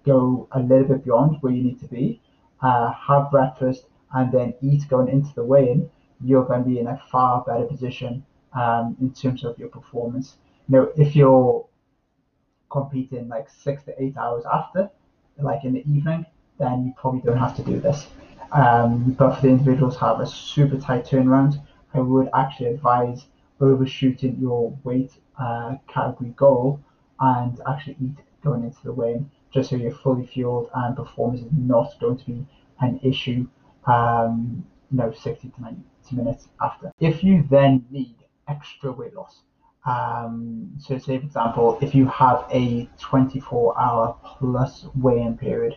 go 0.07 0.49
a 0.53 0.61
little 0.61 0.89
bit 0.89 1.05
beyond 1.05 1.37
where 1.43 1.53
you 1.53 1.63
need 1.63 1.81
to 1.81 1.87
be, 1.87 2.21
uh, 2.63 2.93
have 2.93 3.31
breakfast, 3.31 3.85
and 4.15 4.33
then 4.33 4.55
eat 4.63 4.89
going 4.89 5.09
into 5.09 5.35
the 5.35 5.45
weigh-in, 5.45 5.91
you're 6.25 6.45
going 6.45 6.63
to 6.63 6.69
be 6.69 6.79
in 6.79 6.87
a 6.87 7.01
far 7.11 7.45
better 7.45 7.65
position 7.65 8.25
um, 8.55 8.97
in 9.01 9.13
terms 9.13 9.45
of 9.45 9.59
your 9.59 9.69
performance. 9.69 10.37
Know, 10.69 10.91
if 10.97 11.15
you're 11.15 11.67
competing 12.71 13.29
like 13.29 13.49
six 13.51 13.83
to 13.85 14.03
eight 14.03 14.17
hours 14.17 14.45
after, 14.51 14.91
like 15.39 15.65
in 15.65 15.75
the 15.75 15.81
evening, 15.81 16.25
then 16.59 16.87
you 16.87 16.95
probably 16.97 17.21
don't 17.21 17.39
have 17.39 17.57
to 17.57 17.63
do 17.63 17.81
this. 17.81 18.07
Um, 18.53 19.13
but 19.13 19.35
for 19.35 19.43
the 19.43 19.49
individuals 19.49 19.97
who 19.97 20.07
have 20.07 20.21
a 20.21 20.27
super 20.27 20.79
tight 20.79 21.05
turnaround, 21.05 21.61
I 21.93 22.01
would 22.01 22.29
actually 22.35 22.67
advise 22.67 23.27
overshooting 23.61 24.39
your 24.41 24.77
weight 24.85 25.13
uh, 25.39 25.77
category 25.89 26.31
goal 26.37 26.81
and 27.21 27.61
actually 27.69 27.97
eat 28.01 28.17
going 28.43 28.65
into 28.65 28.83
the 28.85 28.93
weigh-in 28.93 29.31
just 29.53 29.71
so 29.71 29.77
you're 29.77 29.95
fully 29.95 30.27
fueled 30.27 30.69
and 30.75 30.97
performance 30.97 31.41
is 31.41 31.53
not 31.57 31.95
going 32.01 32.19
to 32.19 32.25
be 32.25 32.47
an 32.81 32.99
issue 33.03 33.47
um, 33.87 34.65
you 34.91 34.99
know, 34.99 35.13
60 35.13 35.49
to 35.49 35.63
90 35.63 35.83
minutes 36.13 36.49
after. 36.63 36.93
If 37.01 37.25
you 37.25 37.47
then 37.51 37.85
need 37.91 38.17
extra 38.49 38.93
weight 38.93 39.15
loss, 39.15 39.43
Um, 39.87 40.73
so 40.79 40.97
say 40.99 41.19
for 41.19 41.27
example, 41.27 41.79
if 41.83 41.95
you 41.95 42.07
have 42.07 42.47
a 42.51 42.89
24 42.99 43.79
hour 43.79 44.17
plus 44.23 44.87
weigh-in 44.95 45.37
period, 45.37 45.77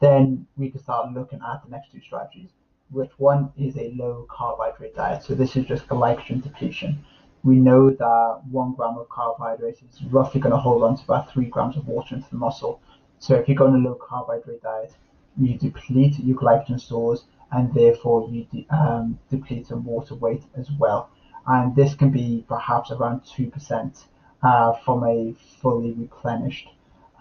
then 0.00 0.46
we 0.58 0.70
can 0.70 0.80
start 0.82 1.12
looking 1.14 1.40
at 1.40 1.64
the 1.64 1.70
next 1.70 1.90
two 1.92 2.00
strategies, 2.00 2.50
which 2.90 3.10
one 3.18 3.50
is 3.56 3.76
a 3.76 3.94
low 3.96 4.26
carbohydrate 4.28 4.94
diet. 4.94 5.22
So 5.22 5.34
this 5.34 5.56
is 5.56 5.64
just 5.64 5.88
glycogen 5.88 6.42
depletion. 6.42 6.98
We 7.42 7.56
know 7.56 7.88
that 7.90 8.40
one 8.50 8.74
gram 8.74 8.98
of 8.98 9.08
carbohydrates 9.08 9.80
is 9.82 10.04
roughly 10.04 10.40
going 10.42 10.52
to 10.54 10.58
hold 10.60 10.82
on 10.82 10.96
to 10.98 11.04
about 11.04 11.32
three 11.32 11.46
grams 11.46 11.76
of 11.78 11.86
water 11.88 12.16
into 12.16 12.28
the 12.28 12.36
muscle. 12.36 12.80
So 13.18 13.34
if 13.34 13.48
you 13.48 13.54
go 13.54 13.66
on 13.66 13.74
a 13.74 13.78
low 13.78 13.94
carbohydrate 13.94 14.62
diet, 14.62 14.92
you 15.38 15.56
deplete 15.56 16.18
your 16.18 16.36
glycogen 16.36 16.80
stores 16.80 17.24
and 17.52 17.72
therefore 17.74 18.28
you 18.30 18.44
de- 18.44 18.66
um, 18.70 19.18
deplete 19.30 19.66
some 19.66 19.84
water 19.84 20.14
weight 20.14 20.44
as 20.56 20.70
well. 20.78 21.10
And 21.46 21.74
this 21.74 21.94
can 21.94 22.10
be 22.10 22.44
perhaps 22.48 22.90
around 22.90 23.22
2% 23.22 24.04
uh, 24.42 24.72
from 24.84 25.04
a 25.04 25.34
fully 25.60 25.92
replenished 25.92 26.68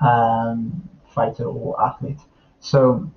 um, 0.01 0.89
fighter 1.13 1.45
or 1.45 1.81
athlete. 1.81 2.19
So 2.59 3.09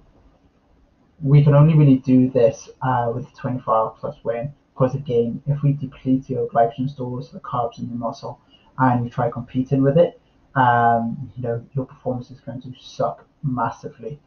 we 1.20 1.42
can 1.44 1.54
only 1.54 1.74
really 1.74 1.98
do 1.98 2.30
this 2.30 2.70
uh, 2.82 3.10
with 3.14 3.34
24 3.34 3.74
hour 3.74 3.94
plus 3.98 4.16
weigh 4.24 4.50
because 4.80 4.94
again, 4.94 5.42
if 5.46 5.62
we 5.62 5.72
deplete 5.72 6.30
your 6.30 6.48
glycogen 6.48 6.88
stores, 6.88 7.30
the 7.30 7.40
carbs 7.40 7.78
in 7.78 7.88
your 7.88 7.98
muscle, 7.98 8.40
and 8.78 9.04
you 9.04 9.10
try 9.10 9.28
competing 9.28 9.82
with 9.82 9.98
it, 9.98 10.18
um, 10.54 11.30
you 11.36 11.42
know 11.42 11.62
your 11.74 11.84
performance 11.84 12.30
is 12.30 12.40
going 12.40 12.62
to 12.62 12.72
suck 12.80 13.26
massively. 13.42 14.18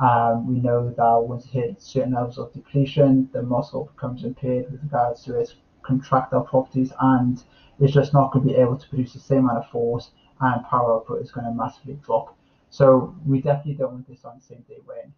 Um, 0.00 0.46
we 0.46 0.60
know 0.60 0.90
that 0.96 1.28
once 1.28 1.44
it 1.46 1.50
hits 1.50 1.84
certain 1.86 2.14
levels 2.14 2.38
of 2.38 2.52
depletion, 2.52 3.28
the 3.32 3.42
muscle 3.42 3.90
becomes 3.94 4.24
impaired 4.24 4.70
with 4.70 4.82
regards 4.82 5.22
to 5.24 5.38
its 5.38 5.56
contractile 5.82 6.42
properties, 6.42 6.92
and 7.00 7.42
it's 7.78 7.92
just 7.92 8.14
not 8.14 8.32
going 8.32 8.46
to 8.46 8.52
be 8.54 8.58
able 8.58 8.76
to 8.76 8.88
produce 8.88 9.12
the 9.12 9.18
same 9.20 9.40
amount 9.40 9.58
of 9.58 9.70
force, 9.70 10.10
and 10.40 10.64
power 10.64 10.94
output 10.94 11.20
is 11.20 11.30
going 11.30 11.44
to 11.44 11.52
massively 11.52 11.98
drop. 12.04 12.34
So 12.70 13.14
we 13.26 13.42
definitely 13.42 13.74
don't 13.74 13.92
want 13.92 14.08
this 14.08 14.24
on 14.24 14.40
same 14.40 14.64
day 14.68 14.78
weigh 14.86 15.10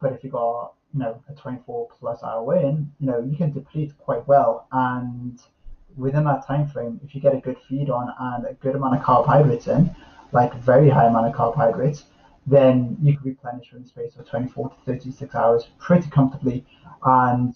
But 0.00 0.12
if 0.12 0.24
you 0.24 0.30
got 0.30 0.72
you 0.92 1.00
know 1.00 1.22
a 1.28 1.34
24 1.34 1.88
plus 1.98 2.22
hour 2.24 2.42
weigh-in, 2.42 2.90
you 2.98 3.06
know 3.06 3.20
you 3.20 3.36
can 3.36 3.52
deplete 3.52 3.96
quite 3.98 4.26
well, 4.26 4.66
and 4.72 5.40
within 5.96 6.24
that 6.24 6.46
time 6.46 6.66
frame, 6.68 7.00
if 7.04 7.14
you 7.14 7.20
get 7.20 7.34
a 7.34 7.40
good 7.40 7.58
feed 7.68 7.90
on 7.90 8.12
and 8.18 8.46
a 8.46 8.54
good 8.54 8.74
amount 8.74 8.96
of 8.96 9.02
carbohydrates 9.04 9.68
in, 9.68 9.94
like 10.32 10.54
very 10.54 10.88
high 10.88 11.06
amount 11.06 11.26
of 11.26 11.32
carbohydrates, 11.34 12.04
then 12.46 12.96
you 13.02 13.16
can 13.16 13.26
replenish 13.26 13.72
in 13.72 13.82
the 13.82 13.88
space 13.88 14.16
of 14.16 14.28
24 14.28 14.70
to 14.70 14.74
36 14.86 15.34
hours 15.34 15.68
pretty 15.78 16.08
comfortably, 16.10 16.64
and 17.04 17.54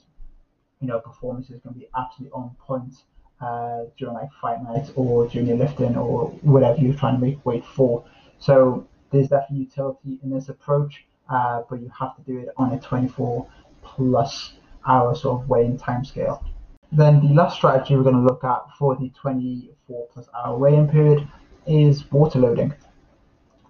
you 0.81 0.89
know 0.89 1.01
performance 1.01 1.51
is 1.51 1.61
going 1.61 1.75
to 1.75 1.81
be 1.81 1.89
absolutely 1.97 2.33
on 2.33 2.51
point 2.59 2.95
uh, 3.41 3.85
during 3.99 4.15
like 4.15 4.31
fight 4.41 4.63
nights 4.63 4.91
or 4.95 5.27
during 5.29 5.49
your 5.49 5.57
lifting 5.57 5.97
or 5.97 6.29
whatever 6.43 6.79
you're 6.81 6.95
trying 6.95 7.19
to 7.19 7.21
make 7.21 7.45
weight 7.45 7.65
for. 7.65 8.05
So 8.39 8.87
there's 9.11 9.29
definitely 9.29 9.65
utility 9.65 10.19
in 10.23 10.31
this 10.31 10.49
approach, 10.49 11.05
uh, 11.29 11.63
but 11.69 11.81
you 11.81 11.91
have 11.99 12.17
to 12.17 12.23
do 12.23 12.39
it 12.39 12.49
on 12.57 12.73
a 12.73 12.81
24 12.81 13.47
plus 13.83 14.55
hour 14.87 15.15
sort 15.15 15.43
of 15.43 15.49
weigh-in 15.49 15.79
time 15.79 16.05
scale. 16.05 16.45
Then 16.93 17.21
the 17.21 17.35
last 17.35 17.57
strategy 17.57 17.97
we're 17.97 18.03
going 18.03 18.17
to 18.17 18.23
look 18.23 18.45
at 18.45 18.63
for 18.79 18.97
the 18.97 19.11
24 19.11 20.07
plus 20.13 20.29
hour 20.35 20.57
weigh-in 20.57 20.89
period 20.89 21.27
is 21.67 22.11
water 22.13 22.39
loading. 22.39 22.75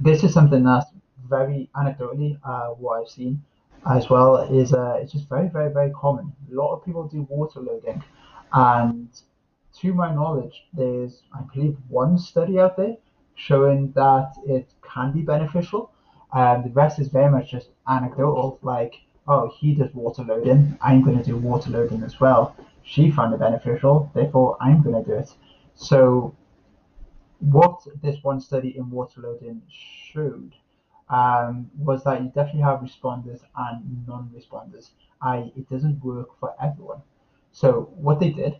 This 0.00 0.24
is 0.24 0.32
something 0.32 0.64
that's 0.64 0.86
very 1.29 1.70
anecdotally 1.77 2.39
uh, 2.45 2.68
what 2.68 3.01
I've 3.01 3.09
seen 3.09 3.43
as 3.91 4.09
well 4.09 4.37
is 4.37 4.72
uh, 4.72 4.99
it's 5.01 5.12
just 5.12 5.29
very 5.29 5.49
very 5.49 5.72
very 5.72 5.91
common. 5.91 6.33
A 6.51 6.55
lot 6.55 6.75
of 6.75 6.85
people 6.85 7.07
do 7.09 7.22
water 7.22 7.61
loading, 7.61 8.03
and 8.53 9.09
to 9.81 9.93
my 9.93 10.14
knowledge, 10.14 10.64
there's 10.72 11.22
I 11.33 11.41
believe 11.53 11.77
one 11.89 12.18
study 12.18 12.59
out 12.59 12.77
there 12.77 12.97
showing 13.35 13.93
that 13.93 14.35
it 14.47 14.68
can 14.83 15.12
be 15.12 15.22
beneficial. 15.22 15.91
And 16.33 16.64
the 16.64 16.70
rest 16.70 16.99
is 16.99 17.09
very 17.09 17.31
much 17.31 17.51
just 17.51 17.68
anecdotal, 17.89 18.59
like, 18.62 18.95
oh, 19.29 19.53
he 19.59 19.75
does 19.75 19.93
water 19.95 20.22
loading, 20.22 20.77
I'm 20.81 21.03
going 21.03 21.16
to 21.16 21.25
do 21.25 21.37
water 21.37 21.70
loading 21.70 22.03
as 22.03 22.20
well. 22.20 22.57
She 22.83 23.11
found 23.11 23.33
it 23.35 23.41
beneficial, 23.41 24.11
therefore 24.14 24.57
I'm 24.61 24.83
going 24.83 25.03
to 25.03 25.09
do 25.09 25.16
it. 25.16 25.31
So, 25.75 26.35
what 27.39 27.81
this 28.03 28.22
one 28.22 28.41
study 28.41 28.77
in 28.77 28.91
water 28.91 29.20
loading 29.20 29.62
showed 29.68 30.55
um, 31.09 31.70
was 31.78 32.05
that 32.05 32.22
you 32.22 32.28
definitely 32.28 32.62
have 32.62 32.80
responders 32.80 33.40
and 33.57 34.07
non-responders. 34.07 34.90
I 35.20 35.52
it 35.57 35.68
doesn't 35.70 36.05
work 36.05 36.28
for 36.40 36.55
everyone. 36.62 37.02
So 37.52 37.90
what 37.96 38.20
they 38.20 38.30
did 38.30 38.59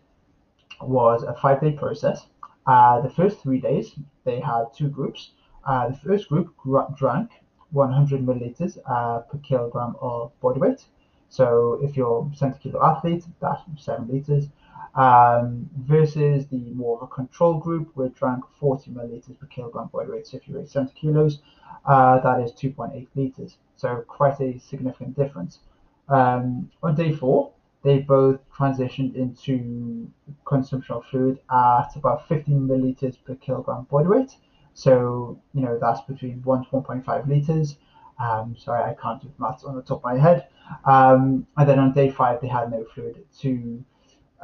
was 0.81 1.23
a 1.23 1.33
five-day 1.33 1.73
process. 1.73 2.27
Uh, 2.67 3.01
the 3.01 3.09
first 3.09 3.39
three 3.39 3.59
days, 3.59 3.93
they 4.23 4.39
had 4.39 4.65
two 4.75 4.89
groups. 4.89 5.31
Uh, 5.65 5.89
the 5.89 5.97
first 5.97 6.29
group 6.29 6.53
drank 6.97 7.31
100 7.71 8.25
milliliters 8.25 8.77
uh, 8.85 9.19
per 9.19 9.37
kilogram 9.39 9.95
of 10.01 10.31
body 10.39 10.59
weight. 10.59 10.85
So 11.29 11.79
if 11.81 11.97
you're 11.97 12.29
a 12.31 12.35
70 12.35 12.59
kilo 12.59 12.83
athlete, 12.83 13.23
that's 13.41 13.61
7 13.77 14.07
liters. 14.07 14.47
Um, 14.95 15.69
versus 15.75 16.47
the 16.47 16.71
more 16.71 16.97
of 16.97 17.03
a 17.03 17.07
control 17.07 17.59
group, 17.59 17.91
which 17.95 18.15
drank 18.15 18.45
40 18.59 18.91
milliliters 18.91 19.37
per 19.37 19.45
kilogram 19.47 19.89
body 19.91 20.09
weight. 20.09 20.27
So 20.27 20.37
if 20.37 20.47
you 20.47 20.55
weigh 20.55 20.65
70 20.65 20.93
kilos, 20.97 21.39
uh, 21.85 22.19
that 22.19 22.39
is 22.39 22.51
2.8 22.53 23.07
liters. 23.13 23.57
So 23.75 24.05
quite 24.07 24.39
a 24.39 24.57
significant 24.57 25.17
difference. 25.17 25.59
Um, 26.07 26.71
on 26.81 26.95
day 26.95 27.11
four, 27.11 27.51
they 27.83 27.99
both 27.99 28.39
transitioned 28.57 29.15
into 29.15 30.09
consumption 30.45 30.95
of 30.95 31.05
fluid 31.05 31.39
at 31.51 31.89
about 31.95 32.27
15 32.27 32.67
milliliters 32.67 33.15
per 33.23 33.35
kilogram 33.35 33.85
body 33.91 34.07
weight. 34.07 34.35
So, 34.73 35.39
you 35.53 35.61
know, 35.61 35.77
that's 35.79 36.01
between 36.01 36.41
1 36.43 36.65
to 36.65 36.69
1.5 36.69 37.27
liters. 37.27 37.77
Um, 38.19 38.55
sorry, 38.57 38.83
I 38.83 38.95
can't 38.99 39.21
do 39.21 39.31
maths 39.37 39.63
on 39.63 39.75
the 39.75 39.81
top 39.81 39.99
of 39.99 40.03
my 40.03 40.17
head. 40.17 40.47
Um, 40.85 41.45
and 41.57 41.69
then 41.69 41.79
on 41.79 41.93
day 41.93 42.09
five, 42.09 42.41
they 42.41 42.47
had 42.47 42.71
no 42.71 42.85
fluid 42.93 43.23
to 43.39 43.83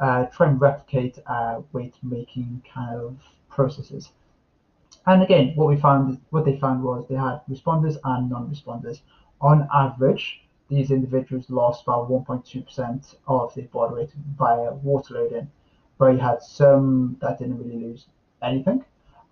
uh, 0.02 0.26
try 0.26 0.48
and 0.48 0.60
replicate 0.60 1.18
uh, 1.26 1.62
weight 1.72 1.94
making 2.02 2.60
kind 2.74 3.00
of 3.00 3.16
processes. 3.48 4.10
And 5.06 5.22
again, 5.22 5.52
what 5.54 5.68
we 5.68 5.76
found, 5.76 6.20
what 6.30 6.44
they 6.44 6.58
found 6.58 6.82
was 6.82 7.06
they 7.08 7.14
had 7.14 7.40
responders 7.48 7.96
and 8.04 8.28
non-responders. 8.28 9.00
On 9.40 9.68
average, 9.72 10.42
these 10.68 10.90
individuals 10.90 11.48
lost 11.50 11.84
about 11.84 12.10
1.2% 12.10 13.14
of 13.28 13.54
their 13.54 13.64
body 13.66 13.94
weight 13.94 14.10
via 14.36 14.72
water 14.74 15.14
loading, 15.14 15.50
where 15.98 16.12
you 16.12 16.18
had 16.18 16.42
some 16.42 17.16
that 17.20 17.38
didn't 17.38 17.58
really 17.58 17.78
lose 17.78 18.06
anything, 18.42 18.84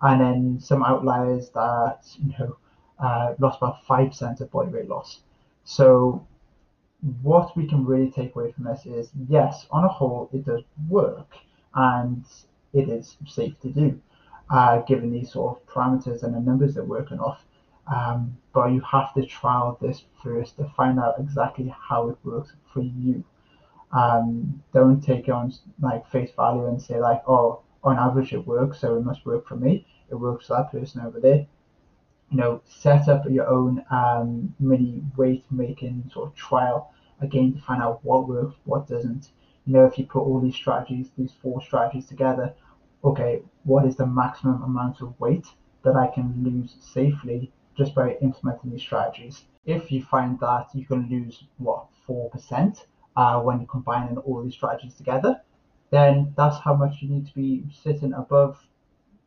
and 0.03 0.21
then 0.21 0.61
some 0.61 0.85
outliers 0.85 1.51
that 1.51 2.03
you 2.23 2.33
know 2.39 2.57
uh, 3.01 3.35
lost 3.41 3.59
about 3.59 3.85
5% 3.85 4.41
of 4.41 4.51
body 4.53 4.71
weight 4.71 4.89
loss. 4.89 5.21
So 5.65 6.25
what 7.23 7.57
we 7.57 7.67
can 7.67 7.85
really 7.85 8.11
take 8.11 8.35
away 8.35 8.53
from 8.53 8.65
this 8.65 8.87
is 8.87 9.11
yes, 9.29 9.67
on 9.71 9.85
a 9.85 9.89
whole, 9.89 10.29
it 10.33 10.45
does 10.45 10.63
work 10.89 11.29
and 11.75 12.25
it 12.73 12.89
is 12.89 13.17
safe 13.27 13.59
to 13.61 13.69
do, 13.71 14.01
uh, 14.51 14.81
given 14.83 15.11
these 15.11 15.33
sort 15.33 15.59
of 15.59 15.67
parameters 15.67 16.23
and 16.23 16.35
the 16.35 16.41
numbers 16.41 16.75
they're 16.75 16.85
working 16.85 17.19
off. 17.19 17.41
Um, 17.93 18.37
but 18.53 18.67
you 18.67 18.81
have 18.83 19.13
to 19.15 19.25
trial 19.25 19.77
this 19.81 20.05
first 20.23 20.57
to 20.59 20.71
find 20.77 21.01
out 21.01 21.15
exactly 21.19 21.75
how 21.89 22.09
it 22.11 22.17
works 22.23 22.53
for 22.73 22.83
you. 22.83 23.25
Um, 23.93 24.63
don't 24.73 25.01
take 25.01 25.27
it 25.27 25.33
on 25.33 25.53
like 25.81 26.09
face 26.11 26.31
value 26.37 26.67
and 26.67 26.81
say 26.81 27.01
like, 27.01 27.23
oh, 27.27 27.63
on 27.83 27.99
average 27.99 28.33
it 28.33 28.47
works, 28.47 28.81
so 28.81 28.97
it 28.97 29.05
must 29.05 29.27
work 29.27 29.49
for 29.49 29.57
me. 29.57 29.87
It 30.11 30.15
works 30.15 30.47
for 30.47 30.57
that 30.57 30.71
person 30.71 31.01
over 31.01 31.19
there. 31.19 31.47
You 32.31 32.39
know, 32.39 32.63
set 32.65 33.09
up 33.09 33.25
your 33.29 33.49
own 33.49 33.85
um, 33.91 34.55
mini 34.61 35.03
weight 35.17 35.45
making 35.51 36.11
sort 36.13 36.29
of 36.29 36.35
trial 36.35 36.93
again 37.21 37.55
to 37.55 37.61
find 37.61 37.83
out 37.83 38.05
what 38.05 38.29
works, 38.29 38.57
what 38.65 38.87
doesn't. 38.87 39.31
You 39.67 39.75
know, 39.75 39.85
if 39.85 39.99
you 39.99 40.07
put 40.07 40.21
all 40.23 40.41
these 40.41 40.55
strategies, 40.55 41.11
these 41.19 41.33
four 41.43 41.61
strategies 41.61 42.07
together, 42.07 42.55
okay, 43.05 43.43
what 43.65 43.85
is 43.85 43.97
the 43.97 44.07
maximum 44.07 44.63
amount 44.63 45.01
of 45.01 45.19
weight 45.21 45.47
that 45.83 45.97
I 45.97 46.07
can 46.09 46.45
lose 46.45 46.77
safely 46.81 47.53
just 47.77 47.95
by 47.95 48.17
implementing 48.21 48.71
these 48.71 48.83
strategies. 48.83 49.45
If 49.65 49.91
you 49.91 50.03
find 50.05 50.39
that 50.41 50.69
you 50.75 50.85
can 50.85 51.09
lose 51.09 51.45
what 51.59 51.87
four 52.07 52.31
percent 52.31 52.87
uh, 53.17 53.41
when 53.41 53.67
combining 53.67 54.19
all 54.19 54.43
these 54.43 54.55
strategies 54.55 54.95
together, 54.95 55.41
then 55.91 56.35
that's 56.37 56.59
how 56.59 56.75
much 56.75 56.97
you 57.01 57.09
need 57.09 57.27
to 57.27 57.35
be 57.35 57.65
sitting 57.73 58.13
above 58.13 58.59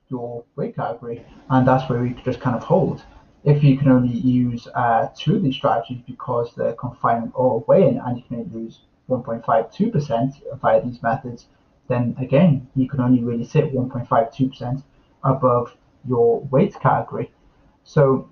your 0.10 0.44
weight 0.56 0.76
category, 0.76 1.26
and 1.50 1.68
that's 1.68 1.90
where 1.90 2.02
we 2.02 2.14
just 2.26 2.40
kind 2.40 2.56
of 2.56 2.64
hold. 2.64 3.04
If 3.44 3.64
you 3.64 3.78
can 3.78 3.90
only 3.90 4.14
use 4.14 4.68
uh, 4.74 5.10
two 5.18 5.36
of 5.36 5.44
these 5.44 5.56
strategies 5.56 6.02
because 6.08 6.54
they're 6.56 6.74
confining 6.74 7.32
or 7.34 7.64
weighing, 7.68 7.98
and 7.98 8.18
you 8.18 8.24
can 8.24 8.38
only 8.38 8.50
lose 8.54 8.80
1.52% 9.10 10.60
via 10.62 10.82
these 10.82 11.04
methods, 11.04 11.48
then 11.88 12.16
again, 12.20 12.68
you 12.76 12.88
can 12.88 13.02
only 13.02 13.22
really 13.22 13.44
sit 13.44 13.74
1.52% 13.74 14.84
above 15.24 15.76
your 16.08 16.42
weight 16.52 16.80
category. 16.80 17.32
So 17.84 18.30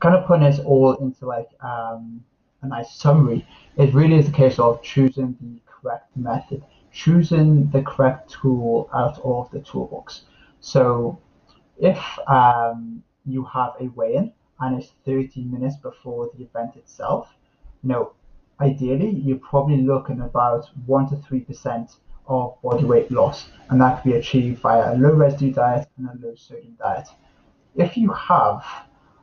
kind 0.00 0.16
of 0.16 0.26
putting 0.26 0.44
this 0.44 0.58
all 0.58 0.94
into 0.94 1.26
like 1.26 1.48
um, 1.60 2.24
a 2.62 2.66
nice 2.66 2.92
summary, 2.94 3.46
it 3.76 3.94
really 3.94 4.16
is 4.16 4.28
a 4.28 4.32
case 4.32 4.58
of 4.58 4.82
choosing 4.82 5.36
the 5.40 5.60
correct 5.66 6.16
method, 6.16 6.62
choosing 6.92 7.70
the 7.70 7.82
correct 7.82 8.30
tool 8.30 8.90
out 8.92 9.20
of 9.24 9.50
the 9.50 9.60
toolbox. 9.60 10.22
So 10.62 11.18
if 11.76 11.98
um, 12.28 13.02
you 13.26 13.44
have 13.44 13.72
a 13.80 13.88
weigh-in 13.88 14.32
and 14.60 14.80
it's 14.80 14.92
30 15.04 15.42
minutes 15.42 15.76
before 15.76 16.30
the 16.34 16.44
event 16.44 16.76
itself, 16.76 17.28
you 17.82 17.90
know, 17.90 18.12
ideally 18.60 19.10
you're 19.10 19.38
probably 19.38 19.82
looking 19.82 20.20
about 20.20 20.70
one 20.86 21.08
to 21.10 21.16
three 21.16 21.40
percent 21.40 21.96
of 22.28 22.54
body 22.62 22.84
weight 22.84 23.10
loss, 23.10 23.50
and 23.68 23.80
that 23.80 24.00
can 24.00 24.12
be 24.12 24.16
achieved 24.16 24.60
via 24.60 24.94
a 24.94 24.96
low 24.96 25.12
residue 25.12 25.52
diet 25.52 25.88
and 25.98 26.08
a 26.08 26.26
low 26.26 26.34
sodium 26.36 26.76
diet. 26.78 27.08
If 27.74 27.96
you 27.96 28.12
have 28.12 28.64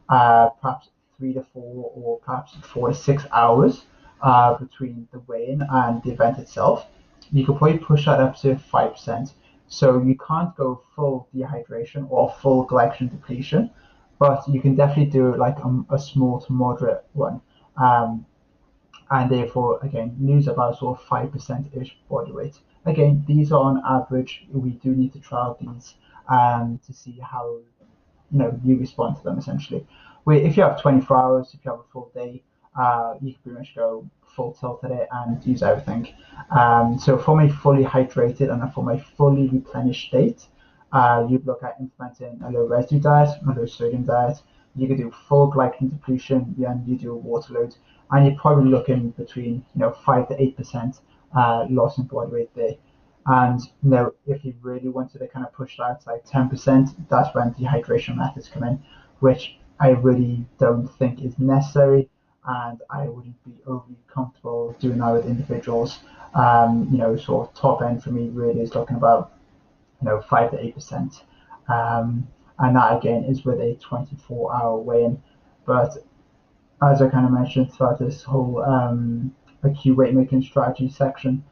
uh, 0.10 0.50
perhaps 0.62 0.90
three 1.18 1.34
to 1.34 1.44
four 1.54 1.92
or 1.96 2.20
perhaps 2.20 2.54
four 2.64 2.90
to 2.90 2.94
six 2.94 3.26
hours 3.32 3.86
uh, 4.22 4.56
between 4.56 5.08
the 5.14 5.20
weigh-in 5.20 5.66
and 5.72 6.04
the 6.04 6.12
event 6.12 6.38
itself, 6.38 6.88
you 7.32 7.46
could 7.46 7.58
probably 7.58 7.78
push 7.78 8.06
that 8.06 8.20
up 8.20 8.36
to 8.42 8.56
5%. 8.56 9.32
So 9.70 10.02
you 10.02 10.18
can't 10.18 10.56
go 10.56 10.84
full 10.96 11.30
dehydration 11.34 12.08
or 12.10 12.32
full 12.42 12.68
glycogen 12.68 13.12
depletion, 13.12 13.70
but 14.18 14.44
you 14.50 14.60
can 14.62 14.76
definitely 14.76 15.12
do 15.12 15.36
like 15.38 15.58
a, 15.60 15.86
a 15.92 16.00
small 16.00 16.42
to 16.42 16.52
moderate 16.52 17.06
one. 17.14 17.40
Um, 17.78 18.26
and 19.12 19.30
therefore, 19.32 19.80
again, 19.82 20.16
lose 20.20 20.48
about 20.48 20.78
sort 20.78 21.00
of 21.00 21.06
5% 21.06 21.82
ish 21.82 21.98
body 22.10 22.32
weight. 22.32 22.60
Again, 22.86 23.24
these 23.28 23.52
are 23.52 23.62
on 23.62 23.82
average. 23.88 24.48
We 24.52 24.72
do 24.72 24.90
need 24.96 25.14
to 25.14 25.20
trial 25.20 25.58
these 25.60 25.96
um, 26.28 26.80
to 26.86 26.94
see 26.94 27.20
how 27.20 27.60
you 28.32 28.38
know 28.38 28.60
you 28.64 28.78
respond 28.78 29.18
to 29.18 29.24
them 29.24 29.38
essentially. 29.38 29.86
Where 30.24 30.38
if 30.38 30.58
you 30.58 30.64
have 30.64 30.82
24 30.82 31.18
hours, 31.18 31.54
if 31.54 31.66
you 31.66 31.72
have 31.72 31.80
a 31.80 31.92
full 31.92 32.12
day, 32.14 32.44
uh, 32.80 33.16
you 33.22 33.34
can 33.34 33.42
pretty 33.42 33.58
much 33.60 33.76
go 33.76 34.08
full 34.36 34.54
tilt 34.54 34.84
at 34.84 34.92
it 34.92 35.08
and 35.12 35.46
use 35.46 35.64
everything. 35.64 36.08
Um, 36.52 36.98
so 37.00 37.18
for 37.18 37.36
my 37.36 37.50
fully 37.50 37.84
hydrated 37.84 38.52
and 38.52 38.74
for 38.74 38.84
my 38.84 39.00
fully 39.18 39.48
replenished 39.50 40.08
state, 40.08 40.46
uh, 40.92 41.26
you'd 41.30 41.46
look 41.46 41.64
at 41.64 41.76
implementing 41.80 42.42
a 42.44 42.50
low 42.50 42.66
residue 42.66 43.00
diet, 43.00 43.30
a 43.48 43.52
low 43.52 43.66
sodium 43.66 44.04
diet. 44.04 44.42
You 44.76 44.88
could 44.88 44.98
do 44.98 45.12
full 45.28 45.52
glycogen 45.52 45.92
depletion, 45.92 46.56
and 46.66 46.88
you 46.88 46.98
do 46.98 47.12
a 47.12 47.18
water 47.18 47.54
load, 47.54 47.76
and 48.12 48.26
you're 48.26 48.40
probably 48.40 48.70
looking 48.70 49.10
between 49.12 49.66
you 49.74 49.82
know 49.82 49.92
five 50.06 50.28
to 50.30 50.42
eight 50.42 50.58
percent 50.58 51.02
uh, 51.36 51.66
loss 51.70 51.98
in 51.98 52.06
body 52.06 52.32
weight 52.32 52.56
there. 52.56 52.76
And 53.26 53.60
you 53.84 53.90
know, 53.90 54.14
if 54.26 54.44
you 54.44 54.56
really 54.62 54.90
wanted 54.90 55.20
to 55.20 55.28
kind 55.28 55.46
of 55.46 55.54
push 55.54 55.78
that 55.78 56.04
like 56.08 56.26
10%, 56.26 56.96
that's 57.10 57.36
when 57.36 57.54
the 57.60 57.66
hydration 57.66 58.18
methods 58.18 58.50
come 58.50 58.64
in, 58.64 58.82
which 59.20 59.60
I 59.80 59.90
really 59.90 60.46
don't 60.58 60.88
think 60.88 61.22
is 61.22 61.38
necessary, 61.38 62.10
and 62.46 62.82
I 62.90 63.08
wouldn't 63.08 63.44
be 63.44 63.54
overly 63.66 63.98
comfortable 64.08 64.76
doing 64.80 65.00
that 65.00 65.12
with 65.12 65.26
individuals. 65.26 66.00
Um, 66.34 66.88
you 66.92 66.98
know, 66.98 67.16
sort 67.18 67.50
of 67.50 67.56
top 67.56 67.82
end 67.82 68.04
for 68.04 68.12
me 68.12 68.30
really 68.30 68.62
is 68.62 68.76
looking 68.76 68.98
about 68.98 69.34
you 70.02 70.08
know 70.08 70.22
five 70.22 70.52
to 70.52 70.64
eight 70.64 70.76
percent, 70.76 71.24
um, 71.68 72.28
and 72.60 72.76
that 72.76 72.98
again 72.98 73.24
is 73.24 73.46
with 73.46 73.60
a 73.60 73.78
24-hour 73.84 74.78
weigh-in. 74.78 75.22
But 75.66 75.98
as 76.82 77.02
I 77.02 77.10
kind 77.10 77.26
of 77.26 77.32
mentioned 77.32 77.74
throughout 77.74 78.00
this 78.00 78.24
whole 78.24 78.64
um, 78.64 79.36
acute 79.64 79.98
weight 79.98 80.14
making 80.14 80.44
strategy 80.44 80.90
section, 80.90 81.44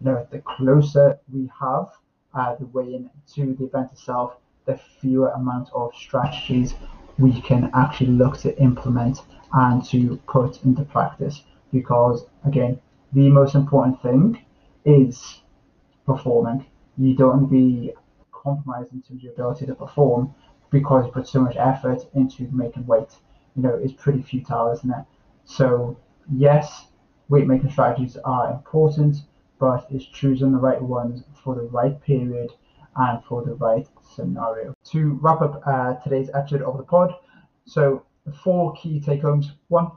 you 0.00 0.06
know, 0.06 0.26
the 0.30 0.40
closer 0.40 1.18
we 1.32 1.50
have 1.60 1.88
uh, 2.34 2.54
the 2.56 2.66
weigh-in 2.66 3.10
to 3.34 3.54
the 3.58 3.64
event 3.64 3.90
itself, 3.92 4.36
the 4.66 4.78
fewer 5.00 5.30
amount 5.30 5.70
of 5.74 5.94
strategies 5.94 6.74
we 7.18 7.40
can 7.40 7.70
actually 7.74 8.12
look 8.12 8.36
to 8.38 8.58
implement 8.60 9.22
and 9.52 9.84
to 9.86 10.16
put 10.28 10.64
into 10.64 10.82
practice. 10.84 11.42
Because 11.72 12.26
again, 12.44 12.78
the 13.12 13.28
most 13.30 13.54
important 13.54 14.00
thing 14.02 14.44
is 14.84 15.40
performing. 16.04 16.66
You 16.98 17.14
don't 17.14 17.46
be 17.46 17.92
compromising 18.32 19.02
to 19.08 19.14
your 19.14 19.32
ability 19.32 19.66
to 19.66 19.74
perform 19.74 20.34
because 20.70 21.06
you 21.06 21.12
put 21.12 21.26
so 21.28 21.40
much 21.40 21.56
effort 21.56 22.02
into 22.14 22.48
making 22.52 22.86
weight. 22.86 23.12
You 23.56 23.62
know, 23.62 23.74
it's 23.74 23.92
pretty 23.92 24.22
futile, 24.22 24.72
isn't 24.72 24.90
it? 24.90 25.04
So 25.44 25.96
yes, 26.32 26.86
weight 27.28 27.46
making 27.46 27.70
strategies 27.70 28.16
are 28.18 28.52
important, 28.52 29.16
but 29.58 29.86
it's 29.90 30.04
choosing 30.04 30.52
the 30.52 30.58
right 30.58 30.80
ones 30.80 31.22
for 31.42 31.54
the 31.54 31.62
right 31.62 32.00
period 32.02 32.50
and 32.96 33.22
for 33.24 33.44
the 33.44 33.54
right 33.54 33.86
scenario. 34.14 34.74
To 34.92 35.18
wrap 35.22 35.42
up 35.42 35.62
uh, 35.66 35.94
today's 35.96 36.30
episode 36.34 36.62
of 36.62 36.76
the 36.76 36.82
pod, 36.82 37.14
so 37.66 38.04
four 38.42 38.74
key 38.74 39.00
take 39.00 39.22
homes. 39.22 39.52
One, 39.68 39.90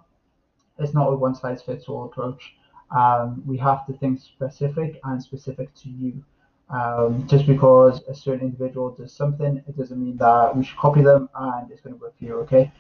it's 0.78 0.94
not 0.94 1.08
a 1.08 1.16
one 1.16 1.36
size 1.36 1.62
fits 1.62 1.86
all 1.88 2.06
approach. 2.06 2.56
Um, 2.96 3.44
we 3.46 3.58
have 3.58 3.86
to 3.88 3.94
think 3.94 4.20
specific 4.20 5.00
and 5.04 5.22
specific 5.22 5.74
to 5.76 5.90
you. 5.90 6.24
Um, 6.70 7.28
just 7.28 7.48
because 7.48 8.02
a 8.08 8.14
certain 8.14 8.48
individual 8.48 8.92
does 8.92 9.12
something, 9.12 9.64
it 9.68 9.76
doesn't 9.76 10.00
mean 10.00 10.18
that 10.18 10.56
we 10.56 10.64
should 10.64 10.78
copy 10.78 11.02
them 11.02 11.28
and 11.34 11.72
it's 11.72 11.82
going 11.82 11.96
to 11.96 12.02
work 12.02 12.18
for 12.18 12.26
you, 12.26 12.36
okay? 12.42 12.72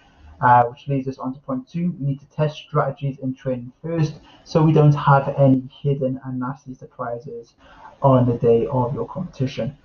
Uh, 0.41 0.63
which 0.65 0.87
leads 0.87 1.07
us 1.07 1.17
on 1.17 1.33
to 1.33 1.39
point 1.39 1.67
two. 1.67 1.95
We 1.99 2.05
need 2.05 2.19
to 2.19 2.27
test 2.27 2.57
strategies 2.57 3.17
in 3.19 3.33
training 3.33 3.73
first 3.81 4.13
so 4.43 4.63
we 4.63 4.73
don't 4.73 4.93
have 4.93 5.33
any 5.37 5.67
hidden 5.81 6.19
and 6.23 6.39
nasty 6.39 6.75
surprises 6.75 7.55
on 8.01 8.27
the 8.29 8.37
day 8.37 8.67
of 8.67 8.93
your 8.93 9.07
competition. 9.07 9.75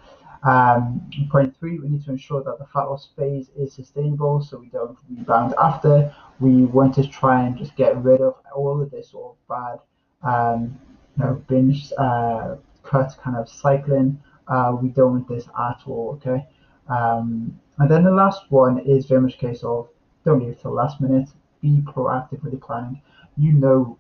Um, 0.45 1.11
point 1.31 1.57
three, 1.59 1.79
we 1.79 1.89
need 1.89 2.05
to 2.05 2.11
ensure 2.11 2.43
that 2.45 2.59
the 2.59 2.67
fat 2.67 2.85
loss 2.85 3.09
phase 3.17 3.49
is 3.57 3.73
sustainable 3.73 4.43
so 4.43 4.59
we 4.59 4.69
don't 4.69 4.97
rebound 5.09 5.55
after. 5.59 6.15
We 6.39 6.65
want 6.67 6.95
to 6.97 7.07
try 7.09 7.47
and 7.47 7.57
just 7.57 7.75
get 7.77 7.97
rid 8.03 8.21
of 8.21 8.35
all 8.55 8.83
of 8.83 8.91
this 8.91 9.11
sort 9.11 9.37
of 9.37 9.49
bad, 9.49 10.29
um, 10.31 10.79
you 11.17 11.25
know, 11.25 11.43
binge 11.49 11.93
uh, 11.97 12.57
cut 12.83 13.17
kind 13.23 13.37
of 13.37 13.49
cycling. 13.49 14.21
Uh, 14.47 14.77
we 14.81 14.91
don't 14.91 15.13
want 15.13 15.29
this 15.29 15.47
at 15.59 15.81
all, 15.87 16.21
okay? 16.21 16.47
Um, 16.89 17.59
and 17.79 17.91
then 17.91 18.05
the 18.05 18.11
last 18.11 18.43
one 18.51 18.79
is 18.81 19.07
very 19.07 19.23
much 19.23 19.35
a 19.35 19.39
case 19.39 19.65
of 19.65 19.89
don't 20.25 20.41
leave 20.41 20.51
it 20.51 20.61
till 20.61 20.73
last 20.73 21.01
minute. 21.01 21.29
Be 21.63 21.81
proactive 21.87 22.43
with 22.43 22.53
the 22.53 22.59
planning. 22.59 23.01
You 23.39 23.53
know 23.53 23.99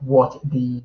what 0.00 0.40
the 0.50 0.82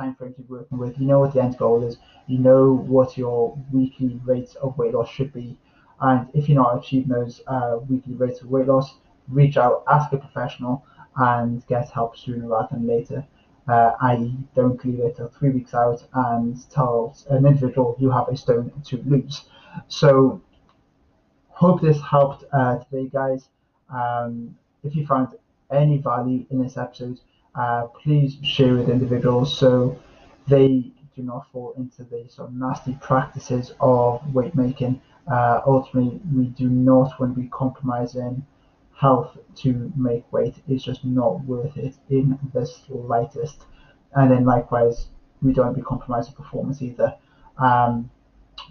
time 0.00 0.14
frames 0.14 0.34
you're 0.38 0.58
working 0.58 0.78
with. 0.78 0.98
You 0.98 1.06
know 1.06 1.20
what 1.20 1.34
the 1.34 1.42
end 1.42 1.56
goal 1.58 1.84
is. 1.84 1.98
You 2.26 2.38
know 2.38 2.72
what 2.72 3.16
your 3.16 3.56
weekly 3.72 4.20
rates 4.24 4.54
of 4.56 4.76
weight 4.78 4.94
loss 4.94 5.10
should 5.10 5.32
be. 5.32 5.58
And 6.00 6.28
if 6.32 6.48
you're 6.48 6.62
not 6.62 6.78
achieving 6.78 7.08
those 7.08 7.42
uh, 7.46 7.78
weekly 7.88 8.14
rates 8.14 8.40
of 8.40 8.48
weight 8.48 8.66
loss, 8.66 8.94
reach 9.28 9.56
out, 9.56 9.84
ask 9.88 10.12
a 10.12 10.16
professional, 10.16 10.84
and 11.16 11.66
get 11.66 11.90
help 11.90 12.16
sooner 12.16 12.46
rather 12.48 12.68
than 12.72 12.86
later. 12.86 13.26
Uh, 13.68 13.92
I 14.00 14.32
don't 14.56 14.82
leave 14.84 15.00
it 15.00 15.16
till 15.16 15.28
three 15.28 15.50
weeks 15.50 15.74
out 15.74 16.02
and 16.14 16.56
tell 16.70 17.14
an 17.28 17.46
individual 17.46 17.96
you 18.00 18.10
have 18.10 18.28
a 18.28 18.36
stone 18.36 18.72
to 18.86 18.96
lose. 19.04 19.44
So, 19.88 20.40
hope 21.50 21.80
this 21.80 22.00
helped 22.00 22.44
uh, 22.52 22.78
today, 22.78 23.08
guys. 23.12 23.48
Um, 23.92 24.56
if 24.82 24.96
you 24.96 25.06
found 25.06 25.28
any 25.70 25.98
value 25.98 26.46
in 26.50 26.62
this 26.62 26.76
episode, 26.76 27.20
uh, 27.54 27.86
please 28.02 28.36
share 28.42 28.74
with 28.74 28.88
individuals 28.88 29.56
so 29.56 29.98
they 30.48 30.92
do 31.16 31.22
not 31.22 31.50
fall 31.52 31.74
into 31.76 32.04
the 32.04 32.26
sort 32.28 32.48
of 32.48 32.54
nasty 32.54 32.96
practices 33.00 33.72
of 33.80 34.22
weight 34.34 34.54
making. 34.54 35.00
Uh, 35.30 35.60
ultimately, 35.66 36.20
we 36.34 36.46
do 36.46 36.68
not 36.68 37.18
want 37.20 37.34
to 37.34 37.40
be 37.40 37.48
compromising 37.48 38.44
health 38.96 39.36
to 39.56 39.92
make 39.96 40.30
weight. 40.32 40.56
It's 40.68 40.84
just 40.84 41.04
not 41.04 41.44
worth 41.44 41.76
it 41.76 41.94
in 42.08 42.38
the 42.52 42.66
slightest. 42.66 43.64
And 44.14 44.30
then 44.30 44.44
likewise, 44.44 45.08
we 45.42 45.52
don't 45.52 45.74
be 45.74 45.82
compromising 45.82 46.34
performance 46.34 46.82
either. 46.82 47.14
Um, 47.58 48.10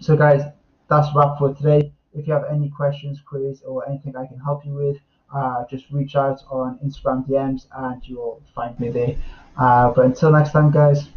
so 0.00 0.16
guys, 0.16 0.42
that's 0.88 1.08
wrap 1.14 1.38
for 1.38 1.54
today. 1.54 1.92
If 2.14 2.26
you 2.26 2.32
have 2.32 2.44
any 2.50 2.68
questions, 2.68 3.20
queries, 3.20 3.62
or 3.62 3.88
anything 3.88 4.16
I 4.16 4.26
can 4.26 4.38
help 4.38 4.64
you 4.64 4.72
with, 4.72 4.96
uh, 5.34 5.64
just 5.70 5.90
reach 5.90 6.16
out 6.16 6.42
on 6.50 6.78
Instagram 6.84 7.26
DMs 7.28 7.66
and 7.76 8.02
you'll 8.06 8.42
find 8.54 8.78
me 8.80 8.88
there. 8.88 9.16
Uh, 9.56 9.90
but 9.90 10.04
until 10.04 10.32
next 10.32 10.52
time, 10.52 10.70
guys, 10.70 11.08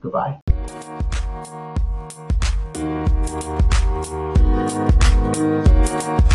goodbye. 0.00 0.38
Thank 5.34 6.20
you. 6.20 6.31